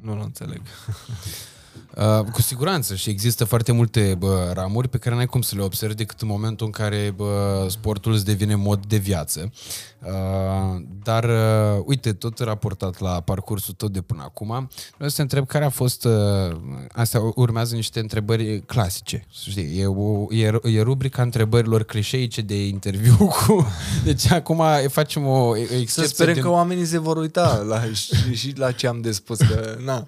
[0.00, 0.62] nu-l înțeleg.
[1.96, 5.62] Uh, cu siguranță și există foarte multe bă, ramuri pe care n-ai cum să le
[5.62, 9.52] observi decât în momentul în care bă, sportul îți devine mod de viață.
[9.98, 15.22] Uh, dar, uh, uite, tot raportat la parcursul tău de până acum, vreau să te
[15.22, 16.56] întreb care a fost, uh,
[16.92, 23.16] astea urmează niște întrebări clasice, știi, e, o, e, e rubrica întrebărilor clișeice de interviu
[23.46, 23.66] cu...
[24.04, 25.86] Deci acum facem o excepție.
[25.86, 26.40] Să sperăm de...
[26.40, 30.06] că oamenii se vor uita la, și, și la ce am de spus, că, na,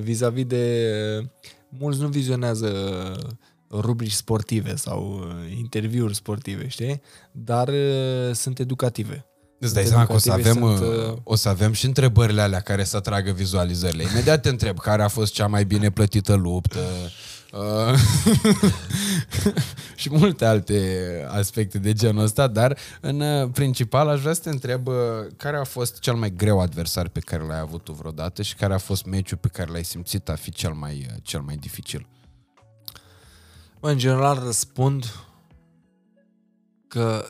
[0.00, 0.86] vis-a-vis de...
[1.68, 2.68] Mulți nu vizionează
[3.70, 7.00] rubrici sportive sau uh, interviuri sportive, știi?
[7.32, 9.26] Dar uh, sunt educative.
[9.58, 12.60] Îți dai seama că o să, avem, sunt, uh, o să avem și întrebările alea
[12.60, 14.02] care să atragă vizualizările.
[14.02, 17.10] Imediat te întreb care a fost cea mai bine plătită luptă uh,
[19.96, 24.88] și multe alte aspecte de genul ăsta, dar în principal aș vrea să te întreb
[25.36, 28.74] care a fost cel mai greu adversar pe care l-ai avut tu vreodată și care
[28.74, 32.06] a fost meciul pe care l-ai simțit a fi cel mai, cel mai dificil.
[33.80, 35.04] Bă, în general răspund
[36.88, 37.26] că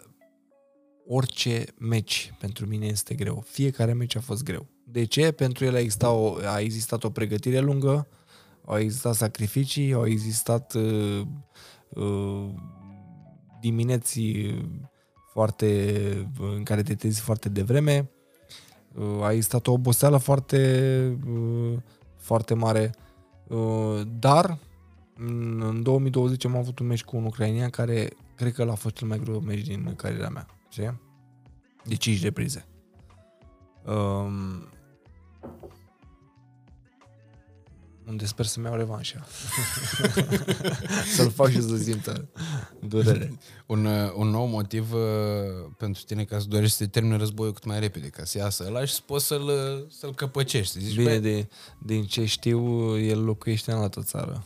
[1.06, 3.44] orice meci pentru mine este greu.
[3.48, 4.66] Fiecare meci a fost greu.
[4.84, 5.30] De ce?
[5.30, 8.08] Pentru el a existat o, a existat o pregătire lungă,
[8.64, 11.26] au existat sacrificii, au existat uh,
[11.88, 12.48] uh,
[13.60, 14.20] dimineți
[15.32, 18.10] foarte, în care te trezi foarte devreme,
[18.94, 21.76] uh, a existat o oboseală foarte, uh,
[22.16, 22.94] foarte mare,
[23.48, 24.58] uh, dar
[25.16, 29.08] în 2020 am avut un meci cu un ucrainian care cred că l-a fost cel
[29.08, 30.46] mai greu meci din cariera mea.
[30.68, 31.00] Știi?
[31.84, 32.66] De 5 reprize.
[33.86, 34.68] Um,
[38.08, 39.26] unde sper să-mi iau revanșa.
[41.14, 42.28] Să-l fac și să simtă
[42.80, 43.38] durere.
[43.66, 45.00] Un, uh, un nou motiv uh,
[45.76, 48.84] pentru tine ca să dorești să termine războiul cât mai repede, ca să iasă ăla
[48.84, 50.80] și să poți să-l, uh, să-l căpăcești.
[50.80, 51.48] Zici, Bine, de,
[51.78, 52.60] din ce știu,
[52.98, 54.44] el locuiește în altă țară.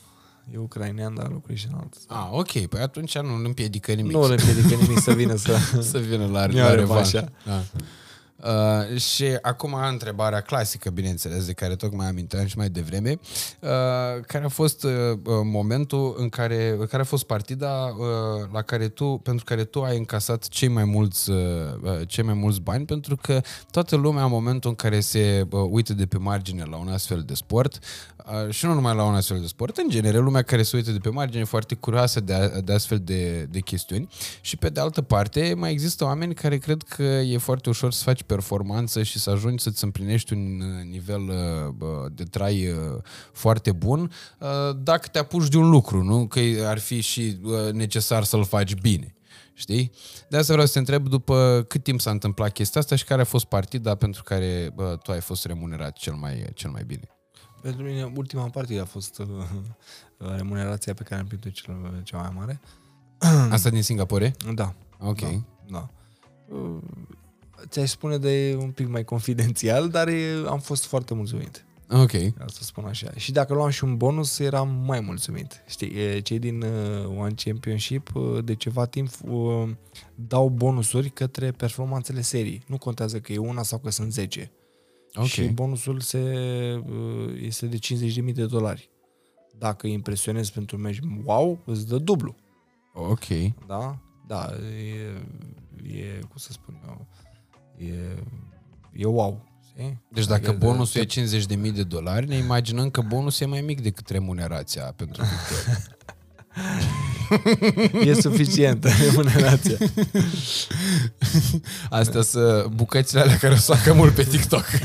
[0.53, 2.21] E ucrainean, dar locuiește în altă țară.
[2.21, 2.67] Ah, ok.
[2.67, 4.13] Păi atunci nu îl împiedică nimic.
[4.13, 5.57] Nu îl împiedică nimic să vină să...
[5.91, 7.33] să vină la, la revanșa.
[7.45, 7.63] Da.
[8.45, 13.19] Uh, și acum întrebarea clasică, bineînțeles, de care tocmai aminteam și mai devreme,
[13.61, 13.69] uh,
[14.27, 14.93] care a fost uh,
[15.45, 19.97] momentul în care, care a fost partida uh, la care tu, pentru care tu ai
[19.97, 21.37] încasat cei mai mulți, uh,
[21.83, 25.67] uh, cei mai mulți bani, pentru că toată lumea în momentul în care se uh,
[25.71, 27.79] uită de pe margine la un astfel de sport,
[28.27, 30.91] uh, și nu numai la un astfel de sport, în genere, lumea care se uită
[30.91, 34.09] de pe margine e foarte curioasă de, a, de astfel de, de chestiuni.
[34.41, 38.03] Și pe de altă parte mai există oameni care cred că e foarte ușor să
[38.03, 42.77] faci performanță și să ajungi să-ți împlinești un uh, nivel uh, de trai uh,
[43.33, 44.11] foarte bun
[44.83, 46.27] dacă te apuci de un lucru, nu?
[46.27, 47.41] Că ar fi și
[47.73, 49.13] necesar să-l faci bine.
[49.55, 49.93] Știi?
[50.29, 53.21] De asta vreau să te întreb după cât timp s-a întâmplat chestia asta și care
[53.21, 57.09] a fost partida pentru care bă, tu ai fost remunerat cel mai, cel mai bine.
[57.63, 59.27] Pentru mine, ultima partidă a fost uh,
[60.37, 62.61] remunerația pe care am primit-o cel, cea mai mare.
[63.55, 64.35] Asta din Singapore?
[64.55, 64.75] Da.
[64.99, 65.21] Ok.
[65.21, 65.29] Da.
[65.67, 65.91] da.
[66.49, 66.83] Uh,
[67.69, 70.09] ți-aș spune de un pic mai confidențial, dar
[70.47, 71.67] am fost foarte mulțumit.
[71.91, 72.11] Ok.
[72.11, 73.11] Ca să spun așa.
[73.17, 75.63] Și dacă luam și un bonus, eram mai mulțumit.
[75.67, 79.69] Știi, cei din uh, One Championship uh, de ceva timp uh,
[80.15, 82.63] dau bonusuri către performanțele serii.
[82.67, 84.53] Nu contează că e una sau că sunt 10.
[85.15, 85.29] Okay.
[85.29, 86.19] Și bonusul se,
[86.87, 87.79] uh, este de
[88.27, 88.91] 50.000 de dolari.
[89.59, 92.37] Dacă impresionezi pentru un meci wow, îți dă dublu.
[92.95, 93.27] Ok.
[93.67, 93.99] Da?
[94.27, 94.51] Da,
[94.87, 97.07] e, e cum să spun eu,
[97.79, 97.95] e,
[98.93, 99.47] e wow.
[99.69, 100.03] Știi?
[100.09, 103.61] Deci dacă E de- bonusul e 50.000 de dolari, ne imaginăm că bonusul e mai
[103.61, 105.83] mic decât remunerația pentru victorie.
[108.11, 109.77] E suficientă remunerația.
[111.91, 114.65] Astea sunt bucățile alea care o să facă mult pe TikTok.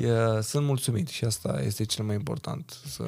[0.00, 2.76] E, sunt mulțumit și asta este cel mai important.
[2.86, 3.04] Să,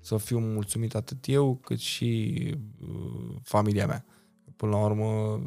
[0.00, 2.34] să fiu mulțumit atât eu cât și
[2.80, 4.04] uh, familia mea.
[4.56, 5.40] Până la urmă,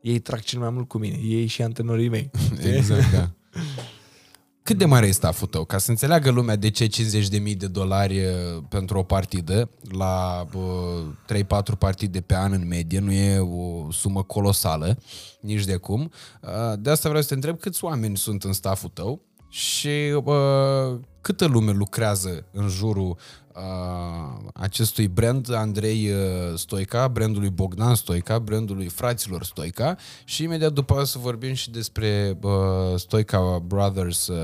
[0.00, 1.18] ei trag cel mai mult cu mine.
[1.22, 2.30] Ei și antenorii mei.
[2.76, 3.30] exact, da.
[4.62, 5.64] Cât de mare e staful tău?
[5.64, 8.32] Ca să înțeleagă lumea de ce 50.000 de dolari e,
[8.68, 11.02] pentru o partidă la bă,
[11.74, 14.98] 3-4 partide pe an în medie, nu e o sumă colosală,
[15.40, 16.12] nici de cum.
[16.42, 20.98] Uh, De asta vreau să te întreb câți oameni sunt în staful tău și bă,
[21.20, 23.16] câtă lume lucrează în jurul uh,
[24.54, 31.04] acestui brand Andrei uh, Stoica, brandului Bogdan Stoica, brandului fraților Stoica și imediat după o
[31.04, 32.52] să vorbim și despre uh,
[32.96, 34.36] Stoica Brothers uh,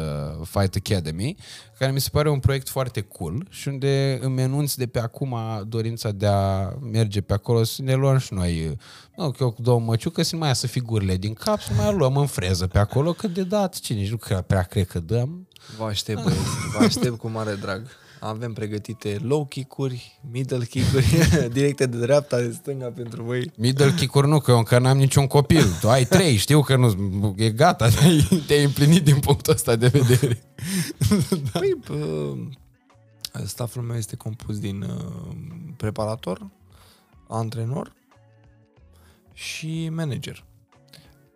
[0.45, 1.37] Fight Academy,
[1.79, 5.37] care mi se pare un proiect foarte cool și unde îmi enunți de pe acum
[5.67, 8.77] dorința de a merge pe acolo să ne luăm și noi uh,
[9.17, 11.95] nu, că eu cu două măciucă să nu mai iasă figurile din cap să mai
[11.95, 14.99] luăm în freză pe acolo, că de dat, cine nici nu cred- prea cred că
[14.99, 15.49] dăm.
[15.79, 16.43] Vă aștept, băieți.
[16.79, 17.87] Vă aștept cu mare drag.
[18.21, 21.07] Avem pregătite low kick-uri, middle kick-uri,
[21.53, 23.53] directe de dreapta, de stânga pentru voi.
[23.57, 25.65] Middle kick-uri nu, că eu încă n-am niciun copil.
[25.81, 29.89] Tu ai trei, știu că nu, e gata, te-ai, te-ai împlinit din punctul ăsta de
[29.89, 30.43] vedere.
[31.53, 32.35] Păi, bă,
[33.45, 35.37] stafful meu este compus din uh,
[35.77, 36.51] preparator,
[37.29, 37.93] antrenor
[39.33, 40.45] și manager.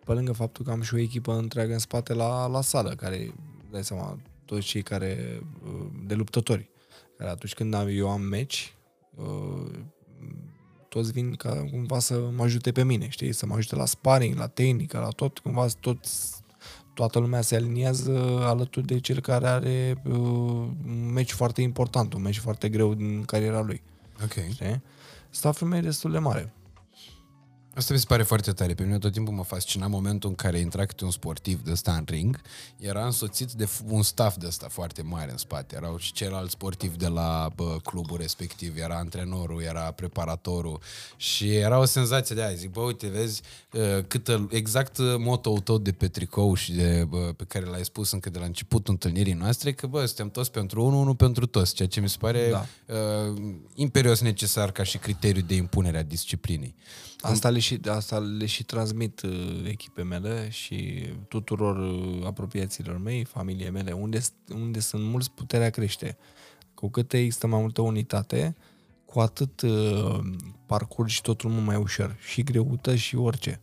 [0.05, 3.33] Pe lângă faptul că am și o echipă întreagă în spate la, la sală, care,
[3.71, 6.70] dai seama, toți cei care, uh, de luptători, care
[7.29, 8.75] atunci când am, eu am meci,
[9.15, 9.71] uh,
[10.89, 13.33] toți vin ca cumva să mă ajute pe mine, știi?
[13.33, 16.41] Să mă ajute la sparring, la tehnică, la tot, cumva toți
[16.93, 22.21] toată lumea se aliniază alături de cel care are uh, un meci foarte important, un
[22.21, 23.81] meci foarte greu din cariera lui.
[24.23, 24.33] Ok.
[24.53, 24.81] Știi?
[25.29, 26.53] Stafful meu e destul de mare.
[27.75, 28.73] Asta mi se pare foarte tare.
[28.73, 31.93] Pe mine tot timpul mă fascina momentul în care intra câte un sportiv de ăsta
[31.93, 32.41] în ring,
[32.77, 35.75] era însoțit de f- un staff de ăsta foarte mare în spate.
[35.75, 40.79] Erau și ceilalți sportivi de la bă, clubul respectiv, era antrenorul, era preparatorul
[41.17, 42.55] și era o senzație de aia.
[42.55, 43.41] Zic, bă, uite, vezi
[43.73, 47.83] uh, câtă, exact uh, moto-ul tău de pe tricou și de, bă, pe care l-ai
[47.85, 51.45] spus încă de la începutul întâlnirii noastre, că bă, suntem toți pentru unul, unul pentru
[51.45, 52.65] toți, ceea ce mi se pare Da.
[52.95, 53.41] uh,
[53.75, 56.75] imperios necesar ca și criteriu de impunere a disciplinei.
[57.21, 63.23] Asta le și, asta le și transmit uh, echipe mele și tuturor uh, apropiaților mei,
[63.23, 64.19] familiei mele, unde,
[64.53, 66.17] unde sunt mulți, puterea crește.
[66.73, 68.55] Cu cât există mai multă unitate,
[69.05, 70.19] cu atât uh,
[70.65, 72.15] parcurgi totul mult mai ușor.
[72.19, 73.59] Și greutăți și orice.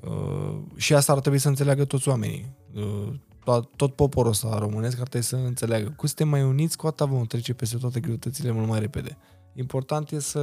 [0.00, 2.52] Uh, și asta ar trebui să înțeleagă toți oamenii.
[2.74, 3.12] Uh,
[3.44, 5.92] tot, tot poporul ăsta românesc ar trebui să înțeleagă.
[5.96, 9.16] Cu suntem mai uniți, cu atât vom trece peste toate greutățile mult mai repede.
[9.54, 10.40] Important e să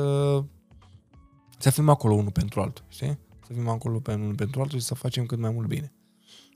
[1.61, 3.17] să fim acolo unul pentru altul, știi?
[3.47, 5.93] Să fim acolo pe unul pentru altul și să facem cât mai mult bine.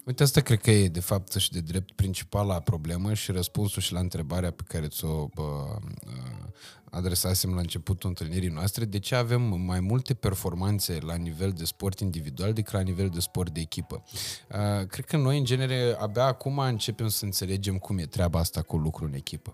[0.06, 3.94] Uite, asta cred că e, de fapt, și de drept principala problemă și răspunsul și
[3.94, 9.42] la întrebarea pe care ți-o bă, uh, adresasem la începutul întâlnirii noastre, de ce avem
[9.42, 14.04] mai multe performanțe la nivel de sport individual decât la nivel de sport de echipă.
[14.52, 18.62] Uh, Cred că noi, în genere, abia acum începem să înțelegem cum e treaba asta
[18.62, 19.54] cu lucru în echipă.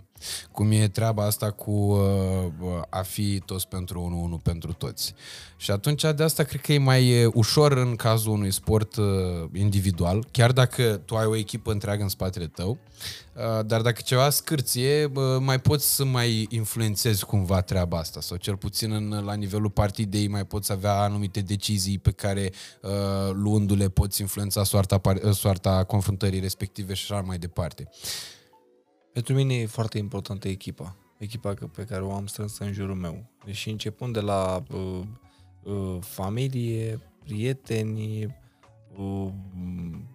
[0.51, 5.13] Cum e treaba asta cu uh, a fi toți pentru unul, unul pentru toți.
[5.57, 9.05] Și atunci de asta cred că e mai uh, ușor în cazul unui sport uh,
[9.53, 13.31] individual, chiar dacă tu ai o echipă întreagă în spatele tău, uh,
[13.66, 18.58] dar dacă ceva scârție, bă, mai poți să mai influențezi cumva treaba asta sau cel
[18.58, 22.52] puțin în, la nivelul partidei mai poți avea anumite decizii pe care
[22.82, 22.90] uh,
[23.34, 27.90] luându-le poți influența soarta, par- uh, soarta confruntării respective și așa mai departe.
[29.14, 30.95] Pentru mine e foarte importantă echipa.
[31.18, 33.26] Echipa că- pe care o am strânsă în jurul meu.
[33.45, 35.02] Deci începând de la uh,
[35.64, 38.36] uh, familie, prieteni,
[38.98, 39.28] uh,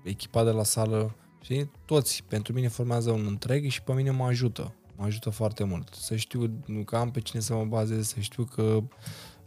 [0.05, 1.15] echipa de la sală,
[1.47, 4.75] și toți pentru mine formează un întreg și pe mine mă ajută.
[4.97, 5.95] Mă ajută foarte mult.
[5.95, 8.83] Să știu că am pe cine să mă bazez, să știu că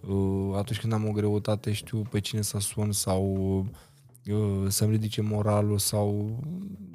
[0.07, 3.35] uh, atunci când am o greutate știu pe cine să sun sau
[4.25, 6.39] uh, să-mi ridice moralul sau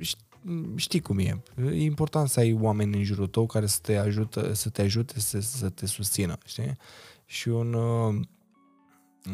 [0.01, 1.43] ș- știi cum e.
[1.57, 5.21] E important să ai oameni în jurul tău care să te ajută, să te ajute,
[5.21, 6.77] să, să te susțină, știi?
[7.25, 8.21] Și un, uh,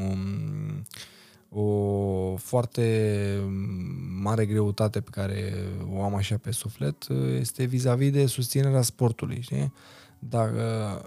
[0.01, 0.85] un,
[1.51, 3.39] o foarte
[4.21, 5.53] mare greutate pe care
[5.93, 7.07] o am așa pe suflet
[7.39, 9.73] este vis-a-vis de susținerea sportului, știi?
[10.19, 11.03] Dacă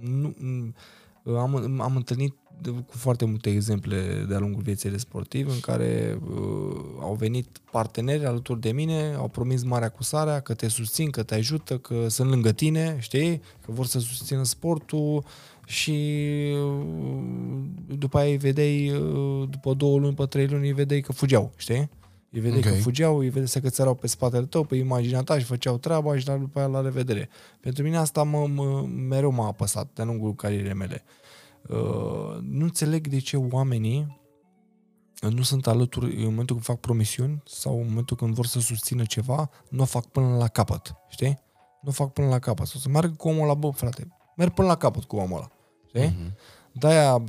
[0.00, 0.34] nu,
[1.24, 6.76] am, am întâlnit cu foarte multe exemple de-a lungul vieții de sportiv în care uh,
[7.00, 11.34] au venit parteneri alături de mine, au promis marea acusarea că te susțin, că te
[11.34, 13.40] ajută, că sunt lângă tine, știi?
[13.64, 15.24] Că vor să susțină sportul
[15.66, 16.18] și
[16.64, 21.12] uh, după aia îi vedeai, uh, după două luni, pe trei luni, îi vedeai că
[21.12, 21.90] fugeau, știi?
[22.30, 22.72] Îi vedeai okay.
[22.72, 26.18] că fugeau, îi vedeai să cățărau pe spatele tău, pe imaginea ta și făceau treaba
[26.18, 27.28] și după aia la revedere.
[27.60, 31.04] Pentru mine asta mă, mă, mereu m-a apăsat de-a lungul carierei mele.
[31.68, 34.22] Uh, nu înțeleg de ce oamenii
[35.20, 39.04] nu sunt alături în momentul când fac promisiuni sau în momentul când vor să susțină
[39.04, 41.38] ceva, nu o fac până la capăt, știi?
[41.82, 42.66] Nu o fac până la capăt.
[42.66, 45.50] Sau să meargă cu omul la bă, frate, merg până la capăt cu omul ăla,
[45.94, 46.08] știi?
[46.08, 46.34] Uh-huh.
[46.72, 47.24] De-aia,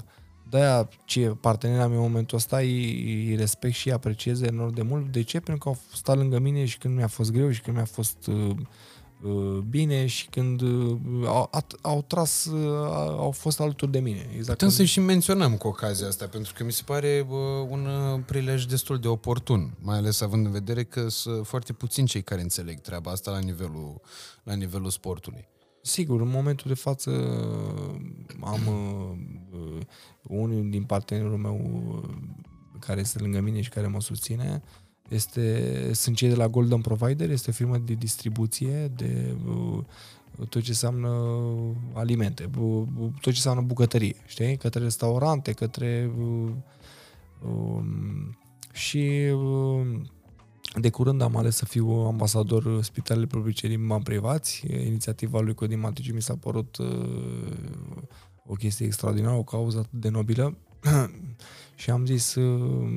[0.50, 4.82] de-aia ce partenerea mea în momentul ăsta îi, îi respect și îi apreciez enorm de
[4.82, 5.12] mult.
[5.12, 5.40] De ce?
[5.40, 8.28] Pentru că au stat lângă mine și când mi-a fost greu și când mi-a fost
[8.28, 8.56] uh,
[9.26, 11.50] Uh, bine și când uh, au,
[11.82, 12.88] au tras, uh,
[13.18, 14.30] au fost alături de mine.
[14.36, 17.26] Exact Putem să și menționăm cu ocazia asta, pentru că mi se pare
[17.70, 17.88] un
[18.26, 22.42] prilej destul de oportun, mai ales având în vedere că sunt foarte puțini cei care
[22.42, 24.02] înțeleg treaba asta la nivelul,
[24.44, 25.48] la nivelul sportului.
[25.86, 27.12] Sigur, în momentul de față
[28.42, 29.82] am uh,
[30.24, 31.60] unul din partenerul meu
[32.80, 36.82] care este lângă mine și care mă susține, uh, este, sunt cei de la Golden
[36.82, 39.84] Provider, este o firmă de distribuție de uh,
[40.50, 41.10] tot ce înseamnă
[41.94, 44.58] alimente, uh, tot ce înseamnă bucătărie, știi?
[44.58, 46.12] Către restaurante, către...
[46.20, 46.52] Uh,
[47.46, 48.38] um,
[48.72, 50.02] și uh,
[50.80, 54.64] de curând am ales să fiu ambasador spitalele publice din bani privați.
[54.68, 58.02] Inițiativa lui Codin Maticiu mi s-a părut uh,
[58.46, 60.58] o chestie extraordinară, o cauză atât de nobilă
[61.76, 62.88] și am zis, uh,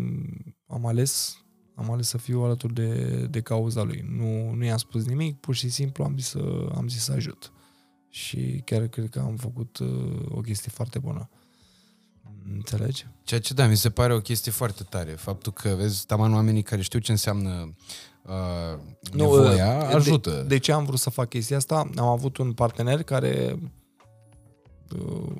[0.67, 1.43] am ales
[1.79, 4.05] am ales să fiu alături de, de cauza lui.
[4.09, 7.53] Nu, nu i-am spus nimic, pur și simplu am zis să, am zis să ajut.
[8.09, 11.29] Și chiar cred că am făcut uh, o chestie foarte bună.
[12.55, 13.07] Înțelegi?
[13.25, 15.11] Ceea ce da, mi se pare o chestie foarte tare.
[15.11, 17.75] Faptul că, vezi, taman oamenii care știu ce înseamnă
[18.23, 18.81] uh,
[19.13, 20.31] nevoia, nu, uh, ajută.
[20.31, 21.91] De, de ce am vrut să fac chestia asta?
[21.97, 23.59] Am avut un partener care
[24.99, 25.33] uh,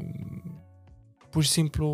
[1.31, 1.87] pur și simplu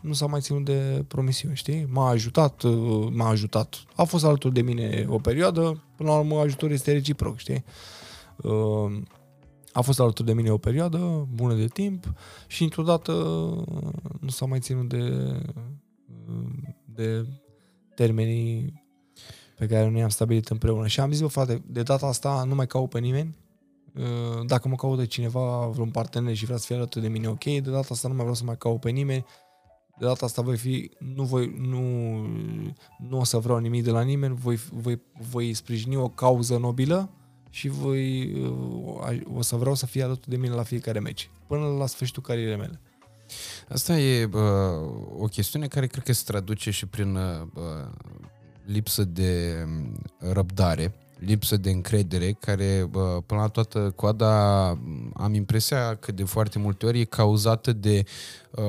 [0.00, 1.86] nu s-a mai ținut de promisiuni, știi?
[1.90, 3.82] M-a ajutat, uh, m-a ajutat.
[3.94, 7.64] A fost alături de mine o perioadă, până la urmă ajutorul este reciproc, știi?
[8.36, 9.02] Uh,
[9.74, 12.12] a fost alături de mine o perioadă bună de timp
[12.46, 13.12] și într-o dată
[14.20, 15.38] nu s-a mai ținut de,
[16.84, 17.26] de
[17.94, 18.82] termenii
[19.56, 20.86] pe care noi am stabilit împreună.
[20.86, 23.36] Și am zis, bă, frate, de data asta nu mai caut pe nimeni,
[23.94, 27.44] Uh, dacă mă caută cineva, vreun partener și vrea să fie alături de mine, ok,
[27.44, 29.24] de data asta nu mai vreau să mai caut pe nimeni,
[29.98, 31.80] de data asta voi fi, nu, voi, nu,
[32.98, 37.10] nu o să vreau nimic de la nimeni, voi, voi, voi sprijini o cauză nobilă
[37.54, 41.66] și voi, uh, o să vreau să fie alături de mine la fiecare meci, până
[41.66, 42.80] la sfârșitul carierei mele.
[43.68, 44.40] Asta e uh,
[45.18, 47.46] o chestiune care cred că se traduce și prin uh,
[48.64, 50.94] lipsă de um, răbdare
[51.26, 52.90] lipsă de încredere, care
[53.26, 54.66] până la toată coada
[55.14, 58.04] am impresia că de foarte multe ori e cauzată de
[58.50, 58.62] uh,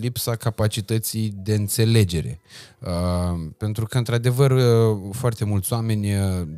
[0.00, 2.40] lipsa capacității de înțelegere.
[2.78, 6.48] Uh, pentru că, într-adevăr, uh, foarte mulți oameni, uh,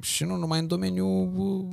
[0.00, 1.64] și nu numai în domeniul uh,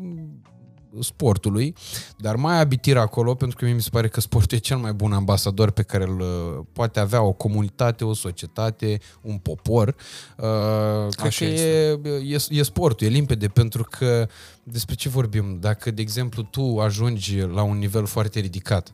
[0.99, 1.75] sportului,
[2.17, 5.13] dar mai abitir acolo, pentru că mi se pare că sportul e cel mai bun
[5.13, 9.95] ambasador pe care îl uh, poate avea o comunitate, o societate, un popor.
[10.37, 10.45] Uh,
[11.09, 14.27] cred că e, e, e sportul, e limpede, pentru că
[14.63, 15.57] despre ce vorbim?
[15.59, 18.93] Dacă, de exemplu, tu ajungi la un nivel foarte ridicat,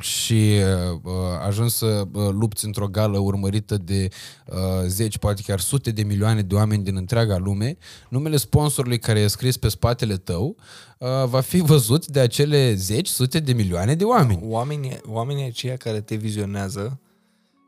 [0.00, 0.56] și
[1.02, 1.12] uh,
[1.46, 4.08] ajuns să uh, lupți într-o gală urmărită de
[4.46, 4.56] uh,
[4.86, 7.76] zeci, poate chiar sute de milioane de oameni din întreaga lume,
[8.08, 10.56] numele sponsorului care e scris pe spatele tău
[10.98, 14.40] uh, va fi văzut de acele zeci, sute de milioane de oameni.
[14.44, 17.00] Oamenii, oamenii aceia care te vizionează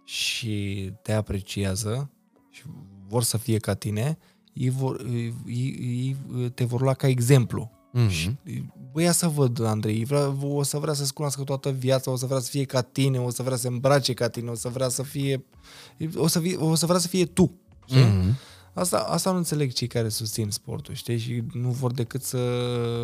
[0.04, 2.10] și te apreciază
[2.50, 2.62] și
[3.08, 4.18] vor să fie ca tine,
[4.52, 6.16] ei, vor, ei, ei
[6.54, 7.70] te vor lua ca exemplu.
[7.94, 8.08] Mm-hmm.
[8.08, 8.36] Și,
[8.92, 12.26] bă, ia să văd, Andrei, vrea, o să vrea să-ți cunoască toată viața, o să
[12.26, 14.88] vrea să fie ca tine, o să vrea să îmbrace ca tine, o să vrea
[14.88, 15.44] să fie...
[16.16, 17.52] O să, fie, o să vrea să fie tu.
[17.88, 18.50] Mm-hmm.
[18.74, 21.18] Asta, asta nu înțeleg cei care susțin sportul, știi?
[21.18, 22.38] Și nu vor decât să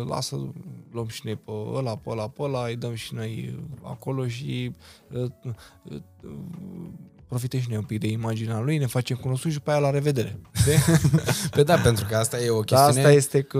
[0.07, 0.53] lasă,
[0.91, 4.71] luăm și noi pe ăla, pe ăla, pe ăla, îi dăm și noi acolo și
[5.11, 5.29] uh,
[5.83, 6.01] uh,
[7.29, 9.89] profităm și noi un pic de imaginea lui, ne facem cunoscut și după aia la
[9.89, 10.39] revedere.
[11.51, 12.99] Pe da, pentru că asta e o chestiune...
[12.99, 13.59] Asta este că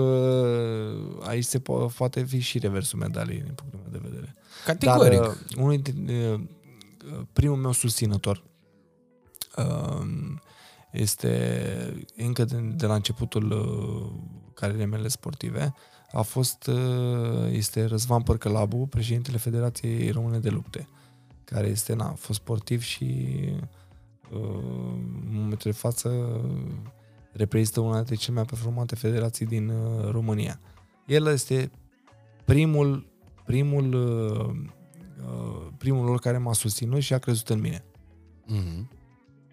[1.20, 4.34] aici se po- poate fi și reversul medaliei din punctul meu de vedere.
[4.64, 5.18] Categoric.
[5.18, 6.40] Dar, uh, unul din, uh,
[7.32, 8.42] primul meu susținător
[9.56, 10.06] uh,
[10.92, 14.20] este încă de, de la începutul uh,
[14.54, 15.74] carierei mele sportive,
[16.12, 20.88] a fost, uh, este Răzvan Părcălabu, președintele Federației Române de Lupte,
[21.50, 23.04] care este, na, a fost sportiv și
[24.32, 24.38] uh,
[25.02, 26.40] în momentul de față
[27.32, 30.60] reprezintă una dintre cele mai performante federații din uh, România.
[31.06, 31.70] El este
[32.44, 33.06] primul,
[33.44, 33.94] primul,
[35.78, 37.84] primul lor care m-a susținut și a crezut în mine.
[38.44, 38.98] Mm-hmm.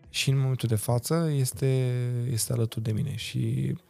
[0.09, 1.91] Și în momentul de față este,
[2.31, 3.86] este alături de mine și Uh,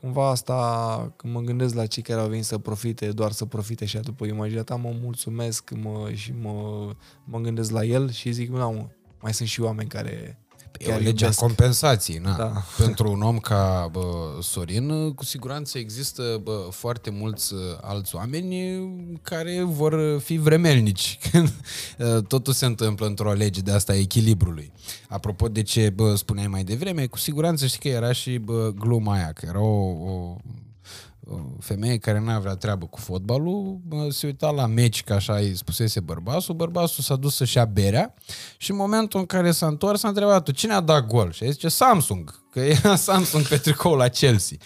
[0.00, 3.84] cumva asta, când mă gândesc la cei care au venit să profite, doar să profite
[3.84, 6.90] și după imaginea ta, mă mulțumesc mă, și mă,
[7.24, 8.90] mă gândesc la el și zic, nu,
[9.20, 10.38] mai sunt și oameni care
[10.78, 12.36] E o lege a compensației, na.
[12.36, 12.52] Da.
[12.84, 18.80] Pentru un om ca bă, Sorin, cu siguranță există bă, foarte mulți uh, alți oameni
[19.22, 21.52] care vor fi vremelnici când
[21.98, 24.72] uh, totul se întâmplă într-o lege de asta a echilibrului.
[25.08, 29.12] Apropo de ce bă, spuneai mai devreme, cu siguranță știi că era și bă, gluma
[29.12, 30.36] aia, că era o, o
[31.60, 33.80] femeie care nu avea treabă cu fotbalul,
[34.10, 38.14] se uita la meci, ca așa îi spusese bărbatul, bărbatul s-a dus să-și ia berea
[38.56, 41.32] și în momentul în care s-a întors a întrebat cine a dat gol?
[41.32, 44.56] Și zice Samsung că e Samsung pe tricou la Chelsea.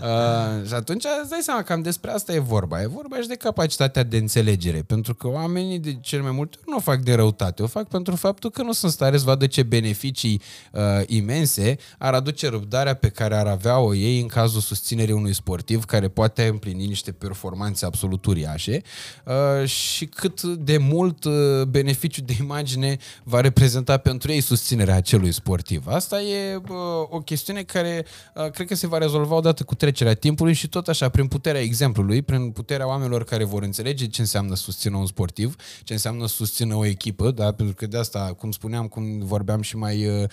[0.00, 2.82] Uh, și atunci îți dai seama, cam despre asta e vorba.
[2.82, 6.76] E vorba și de capacitatea de înțelegere, pentru că oamenii de cel mai multe nu
[6.76, 9.62] o fac de răutate, o fac pentru faptul că nu sunt stare să vadă ce
[9.62, 15.34] beneficii uh, imense ar aduce răbdarea pe care ar avea-o ei în cazul susținerii unui
[15.34, 18.82] sportiv care poate împlini niște performanțe absolut uriașe
[19.24, 25.32] uh, și cât de mult uh, beneficiu de imagine va reprezenta pentru ei susținerea acelui
[25.32, 25.86] sportiv.
[25.86, 26.62] Asta e uh,
[27.08, 28.04] o chestie chestiune care
[28.34, 31.60] uh, cred că se va rezolva odată cu trecerea timpului și tot așa, prin puterea
[31.60, 35.54] exemplului, prin puterea oamenilor care vor înțelege ce înseamnă susține un sportiv,
[35.84, 37.52] ce înseamnă susține o echipă, da?
[37.52, 40.28] pentru că de asta, cum spuneam, cum vorbeam și mai, uh,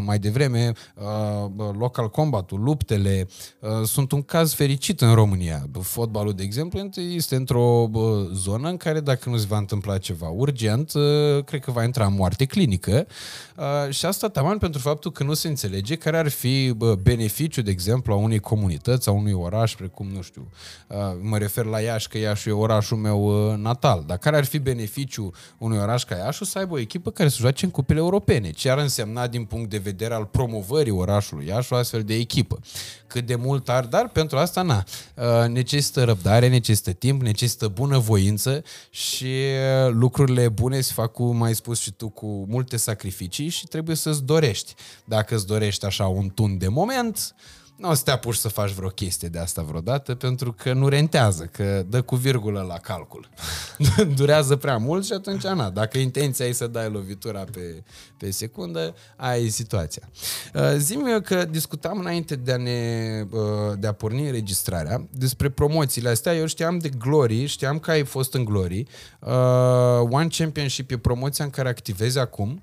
[0.00, 3.28] mai devreme, uh, local combatul, luptele,
[3.60, 5.68] uh, sunt un caz fericit în România.
[5.80, 8.02] Fotbalul, de exemplu, este într-o uh,
[8.32, 12.06] zonă în care dacă nu se va întâmpla ceva urgent, uh, cred că va intra
[12.06, 13.06] în moarte clinică
[13.56, 17.70] uh, și asta taman pentru faptul că nu se înțelege care ar fi beneficiu, de
[17.70, 20.48] exemplu, a unei comunități, a unui oraș, precum, nu știu,
[21.20, 25.30] mă refer la Iași, că Iași e orașul meu natal, dar care ar fi beneficiu
[25.58, 28.50] unui oraș ca Iași să aibă o echipă care să joace în cupele europene?
[28.50, 32.60] Ce ar însemna din punct de vedere al promovării orașului Iași o astfel de echipă?
[33.06, 34.84] Cât de mult ar, dar pentru asta, na,
[35.46, 39.34] necesită răbdare, necesită timp, necesită bună voință și
[39.88, 44.24] lucrurile bune se fac, cum ai spus și tu, cu multe sacrificii și trebuie să-ți
[44.24, 44.74] dorești.
[45.04, 47.34] Dacă îți dorești așa un tun de moment,
[47.82, 50.88] nu o să te apuci să faci vreo chestie de asta vreodată, pentru că nu
[50.88, 53.28] rentează, că dă cu virgulă la calcul.
[54.16, 57.82] Durează prea mult și atunci, na, dacă intenția e să dai lovitura pe,
[58.16, 60.10] pe secundă, ai situația.
[60.54, 66.08] Uh, Zi-mi că discutam înainte de a, ne, uh, de a porni înregistrarea despre promoțiile
[66.08, 66.34] astea.
[66.34, 68.86] Eu știam de Glory, știam că ai fost în Glory.
[69.20, 69.30] Uh,
[70.10, 72.62] One Championship e promoția în care activezi acum.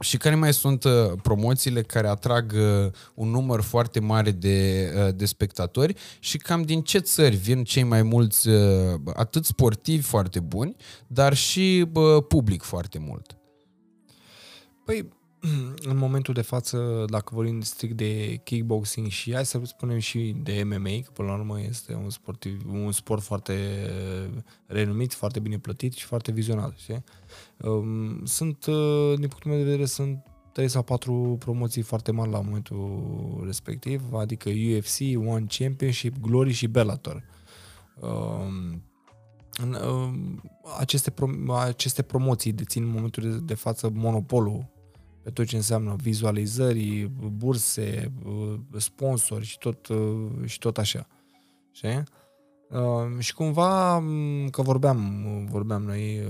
[0.00, 0.92] Și care mai sunt uh,
[1.22, 6.82] promoțiile care atrag uh, un număr foarte mare de, uh, de spectatori și cam din
[6.82, 8.48] ce țări vin cei mai mulți,
[9.14, 10.76] atât sportivi foarte buni,
[11.06, 11.86] dar și
[12.28, 13.36] public foarte mult?
[14.84, 15.08] Păi,
[15.90, 20.62] în momentul de față, dacă vorbim strict de kickboxing și hai să spunem și de
[20.64, 23.56] MMA, că până la urmă este un, sportiv, un sport foarte
[24.66, 26.72] renumit, foarte bine plătit și foarte vizionat.
[26.76, 27.04] Știi?
[27.60, 30.22] Um, sunt, uh, din punctul meu de vedere, sunt
[30.52, 34.98] 3 sau 4 promoții foarte mari la momentul respectiv, adică UFC,
[35.28, 37.24] One Championship, Glory și Bellator.
[38.00, 38.82] Um,
[39.90, 40.42] um,
[40.78, 41.14] aceste,
[41.64, 44.66] aceste promoții dețin în momentul de, de față monopolul
[45.22, 51.06] pe tot ce înseamnă vizualizări, burse, uh, sponsori și tot, uh, și tot așa.
[51.70, 52.02] Știi?
[52.70, 54.04] Uh, și cumva,
[54.50, 56.28] că vorbeam, vorbeam noi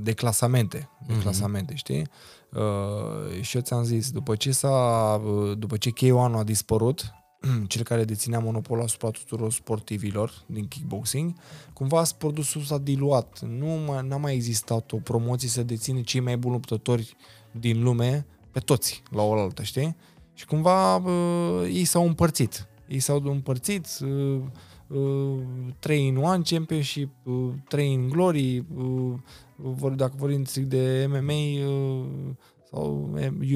[0.00, 1.20] de clasamente, de mm-hmm.
[1.20, 2.06] clasamente, știi?
[2.52, 5.20] Uh, și eu ți-am zis, după ce s-a,
[5.58, 7.12] după ce K1 a dispărut,
[7.68, 11.34] cel care deținea monopolul asupra tuturor sportivilor din kickboxing,
[11.72, 13.40] cumva produsul s-a diluat.
[13.40, 17.16] Nu mai, n-a mai existat o promoție să deține cei mai buni luptători
[17.50, 19.96] din lume pe toți la oaltă, știi?
[20.34, 22.66] Și cumva uh, ei s-au împărțit.
[22.88, 24.40] Ei s-au împărțit uh,
[24.94, 25.38] uh,
[25.78, 32.06] 3 în One Championship, uh, 3 în Glory, uh, dacă vorbim strict de MMA uh,
[32.70, 33.10] sau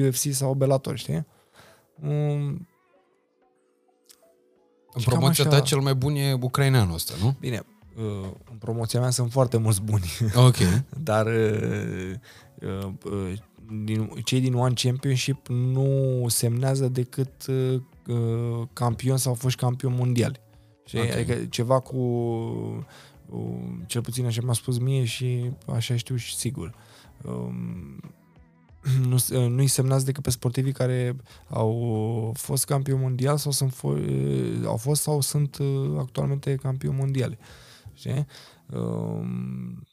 [0.07, 1.25] UFC sau Bellator, știi?
[2.03, 2.55] Uh,
[4.93, 7.35] în promoția ta cel mai bun e ucraineanul ăsta, nu?
[7.39, 7.61] Bine,
[7.97, 10.05] uh, în promoția mea sunt foarte mulți buni.
[10.35, 10.55] Ok.
[11.09, 12.13] Dar uh,
[12.61, 13.33] uh, uh,
[13.83, 20.46] din, cei din One Championship nu semnează decât uh, uh, campion sau fost campion mondial.
[20.87, 20.99] Știi?
[20.99, 21.11] Ok.
[21.11, 21.97] Adică ceva cu
[23.29, 26.75] uh, cel puțin așa mi-a spus mie și așa știu și sigur.
[27.23, 27.99] Um,
[29.09, 31.15] nu, uh, nu-i semnați decât pe sportivii care
[31.49, 36.97] au fost campioni mondial sau sunt fo- uh, au fost sau sunt uh, actualmente campioni
[36.97, 37.37] mondiale.
[37.93, 38.25] Știi?
[38.73, 39.87] Um,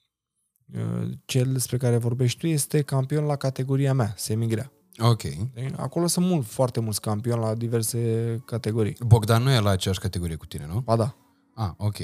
[0.75, 4.73] uh, cel despre care vorbești tu este campion la categoria mea, semigrea.
[4.99, 5.21] Ok.
[5.21, 5.51] Știi?
[5.77, 8.97] Acolo sunt mult, foarte mulți campioni la diverse categorii.
[9.07, 10.81] Bogdan nu e la aceeași categorie cu tine, nu?
[10.81, 11.15] Ba da.
[11.55, 11.97] Ah, ok.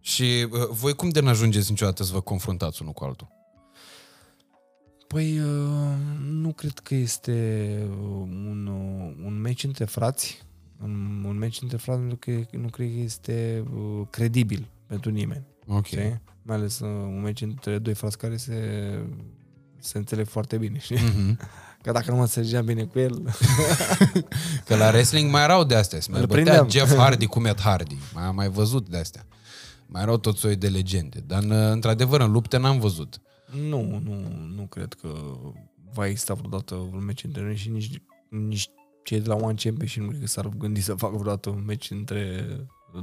[0.00, 3.28] Și uh, voi cum de n-ajungeți niciodată să vă confruntați unul cu altul?
[5.06, 5.46] Păi, uh,
[6.22, 7.96] nu cred că este uh,
[8.28, 10.46] un, uh, un meci între frați.
[10.82, 15.46] Un, un meci între frați pentru că nu cred că este uh, credibil pentru nimeni.
[15.66, 15.86] Ok.
[15.86, 16.20] Știi?
[16.42, 18.54] Mai ales uh, un meci între doi frați care se,
[19.78, 20.78] se înțeleg foarte bine.
[20.78, 20.96] Știi?
[20.96, 21.38] Mhm.
[21.88, 23.22] Că dacă nu mă înțelegeam bine cu el,
[24.66, 26.00] Că la wrestling mai erau de astea.
[26.00, 26.68] Se mai Îl bătea prindeam.
[26.68, 27.96] Jeff Hardy cu Matt Hardy.
[28.14, 29.26] Mai am mai văzut de astea.
[29.86, 31.24] Mai erau tot soi de legende.
[31.26, 33.20] Dar, în- într-adevăr, în lupte n-am văzut.
[33.68, 34.14] nu, nu,
[34.56, 35.08] nu cred că
[35.94, 38.70] va exista vreodată un meci între noi și nici, nici
[39.04, 41.90] cei de la One Championship nu cred că s-ar gândi să facă vreodată un meci
[41.90, 42.46] între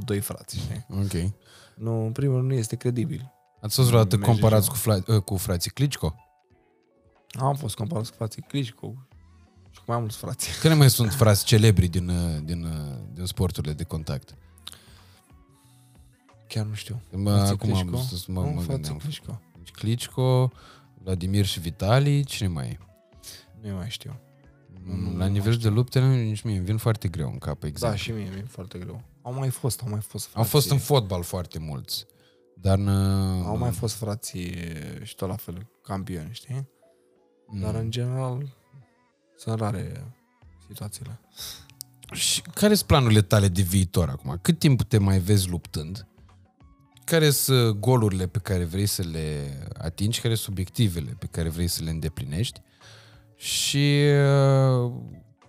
[0.05, 0.57] doi frați.
[0.57, 0.85] Știi?
[0.89, 1.31] Ok.
[1.75, 3.33] Nu, în primul rând nu este credibil.
[3.61, 6.15] Ați fost vreodată Merge comparați și cu, fla- uh, cu frații Klitschko?
[7.39, 8.93] Am fost comparat cu frații Klitschko
[9.71, 10.49] și cu mai mulți frați.
[10.61, 14.35] Care mai sunt frați celebri din, uh, din, uh, din sporturile de contact?
[16.47, 17.01] Chiar nu știu.
[17.11, 18.15] Mă, Frații acum am Klitschko?
[18.15, 18.97] să mă, Nu, mă frații gândeam.
[18.97, 19.41] Klitschko.
[19.71, 20.51] Klitschko,
[21.03, 22.77] Vladimir și Vitali, cine mai e?
[23.61, 24.19] Nu mai știu.
[24.83, 27.93] Mm, La nivel de lupte, nu, nici mie îmi vin foarte greu în cap, exact.
[27.93, 29.01] Da, și mie mi-e foarte greu.
[29.21, 30.51] Au mai fost, au mai fost Au frații.
[30.51, 32.05] fost în fotbal foarte mulți.
[32.61, 34.53] Dar în, uh, Au mai fost frații
[35.03, 36.67] și tot la fel campioni, știi?
[37.53, 37.79] Dar mm.
[37.79, 38.55] în general
[39.37, 40.13] sunt rare
[40.67, 41.19] situațiile.
[42.11, 44.39] Și care sunt planurile tale de viitor acum?
[44.41, 46.07] Cât timp te mai vezi luptând?
[47.03, 50.21] Care sunt golurile pe care vrei să le atingi?
[50.21, 52.61] Care sunt obiectivele pe care vrei să le îndeplinești?
[53.35, 54.01] Și
[54.83, 54.91] uh,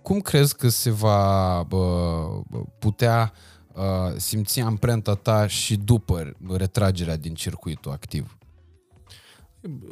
[0.01, 2.43] cum crezi că se va uh,
[2.79, 3.33] putea
[3.73, 8.37] uh, simți amprenta ta și după retragerea din circuitul activ?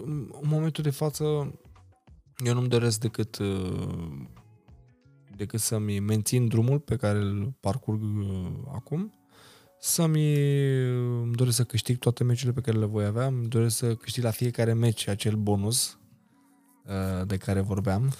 [0.05, 1.53] În momentul de față,
[2.37, 4.27] eu nu-mi doresc decât uh,
[5.35, 9.13] decât să-mi mențin drumul pe care îl parcurg uh, acum,
[9.79, 10.35] să-mi
[11.21, 14.23] îmi doresc să câștig toate meciurile pe care le voi avea, îmi doresc să câștig
[14.23, 15.99] la fiecare meci acel bonus
[16.85, 18.13] uh, de care vorbeam.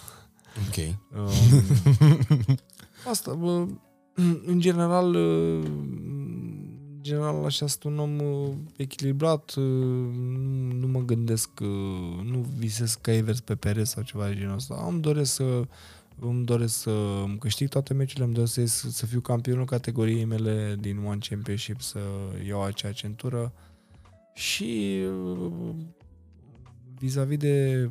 [0.67, 0.97] Ok.
[1.17, 2.57] Um,
[3.09, 3.67] Asta, bă,
[4.45, 6.44] în general, uh, în
[7.06, 12.94] general așa sunt un om uh, echilibrat, uh, nu nu mă gândesc, uh, nu visez
[13.02, 14.86] caivers pe pereți sau ceva de genul ăsta.
[14.90, 15.68] Îmi doresc să
[16.19, 20.26] îmi doresc să îmi câștig toate meciurile, îmi doresc să, ies- să fiu campionul categoriei
[20.26, 21.99] mele din One Championship, să
[22.48, 23.53] iau acea centură
[24.34, 25.02] și
[25.32, 25.76] uh,
[26.98, 27.90] vis-a-vis de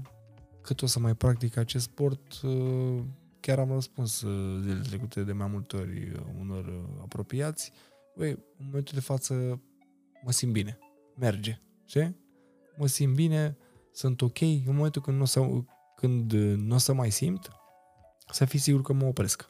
[0.60, 3.02] cât o să mai practic acest sport, uh,
[3.40, 7.72] chiar am răspuns uh, zilele trecute de mai multe ori uh, unor uh, apropiați.
[8.16, 9.60] Băi, în momentul de față
[10.24, 10.78] mă simt bine.
[11.14, 11.60] Merge.
[11.84, 12.14] Ce?
[12.76, 13.56] Mă simt bine,
[13.92, 14.40] sunt ok.
[14.40, 15.40] În momentul când nu o să,
[15.96, 17.50] când uh, nu o să mai simt,
[18.30, 19.48] să fii sigur că mă opresc.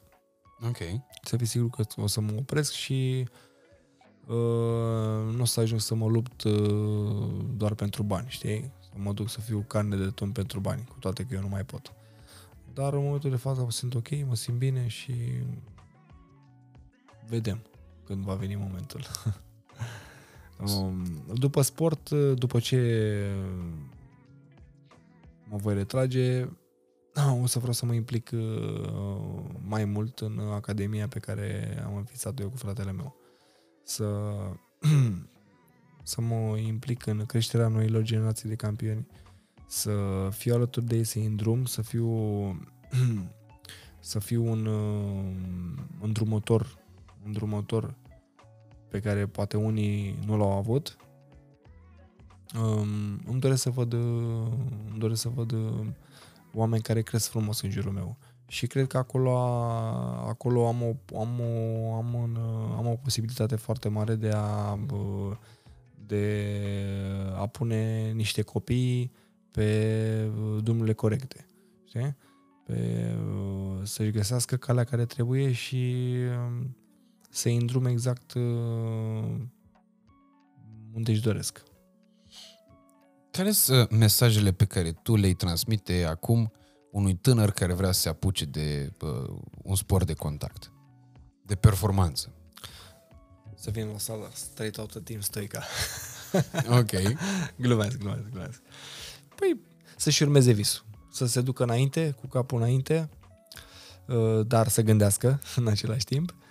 [0.67, 0.77] Ok.
[1.23, 3.27] Să fii sigur că o să mă opresc și
[4.27, 8.71] uh, nu o să ajung să mă lupt uh, doar pentru bani, știi?
[8.79, 11.47] Să mă duc să fiu carne de tun pentru bani, cu toate că eu nu
[11.47, 11.93] mai pot.
[12.73, 15.13] Dar în momentul de față mă simt ok, mă simt bine și
[17.27, 17.61] vedem
[18.05, 19.01] când va veni momentul.
[20.59, 23.31] Um, după sport, după ce
[25.49, 26.47] mă voi retrage,
[27.41, 32.39] o să vreau să mă implic uh, mai mult în academia pe care am înființat
[32.39, 33.15] eu cu fratele meu.
[33.83, 34.05] Să,
[36.03, 39.07] să mă implic în creșterea noilor generații de campioni,
[39.67, 39.91] să
[40.31, 42.09] fiu alături de ei, să în drum, să fiu
[43.99, 45.35] să fiu un uh,
[46.01, 46.77] îndrumător,
[47.25, 47.95] îndrumător
[48.87, 50.97] pe care poate unii nu l-au avut.
[52.61, 54.47] Um, îmi doresc să văd uh,
[54.89, 55.87] îmi doresc să văd uh,
[56.53, 58.17] oameni care cresc frumos în jurul meu.
[58.47, 62.37] Și cred că acolo, a- acolo am, o, am, o, am, un,
[62.77, 65.37] am o posibilitate foarte mare de a, bă,
[66.05, 66.55] de
[67.35, 69.11] a pune niște copii
[69.51, 70.29] pe
[70.61, 71.45] drumurile corecte.
[71.87, 72.15] Știi?
[72.65, 73.09] Pe,
[73.83, 75.95] să-și găsească calea care trebuie și
[76.47, 76.75] um,
[77.35, 78.41] să-i îndrume exact uh,
[80.93, 81.63] unde te-și doresc.
[83.31, 86.51] Care sunt mesajele pe care tu le-ai transmite acum
[86.91, 90.71] unui tânăr care vrea să se apuce de uh, un sport de contact,
[91.45, 92.33] de performanță?
[93.55, 95.63] Să vin la sală straight out of team stoica.
[96.79, 96.91] Ok.
[97.55, 98.61] glumesc, glumesc, glumesc.
[99.35, 99.59] Păi,
[99.95, 100.85] să-și urmeze visul.
[101.11, 103.09] Să se ducă înainte, cu capul înainte,
[104.07, 106.44] uh, dar să gândească în același timp, uh,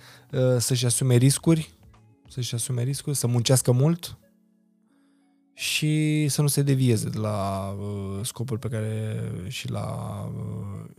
[0.58, 1.74] să-și asume riscuri,
[2.28, 4.18] să-și asume riscuri, să muncească mult
[5.54, 10.30] și să nu se devieze de la uh, scopul pe care și l-a,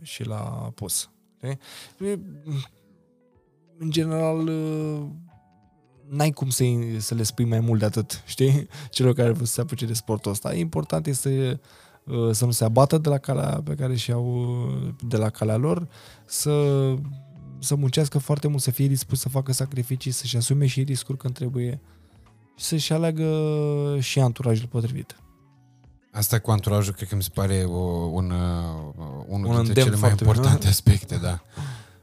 [0.02, 1.10] și l-a pus.
[3.78, 4.50] În general,
[6.08, 6.64] n-ai cum să,
[6.98, 8.68] să le spui mai mult de atât, știi?
[8.90, 10.54] Celor care vor să se apuce de sportul ăsta.
[10.54, 11.58] Important este
[12.04, 15.16] să, uh, să nu se abată de la calea pe care și au uh, de
[15.16, 15.88] la calea lor,
[16.24, 16.50] să,
[17.66, 21.34] să muncească foarte mult, să fie dispus să facă sacrificii, să-și asume și riscuri când
[21.34, 21.80] trebuie
[22.56, 23.28] și să-și aleagă
[24.00, 25.16] și anturajul potrivit.
[26.12, 27.78] Asta cu anturajul cred că mi se pare o,
[28.12, 30.70] un, uh, unul un dintre cele mai importante bine.
[30.70, 31.42] aspecte, da.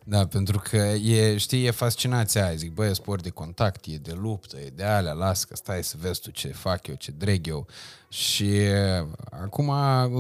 [0.06, 2.56] Da, pentru că e, știi, e fascinația aia.
[2.56, 5.84] Zic, băi, e sport de contact, e de luptă, e de alea, las că stai
[5.84, 7.68] să vezi tu ce fac eu, ce dreg eu.
[8.08, 8.50] Și
[9.44, 9.72] acum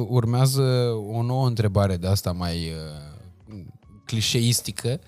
[0.07, 0.61] urmează
[1.11, 3.12] o nouă întrebare de asta mai uh,
[4.13, 4.99] clișeistică.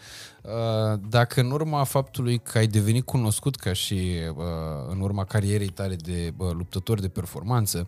[0.42, 3.94] Uh, dacă în urma faptului că ai devenit cunoscut ca și
[4.36, 4.44] uh,
[4.90, 7.88] în urma carierei tale de uh, luptător de performanță,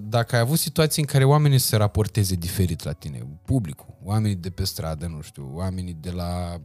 [0.00, 4.50] dacă ai avut situații în care oamenii se raporteze diferit la tine, publicul, oamenii de
[4.50, 6.60] pe stradă, nu știu, oamenii de la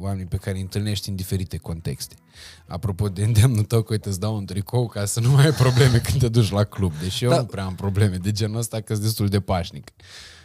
[0.00, 2.14] oamenii pe care îi întâlnești în diferite contexte.
[2.66, 5.52] Apropo de îndemnul tău că uite, îți dau un tricou ca să nu mai ai
[5.52, 7.36] probleme când te duci la club, deși eu da.
[7.36, 9.90] nu prea am probleme de genul ăsta că sunt destul de pașnic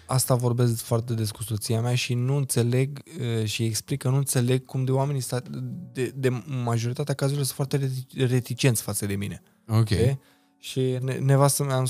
[0.10, 4.16] asta vorbesc foarte des cu soția mea și nu înțeleg uh, și explic că nu
[4.16, 5.42] înțeleg cum de oamenii sta,
[5.94, 7.92] de, de majoritatea cazurilor sunt foarte
[8.28, 9.42] reticenți față de mine.
[9.68, 9.78] Ok.
[9.80, 10.20] Okay?
[10.58, 11.84] Și nevastă mea,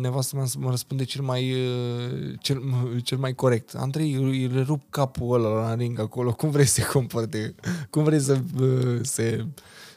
[0.00, 2.62] nevastă mea mă răspunde cel mai, uh, cel,
[3.08, 3.74] cel mai corect.
[3.74, 7.54] Andrei, îi rup capul ăla la ring acolo, cum vrei să se comporte,
[7.90, 9.46] cum vrei să, uh, să,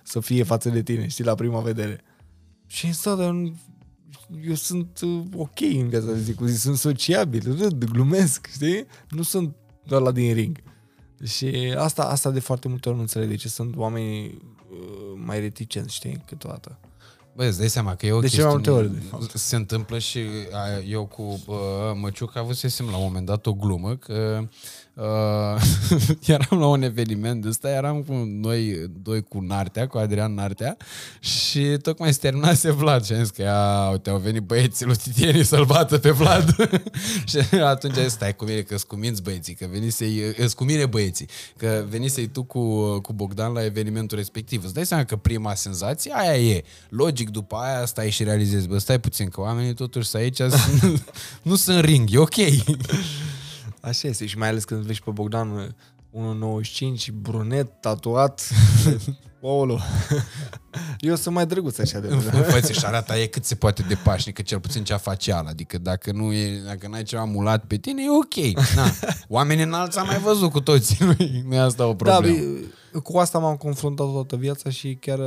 [0.04, 2.02] să fie față de tine, știi, la prima vedere.
[2.68, 3.54] Și în stau,
[4.48, 8.86] eu sunt uh, ok în viața de zi cu zi, sunt sociabil, râd, glumesc, știi?
[9.10, 10.58] Nu sunt doar la din ring.
[11.24, 15.40] Și asta, asta de foarte multe ori nu înțeleg de ce sunt oameni uh, mai
[15.40, 16.80] reticenți, știi, câteodată.
[17.36, 18.56] Băi, îți dai seama că e o de chestiune...
[18.56, 19.38] De ce mai multe ori, de fapt.
[19.38, 20.20] Se întâmplă și
[20.88, 21.56] eu cu uh,
[22.02, 24.48] Măciuc avusesem la un moment dat o glumă că
[24.96, 25.62] Uh,
[26.26, 30.78] eram la un eveniment de ăsta, eram cu noi doi cu Nartea, cu Adrian Nartea
[31.20, 34.96] și tocmai se terminase Vlad și am zis că ia, uite, au venit băieții lui
[34.96, 36.56] Titieni să-l bată pe Vlad
[37.30, 40.86] și atunci ai stai cu mine că cu minți băieții, că venisei, îți cu mine
[40.86, 44.64] băieții, că venisei tu cu, cu Bogdan la evenimentul respectiv.
[44.64, 46.64] Îți dai seama că prima senzație aia e.
[46.90, 50.42] Logic, după aia stai și realizezi, bă, stai puțin, că oamenii totuși sunt aici,
[51.42, 52.36] nu sunt ring, e ok.
[53.84, 55.76] Așa este și mai ales când vezi pe Bogdan
[56.14, 58.50] 1.95, brunet, tatuat.
[59.42, 59.80] Olo.
[61.00, 62.08] Eu sunt mai drăguț așa de
[62.48, 65.50] Făți și arată e cât se poate de pașnică, cel puțin cea facială.
[65.50, 68.66] Adică dacă nu e, dacă n-ai ceva mulat pe tine, e ok.
[68.76, 68.92] Na.
[69.28, 70.98] Oamenii înalți am mai văzut cu toții.
[71.48, 72.60] Nu e asta o da, problemă.
[72.92, 75.20] Da, cu asta m-am confruntat toată viața și chiar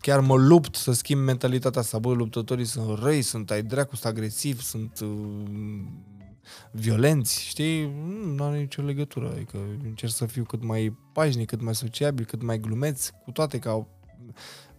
[0.00, 1.98] chiar mă lupt să schimb mentalitatea asta.
[1.98, 5.08] Bă, luptătorii sunt răi, sunt ai dracu, sunt agresivi, sunt uh,
[6.70, 7.92] violenți, știi?
[8.24, 9.30] Nu are nicio legătură.
[9.30, 13.58] Adică încerc să fiu cât mai pașnic, cât mai sociabil, cât mai glumeț, cu toate
[13.58, 13.86] ca,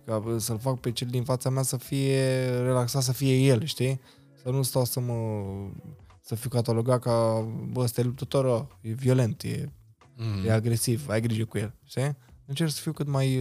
[0.06, 4.00] ca să-l fac pe cel din fața mea să fie relaxat, să fie el, știi?
[4.42, 5.14] Să nu stau să mă
[6.22, 9.72] să fiu catalogat ca, bă, ăsta e luptător, e violent, e,
[10.16, 10.46] mm.
[10.46, 12.16] e agresiv, ai grijă cu el, știi?
[12.46, 13.40] Încerc să fiu cât mai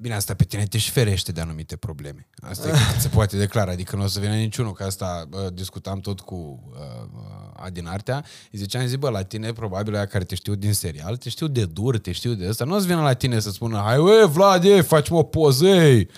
[0.00, 2.28] Bine, asta pe tine te și ferește de anumite probleme.
[2.36, 5.50] Asta e cât se poate declara, adică nu o să vină niciunul, că asta bă,
[5.52, 10.24] discutam tot cu uh, Adin Artea, îi ziceam, zi, bă, la tine probabil aia care
[10.24, 12.86] te știu din serial, te știu de dur, te știu de ăsta, nu o să
[12.86, 16.08] vină la tine să spună, hai, ue, Vlad, ei, faci o poză, ei,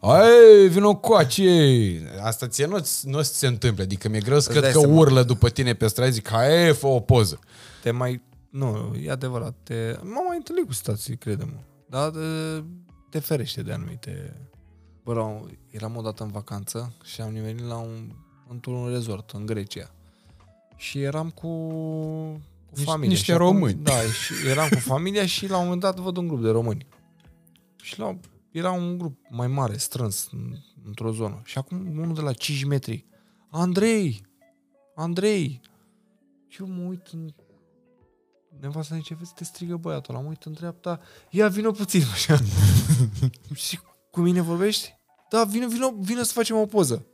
[0.00, 1.42] hai, vină coace,
[2.22, 5.74] asta ție nu, nu se întâmplă, adică mi-e greu să cred că urlă după tine
[5.74, 7.38] pe stradă, zic, hai, fă o poză.
[7.82, 12.12] Te mai, nu, e adevărat, te, m-am mai întâlnit cu situații, crede-mă, dar
[13.08, 14.40] te ferește de anumite...
[15.02, 18.12] Bă, eram odată în vacanță și am venit la un,
[18.48, 19.90] într-un resort în Grecia.
[20.76, 21.48] Și eram cu,
[22.70, 23.08] cu familia.
[23.08, 23.72] Niște și români.
[23.72, 26.50] Acum, da, și eram cu familia și la un moment dat văd un grup de
[26.50, 26.86] români.
[27.82, 28.18] Și la,
[28.50, 31.40] era un grup mai mare, strâns, în, într-o zonă.
[31.44, 33.06] Și acum unul de la 5 metri.
[33.50, 34.26] Andrei!
[34.94, 35.60] Andrei!
[36.48, 37.28] Și eu mă uit în
[38.60, 41.00] nevasta zice, vezi, te strigă băiatul, la uit în dreapta,
[41.30, 42.38] ia vină puțin, așa.
[43.54, 43.78] și
[44.10, 44.94] cu mine vorbești?
[45.30, 47.06] da, vină, vină, vină să facem o poză.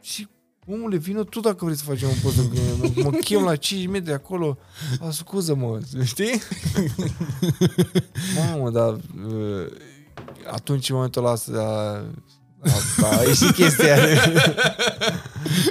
[0.00, 0.28] Și
[0.66, 2.92] omule, vină tu dacă vrei să facem o poză cu mine.
[2.94, 4.58] Mă, mă chem la 5 metri acolo.
[5.00, 6.42] A, scuză-mă, știi?
[8.36, 9.66] Mamă, dar uh,
[10.52, 12.04] atunci în momentul ăla a,
[13.02, 13.96] a, a ieșit chestia.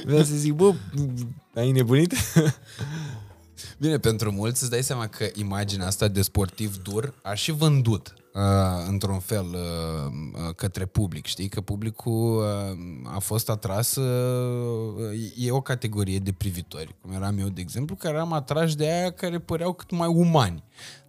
[0.05, 0.73] Vreau să zic, bă,
[1.55, 2.13] ai nebunit?
[3.79, 8.13] Bine, pentru mulți îți dai seama că imaginea asta de sportiv dur a și vândut.
[8.17, 8.22] uh,
[8.87, 11.47] într-un fel uh, uh, către public, știi?
[11.47, 17.47] Că publicul uh, a fost atras, uh, e o categorie de privitori, cum eram eu,
[17.47, 20.63] de exemplu, care am atras de aia care păreau cât mai umani.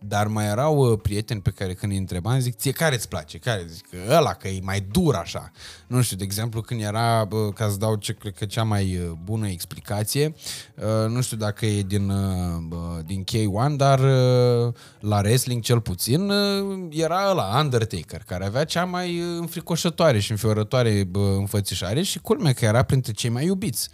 [0.07, 3.39] Dar mai erau uh, prieteni pe care când îi întrebam, zic, ție care îți place?
[3.39, 3.65] Care?
[3.69, 5.51] Zic, că ăla, că e mai dur așa.
[5.87, 8.97] Nu știu, de exemplu, când era, uh, ca să dau ce cred că cea mai
[8.97, 10.35] uh, bună explicație,
[10.75, 16.31] uh, nu știu dacă e din, uh, din K1, dar uh, la wrestling cel puțin
[16.31, 22.19] uh, era ăla, Undertaker, care avea cea mai uh, înfricoșătoare și înfiorătoare uh, înfățișare și
[22.19, 23.89] culmea că era printre cei mai iubiți.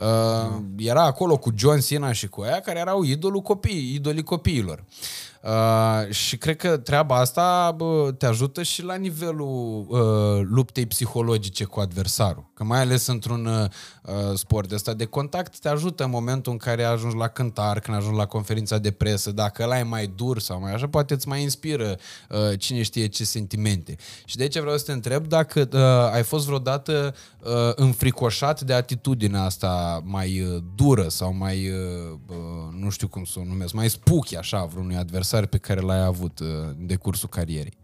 [0.00, 4.78] Uh, era acolo cu John Cena și cu aia care erau idolul copii, idolii copiilor.
[4.78, 5.31] Uh,
[6.10, 9.98] și cred că treaba asta bă, te ajută și la nivelul uh,
[10.44, 12.50] luptei psihologice cu adversarul.
[12.54, 16.58] Că mai ales într-un uh, sport de ăsta de contact te ajută în momentul în
[16.58, 20.38] care ajungi la cântar, când ajungi la conferința de presă, dacă ăla e mai dur
[20.38, 21.96] sau mai așa, poate îți mai inspiră
[22.28, 23.96] uh, cine știe ce sentimente.
[24.24, 28.72] Și de aici vreau să te întreb dacă uh, ai fost vreodată uh, înfricoșat de
[28.72, 32.36] atitudinea asta mai uh, dură sau mai, uh, uh,
[32.78, 36.38] nu știu cum să o numesc, mai spooky așa vreunui adversar pe care l-ai avut
[36.38, 36.46] uh,
[36.78, 37.80] în decursul carierei.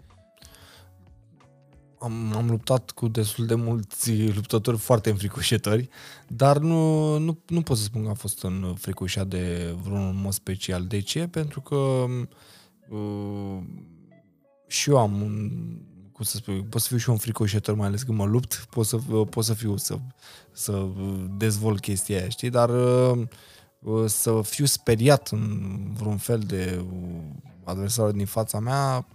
[2.00, 5.88] Am, am luptat cu destul de mulți luptători foarte înfricoșători,
[6.28, 10.86] dar nu, nu, nu pot să spun că am fost înfricoșat de vreun mod special.
[10.86, 11.26] De ce?
[11.26, 12.04] Pentru că
[12.88, 13.58] uh,
[14.66, 15.50] și eu am un,
[16.12, 18.66] cum să spun, pot să fiu și eu un fricoșător, mai ales când mă lupt,
[18.70, 18.96] pot să,
[19.30, 19.98] pot să fiu, să,
[20.52, 20.86] să
[21.36, 22.50] dezvolt chestia aia, știi?
[22.50, 23.26] Dar uh,
[24.06, 25.60] să fiu speriat în
[25.92, 26.84] vreun fel de
[27.64, 29.06] adversarul din fața mea,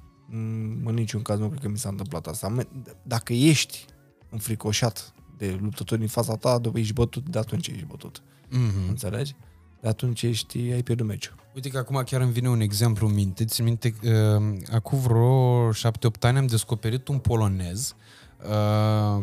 [0.86, 2.56] în niciun caz nu cred că mi s-a întâmplat asta.
[3.04, 3.86] Dacă ești
[4.30, 8.22] înfricoșat de luptători din fața ta, ești bătut, de atunci ești bătut.
[8.22, 8.90] Mm-hmm.
[8.90, 9.36] Înțelegi?
[9.82, 11.36] De atunci ești, ai pierdut meciul.
[11.56, 13.46] Uite că acum chiar îmi vine un exemplu în minte.
[13.46, 17.96] Ți minte, uh, acum vreo șapte, opt ani am descoperit un polonez uh,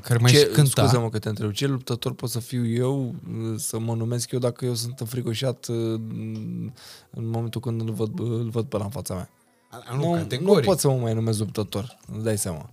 [0.02, 0.82] care mai ce, și cânta.
[0.82, 1.52] Scuză-mă că te întreb.
[1.52, 3.14] Ce luptător pot să fiu eu,
[3.56, 6.00] să mă numesc eu dacă eu sunt înfricoșat uh,
[7.10, 9.30] în momentul când îl văd, îl văd pe la în fața mea?
[9.70, 12.70] A, nu, nu, nu pot să mă mai numesc luptător, îți dai seama.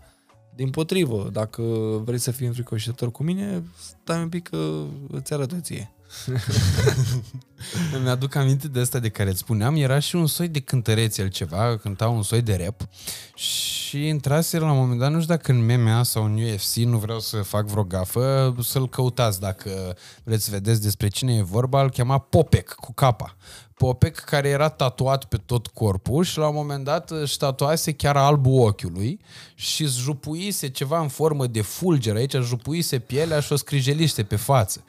[0.56, 1.62] Din potrivă, dacă
[2.04, 3.64] vrei să fii înfricoșător cu mine,
[4.04, 5.92] stai un pic că îți arăt ție.
[7.96, 11.18] Îmi aduc aminte de asta de care îți spuneam, era și un soi de cântăreț
[11.18, 12.88] el ceva, cânta un soi de rap.
[13.36, 16.98] Și intrase la un moment dat, nu știu dacă în MMA sau în UFC, nu
[16.98, 21.82] vreau să fac vreo gafă, să-l căutați dacă vreți să vedeți despre cine e vorba,
[21.82, 23.36] îl chema Popek cu capa.
[23.74, 28.18] Popek care era tatuat pe tot corpul și la un moment dat își tatuase chiar
[28.18, 29.20] albul ochiului
[29.56, 32.16] și îți jupuise ceva în formă de fulger.
[32.16, 34.84] Aici, jupuise pielea și o scrijeliște pe față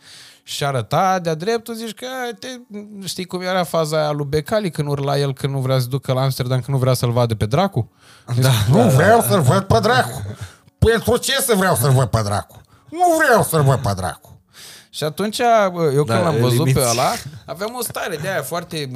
[0.49, 2.07] și arăta de-a dreptul, zici că
[2.39, 2.49] te,
[3.05, 6.13] știi cum era faza aia lui Becali când urla el că nu vrea să ducă
[6.13, 7.91] la Amsterdam, că nu vrea să-l vadă pe dracu?
[8.27, 9.27] Da, da, nu da, vreau da.
[9.27, 10.23] să-l văd pe dracu.
[10.79, 12.61] Pentru ce să vreau să-l văd pe dracu?
[12.91, 14.41] Nu vreau să-l văd pe dracu.
[14.91, 15.39] Și atunci,
[15.75, 16.79] eu când da, l-am văzut limiți.
[16.79, 17.13] pe ăla,
[17.47, 18.91] aveam o stare de aia foarte...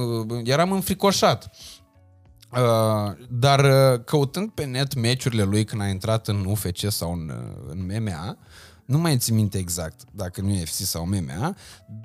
[0.45, 1.51] Eram înfricoșat.
[2.51, 7.29] Uh, dar uh, căutând pe net meciurile lui când a intrat în UFC sau în,
[7.29, 8.37] uh, în MMA,
[8.85, 11.55] nu mai țin minte exact dacă nu e FC sau MMA,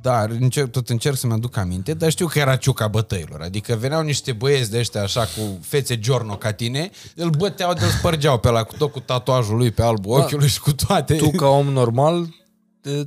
[0.02, 3.42] dar încerc, tot încerc să-mi aduc aminte, dar știu că era ciuca bătăilor.
[3.42, 7.86] Adică veneau niște băieți de ăștia așa cu fețe giorno ca tine, îl băteau, de
[7.98, 11.16] spărgeau pe la cu tot cu tatuajul lui pe albul ochiului și cu toate.
[11.16, 12.28] Tu ca om normal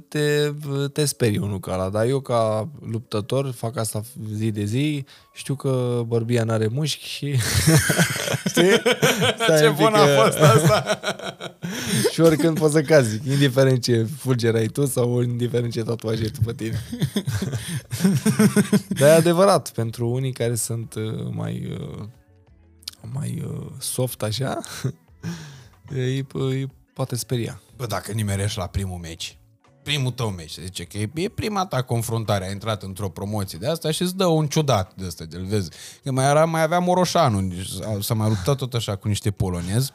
[0.08, 0.52] te,
[0.92, 4.02] te sperii unul ca ăla, dar eu ca luptător fac asta
[4.34, 7.36] zi de zi, știu că bărbia n-are mușchi și...
[8.50, 8.82] Știi?
[9.58, 11.00] Ce bun a fost asta!
[12.12, 16.30] și oricând poți să cazi, indiferent ce fulger ai tu sau indiferent ce tatuaje ai
[16.30, 16.84] tu pe tine.
[18.88, 22.04] dar e adevărat, pentru unii care sunt uh, mai, uh,
[23.12, 24.60] mai uh, soft așa,
[25.88, 27.60] îi, îi poate speria.
[27.76, 29.38] Bă, dacă nimerești la primul meci,
[29.82, 33.66] primul tău meci, se zice că e prima ta confruntare, a intrat într-o promoție de
[33.66, 35.70] asta și îți dă un ciudat de ăsta, de vezi.
[36.02, 37.52] Că mai, era, mai avea Moroșanu,
[38.00, 39.92] s-a mai luptat tot așa cu niște polonezi.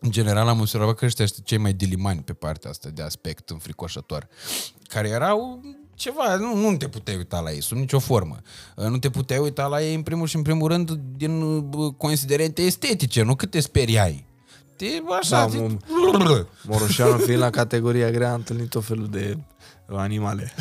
[0.00, 4.28] În general am observat că ăștia cei mai dilimani pe partea asta de aspect înfricoșător,
[4.88, 5.60] care erau
[5.94, 8.36] ceva, nu, nu te puteai uita la ei sub nicio formă.
[8.76, 12.62] Nu te puteai uita la ei în primul și în primul rând din uh, considerente
[12.62, 14.26] estetice, nu cât te speriai
[14.78, 15.58] E așa, Da,
[16.18, 19.38] da, mă- Moroșanu fiind la categoria grea, a întâlnit tot felul de
[19.86, 20.52] animale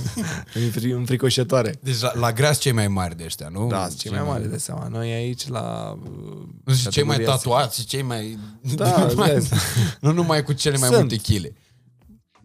[0.54, 1.74] Înfri- înfricoșătoare.
[1.82, 3.66] Deci la, la grea sunt cei mai mari de ăștia, nu?
[3.66, 4.88] Da, sunt cei mai mari, de seama.
[4.88, 5.96] Noi aici la...
[6.64, 8.38] uh, Și cei mai categoria tatuați și cei mai...
[8.74, 9.52] Da, vezi.
[10.00, 11.00] nu numai cu cele mai Sunt.
[11.00, 11.52] multe chile.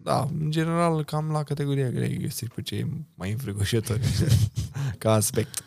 [0.03, 4.02] Da, în general, cam la categoria grea îi găsești pe cei mai înfricoșători.
[4.98, 5.64] ca aspect.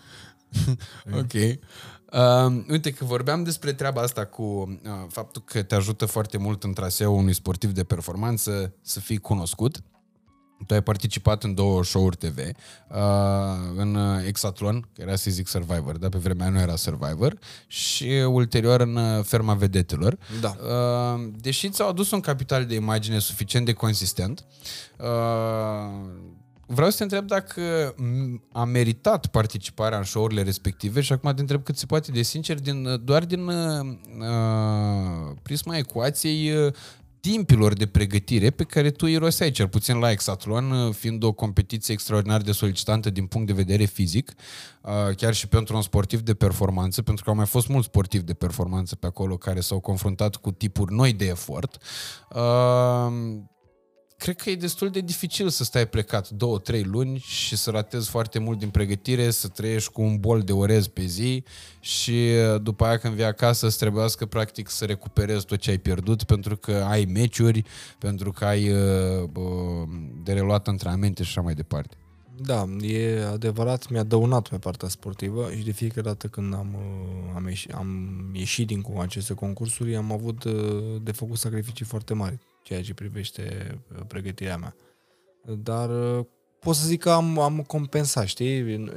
[1.13, 1.33] Ok.
[2.13, 6.65] Uh, uite că vorbeam despre treaba asta cu uh, faptul că te ajută foarte mult
[6.65, 9.83] în traseul unui sportiv de performanță să fii cunoscut.
[10.67, 12.97] Tu ai participat în două show-uri TV, uh,
[13.77, 18.05] în uh, Exatlon, că era să zic Survivor, dar pe vremea nu era Survivor, și
[18.27, 20.19] ulterior în uh, Ferma Vedetelor.
[20.41, 20.57] Da.
[20.61, 24.45] Uh, deși ți-au adus un capital de imagine suficient de consistent,
[24.99, 25.07] uh,
[26.67, 31.41] vreau să te întreb dacă m, a meritat participarea în show-urile respective și acum te
[31.41, 33.87] întreb cât se poate de sincer, din, doar din uh,
[34.19, 36.73] uh, prisma ecuației uh,
[37.31, 41.33] timpilor de pregătire pe care tu îi roseai, cel puțin la Exatlon, uh, fiind o
[41.33, 44.33] competiție extraordinar de solicitantă din punct de vedere fizic,
[44.83, 48.25] uh, chiar și pentru un sportiv de performanță, pentru că au mai fost mulți sportivi
[48.25, 51.83] de performanță pe acolo care s-au confruntat cu tipuri noi de efort.
[54.17, 57.71] Uh, cred că e destul de dificil să stai plecat două, trei luni și să
[57.71, 61.45] ratezi foarte mult din pregătire, să trăiești cu un bol de orez pe zi
[61.81, 65.79] și uh, după aia când vii acasă să trebuiască practic să recuperezi tot ce ai
[65.79, 67.65] pierdut pentru că ai meciuri,
[67.99, 69.89] pentru că ai uh, uh,
[70.23, 71.97] de reluat antrenamente și așa mai departe.
[72.37, 77.33] Da, e adevărat, mi-a dăunat pe partea sportivă și de fiecare dată când am, uh,
[77.35, 77.89] am, ieșit, am
[78.33, 80.53] ieșit din cu aceste concursuri am avut uh,
[81.03, 84.75] de făcut sacrificii foarte mari, ceea ce privește uh, pregătirea mea.
[85.45, 86.25] Dar uh,
[86.61, 88.93] pot să zic că am, am compensat, știi?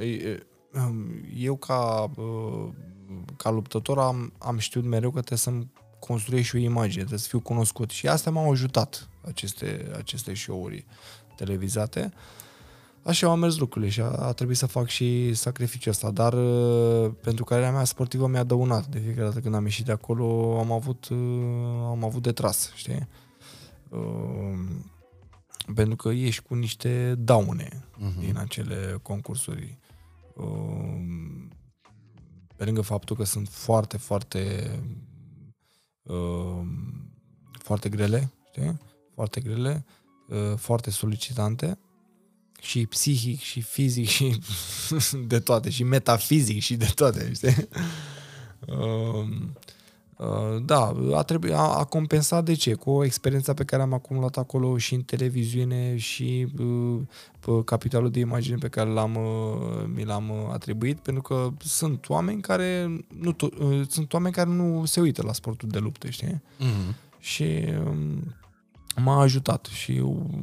[1.36, 2.68] Eu ca, uh,
[3.36, 7.28] ca luptător am, am știut mereu că trebuie să-mi construiesc și o imagine, trebuie să
[7.28, 10.86] fiu cunoscut și asta m-au ajutat aceste, aceste show-uri
[11.36, 12.12] televizate.
[13.02, 17.10] Așa au mers lucrurile și a, a trebuit să fac și sacrificiul ăsta, dar uh,
[17.22, 18.86] pentru cariera mea sportivă mi-a dăunat.
[18.86, 21.18] De fiecare dată când am ieșit de acolo am avut, uh,
[21.90, 23.08] am avut de tras, știi?
[23.90, 24.58] Uh,
[25.74, 28.18] pentru că ești cu niște daune uh-huh.
[28.18, 29.78] din acele concursuri.
[30.34, 31.46] Uh,
[32.56, 34.70] pe lângă faptul că sunt foarte, foarte
[36.02, 36.60] uh,
[37.58, 38.78] foarte grele, știi?
[39.14, 39.84] Foarte grele,
[40.28, 41.78] uh, foarte solicitante
[42.60, 44.40] și psihic și fizic și
[45.26, 47.68] de toate și metafizic și de toate, știi?
[50.18, 52.74] Uh, uh, da, a, trebui, a, a compensat de ce?
[52.74, 57.00] Cu experiența pe care am acumulat acolo și în televiziune și uh,
[57.40, 62.08] pe capitalul de imagine pe care l-am, uh, mi l-am uh, atribuit, pentru că sunt
[62.08, 66.08] oameni care nu to- uh, sunt oameni care nu se uită la sportul de luptă,
[66.08, 66.42] știi?
[66.58, 66.94] Mm-hmm.
[67.18, 68.34] și um,
[68.96, 70.02] m-a ajutat și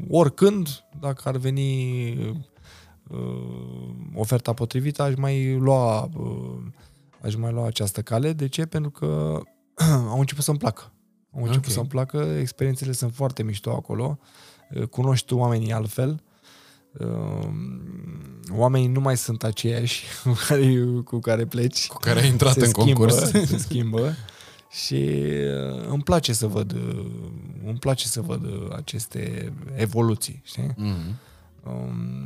[0.10, 2.12] oricând, dacă ar veni
[3.08, 6.58] uh, oferta potrivită, aș mai lua uh,
[7.22, 8.34] aș mai lua această cale.
[8.34, 8.66] De ce?
[8.66, 9.42] Pentru că
[10.12, 10.92] au început să-mi placă.
[11.36, 11.72] Au început Ok.
[11.74, 14.20] să-mi placă, experiențele sunt foarte mișto acolo,
[14.76, 16.24] Uh, cunoști tu oamenii altfel,
[17.00, 17.48] Uh,
[18.52, 22.60] oamenii nu mai sunt aceiași cu care, cu care pleci Cu care ai intrat se
[22.60, 23.32] în schimbă, concurs.
[23.50, 24.16] Se schimbă
[24.84, 24.94] și
[25.74, 27.06] uh, îmi place să văd uh,
[27.66, 30.74] îmi place să văd uh, aceste evoluții, știi?
[30.74, 31.16] Mm-hmm.
[31.68, 32.26] Um,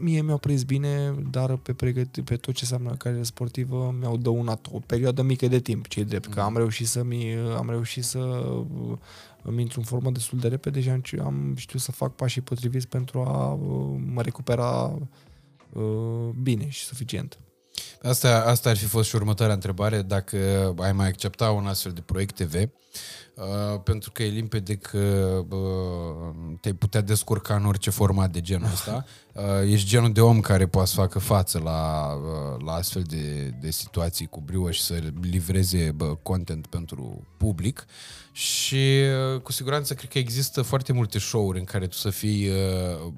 [0.00, 4.66] mie mi-au prins bine, dar pe, pregăti, pe tot ce înseamnă carieră sportivă mi-au dăunat
[4.72, 8.18] o perioadă mică de timp, ce drept, că am reușit să mi, am reușit să
[8.18, 8.98] uh,
[9.42, 12.88] îmi intru în formă destul de repede și am, am știut să fac pașii potriviți
[12.88, 14.98] pentru a uh, mă recupera
[15.72, 17.38] uh, bine și suficient.
[18.02, 20.36] Asta, asta ar fi fost și următoarea întrebare, dacă
[20.78, 24.98] ai mai accepta un astfel de proiect TV, uh, pentru că e limpede că
[25.48, 29.04] uh, te-ai putea descurca în orice format de genul ăsta.
[29.38, 33.54] Uh, ești genul de om care poate să facă față la, uh, la astfel de,
[33.60, 37.86] de situații cu brio și să livreze bă, content pentru public
[38.38, 39.02] și
[39.34, 42.54] uh, cu siguranță cred că există foarte multe show-uri în care tu să fii uh,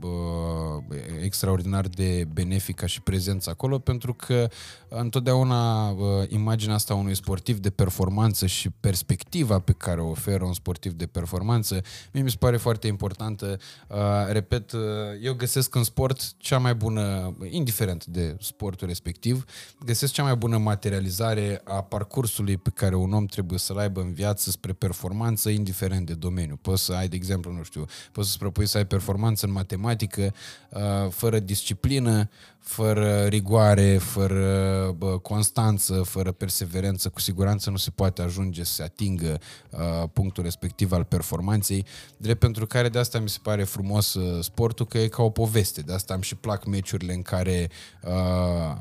[0.01, 4.49] uh, extraordinar de benefic ca și prezență acolo, pentru că
[4.89, 5.99] întotdeauna uh,
[6.29, 11.07] imaginea asta unui sportiv de performanță și perspectiva pe care o oferă un sportiv de
[11.07, 11.83] performanță,
[12.13, 13.59] mie mi se pare foarte importantă.
[13.89, 13.97] Uh,
[14.29, 14.81] repet, uh,
[15.23, 19.45] eu găsesc în sport cea mai bună, indiferent de sportul respectiv,
[19.85, 24.13] găsesc cea mai bună materializare a parcursului pe care un om trebuie să-l aibă în
[24.13, 25.09] viață spre performanță,
[25.51, 26.59] indiferent de domeniu.
[26.63, 30.35] Poți să ai, de exemplu, nu știu, poți să-ți propui să ai performanță în matematică,
[30.71, 32.29] uh, fără disciplină,
[32.61, 38.73] fără rigoare, fără fără bă, constanță, fără perseverență, cu siguranță nu se poate ajunge să
[38.73, 39.39] se atingă
[39.71, 41.85] uh, punctul respectiv al performanței,
[42.17, 45.31] drept pentru care de asta mi se pare frumos uh, sportul, că e ca o
[45.31, 45.81] poveste.
[45.81, 47.71] De asta îmi și plac meciurile în care
[48.03, 48.77] uh,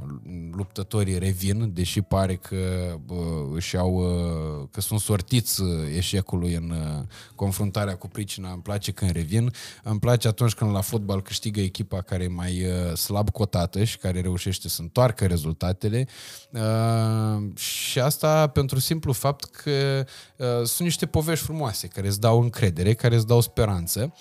[0.52, 2.58] luptătorii revin, deși pare că
[3.06, 8.52] bă, își au, uh, că sunt sortiți uh, eșecului în uh, confruntarea cu pricina.
[8.52, 9.54] Îmi place când revin.
[9.84, 13.30] Îmi place atunci când la fotbal câștigă echipa care e mai uh, slab
[13.70, 16.08] cotată și care reușește să întoarcă rezultatele.
[16.50, 20.06] Uh, și asta pentru simplu fapt că
[20.36, 24.14] uh, sunt niște povești frumoase care îți dau încredere, care îți dau speranță.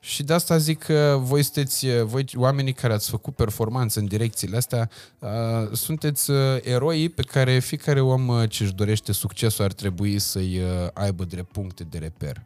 [0.00, 4.06] Și de asta zic că voi sunteți, uh, voi oamenii care ați făcut performanță în
[4.06, 5.28] direcțiile astea, uh,
[5.72, 10.58] sunteți uh, eroi pe care fiecare om uh, ce își dorește succesul ar trebui să-i
[10.58, 12.42] uh, aibă drept puncte de reper.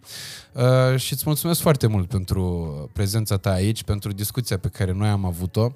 [0.53, 5.09] Uh, și îți mulțumesc foarte mult pentru prezența ta aici, pentru discuția pe care noi
[5.09, 5.73] am avut-o.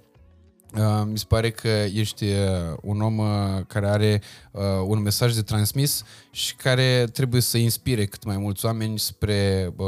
[0.79, 3.27] Uh, mi se pare că ești uh, un om uh,
[3.67, 8.65] care are uh, un mesaj de transmis și care trebuie să inspire cât mai mulți
[8.65, 9.87] oameni spre uh,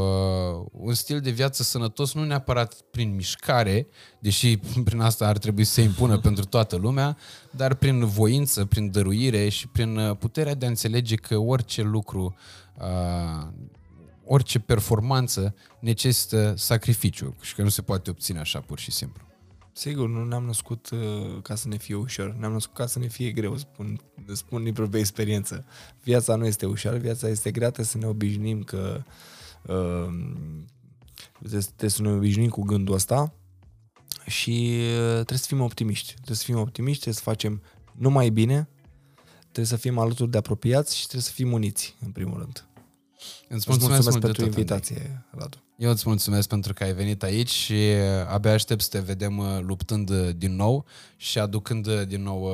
[0.71, 3.87] un stil de viață sănătos, nu neapărat prin mișcare,
[4.19, 7.17] deși prin asta ar trebui să se impună pentru toată lumea,
[7.51, 12.35] dar prin voință, prin dăruire și prin uh, puterea de a înțelege că orice lucru
[12.79, 13.47] uh,
[14.25, 19.34] orice performanță necesită sacrificiu și că nu se poate obține așa pur și simplu.
[19.77, 23.07] Sigur, nu ne-am născut uh, ca să ne fie ușor, ne-am născut ca să ne
[23.07, 24.01] fie greu, spun,
[24.33, 25.65] spun din propria experiență.
[26.03, 29.03] Viața nu este ușoară, viața este grea, trebuie să ne obișnim că
[29.67, 30.07] uh,
[31.39, 33.35] trebuie să ne obișnuim cu gândul ăsta
[34.27, 36.13] și uh, trebuie să fim optimiști.
[36.15, 38.69] Trebuie să fim optimiști, trebuie să facem numai bine,
[39.43, 42.67] trebuie să fim alături de apropiați și trebuie să fim uniți, în primul rând.
[43.49, 45.64] Îți Mulțumesc, mulțumesc, mulțumesc mult de pentru tot, invitație, Radu.
[45.77, 49.39] Eu îți mulțumesc pentru că ai venit aici și uh, abia aștept să te vedem
[49.39, 50.85] uh, luptând uh, din nou
[51.17, 52.51] și aducând din nou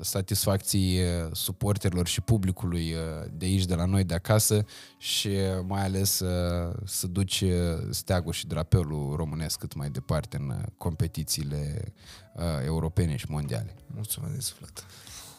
[0.00, 1.00] satisfacții
[1.32, 2.94] suporterilor și publicului
[3.32, 4.64] de aici, de la noi, de acasă
[4.98, 5.30] și
[5.66, 6.22] mai ales
[6.84, 7.44] să duci
[7.90, 11.92] steagul și drapelul românesc cât mai departe în competițiile
[12.64, 13.74] europene și mondiale.
[13.86, 14.86] Mulțumesc de suflet.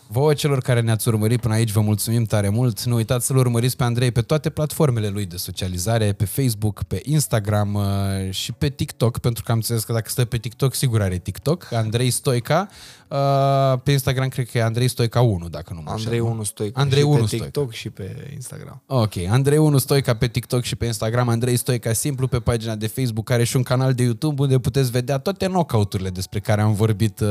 [0.09, 2.83] Vouă celor care ne-ați urmărit până aici, vă mulțumim tare mult.
[2.83, 7.01] Nu uitați să-l urmăriți pe Andrei pe toate platformele lui de socializare, pe Facebook, pe
[7.03, 7.83] Instagram uh,
[8.29, 11.67] și pe TikTok, pentru că am înțeles că dacă stă pe TikTok, sigur are TikTok.
[11.71, 12.67] Andrei Stoica.
[13.09, 16.05] Uh, Pe Instagram cred că e Andrei Stoica 1, dacă nu mă înșel.
[16.05, 17.45] Andrei 1 Stoica Andrei și 1 pe Stoica.
[17.45, 18.81] TikTok și pe Instagram.
[18.85, 22.87] Ok, Andrei 1 Stoica pe TikTok și pe Instagram, Andrei Stoica simplu pe pagina de
[22.87, 26.73] Facebook, care și un canal de YouTube unde puteți vedea toate knockout-urile despre care am
[26.73, 27.27] vorbit uh,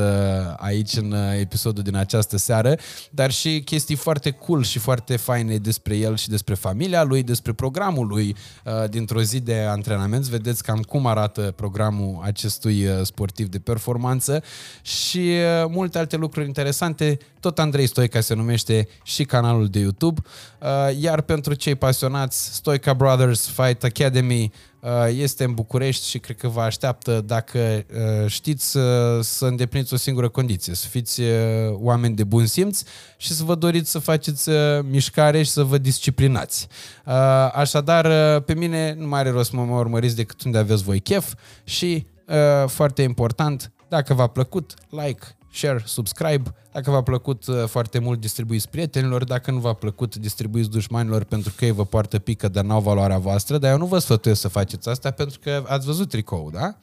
[0.57, 2.77] aici în uh, episodul din această seară,
[3.11, 7.53] dar și chestii foarte cool și foarte faine despre el și despre familia lui, despre
[7.53, 10.25] programul lui uh, dintr-o zi de antrenament.
[10.25, 14.43] Vedeți cam cum arată programul acestui uh, sportiv de performanță
[14.83, 15.19] și
[15.63, 17.19] uh, multe alte lucruri interesante.
[17.41, 20.21] Tot Andrei Stoica se numește și canalul de YouTube.
[20.61, 26.37] Uh, Iar pentru cei pasionați, Stoica Brothers Fight Academy uh, este în București și cred
[26.37, 28.83] că vă așteaptă dacă uh, știți uh,
[29.21, 31.29] să îndepliniți o singură condiție, să fiți uh,
[31.73, 32.83] oameni de bun simț
[33.17, 36.69] și să vă doriți să faceți uh, mișcare și să vă disciplinați.
[37.07, 37.13] Uh,
[37.53, 41.01] Așadar, uh, pe mine nu mai are rost să mă urmăriți decât unde aveți voi
[41.01, 41.35] chef
[41.65, 46.55] și, uh, foarte important, dacă v-a plăcut, like, share, subscribe.
[46.73, 49.25] Dacă v-a plăcut uh, foarte mult, distribuiți prietenilor.
[49.25, 53.19] Dacă nu v-a plăcut, distribuiți dușmanilor pentru că ei vă poartă pică, dar n-au valoarea
[53.19, 53.59] voastră.
[53.59, 56.79] Dar eu nu vă sfătuiesc să faceți asta pentru că ați văzut tricou, da?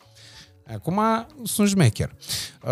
[0.73, 0.99] Acum
[1.43, 2.15] sunt șmecher.
[2.63, 2.71] Uh,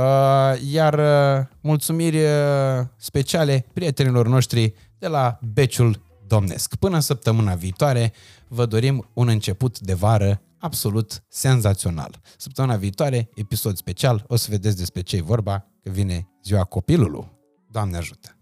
[0.72, 6.76] Iar uh, mulțumiri uh, speciale prietenilor noștri de la Beciul Domnesc.
[6.76, 8.14] Până săptămâna viitoare,
[8.48, 12.22] vă dorim un început de vară absolut senzațional.
[12.38, 17.32] Săptămâna viitoare, episod special, o să vedeți despre ce e vorba, că vine ziua copilului.
[17.70, 18.41] Doamne ajută!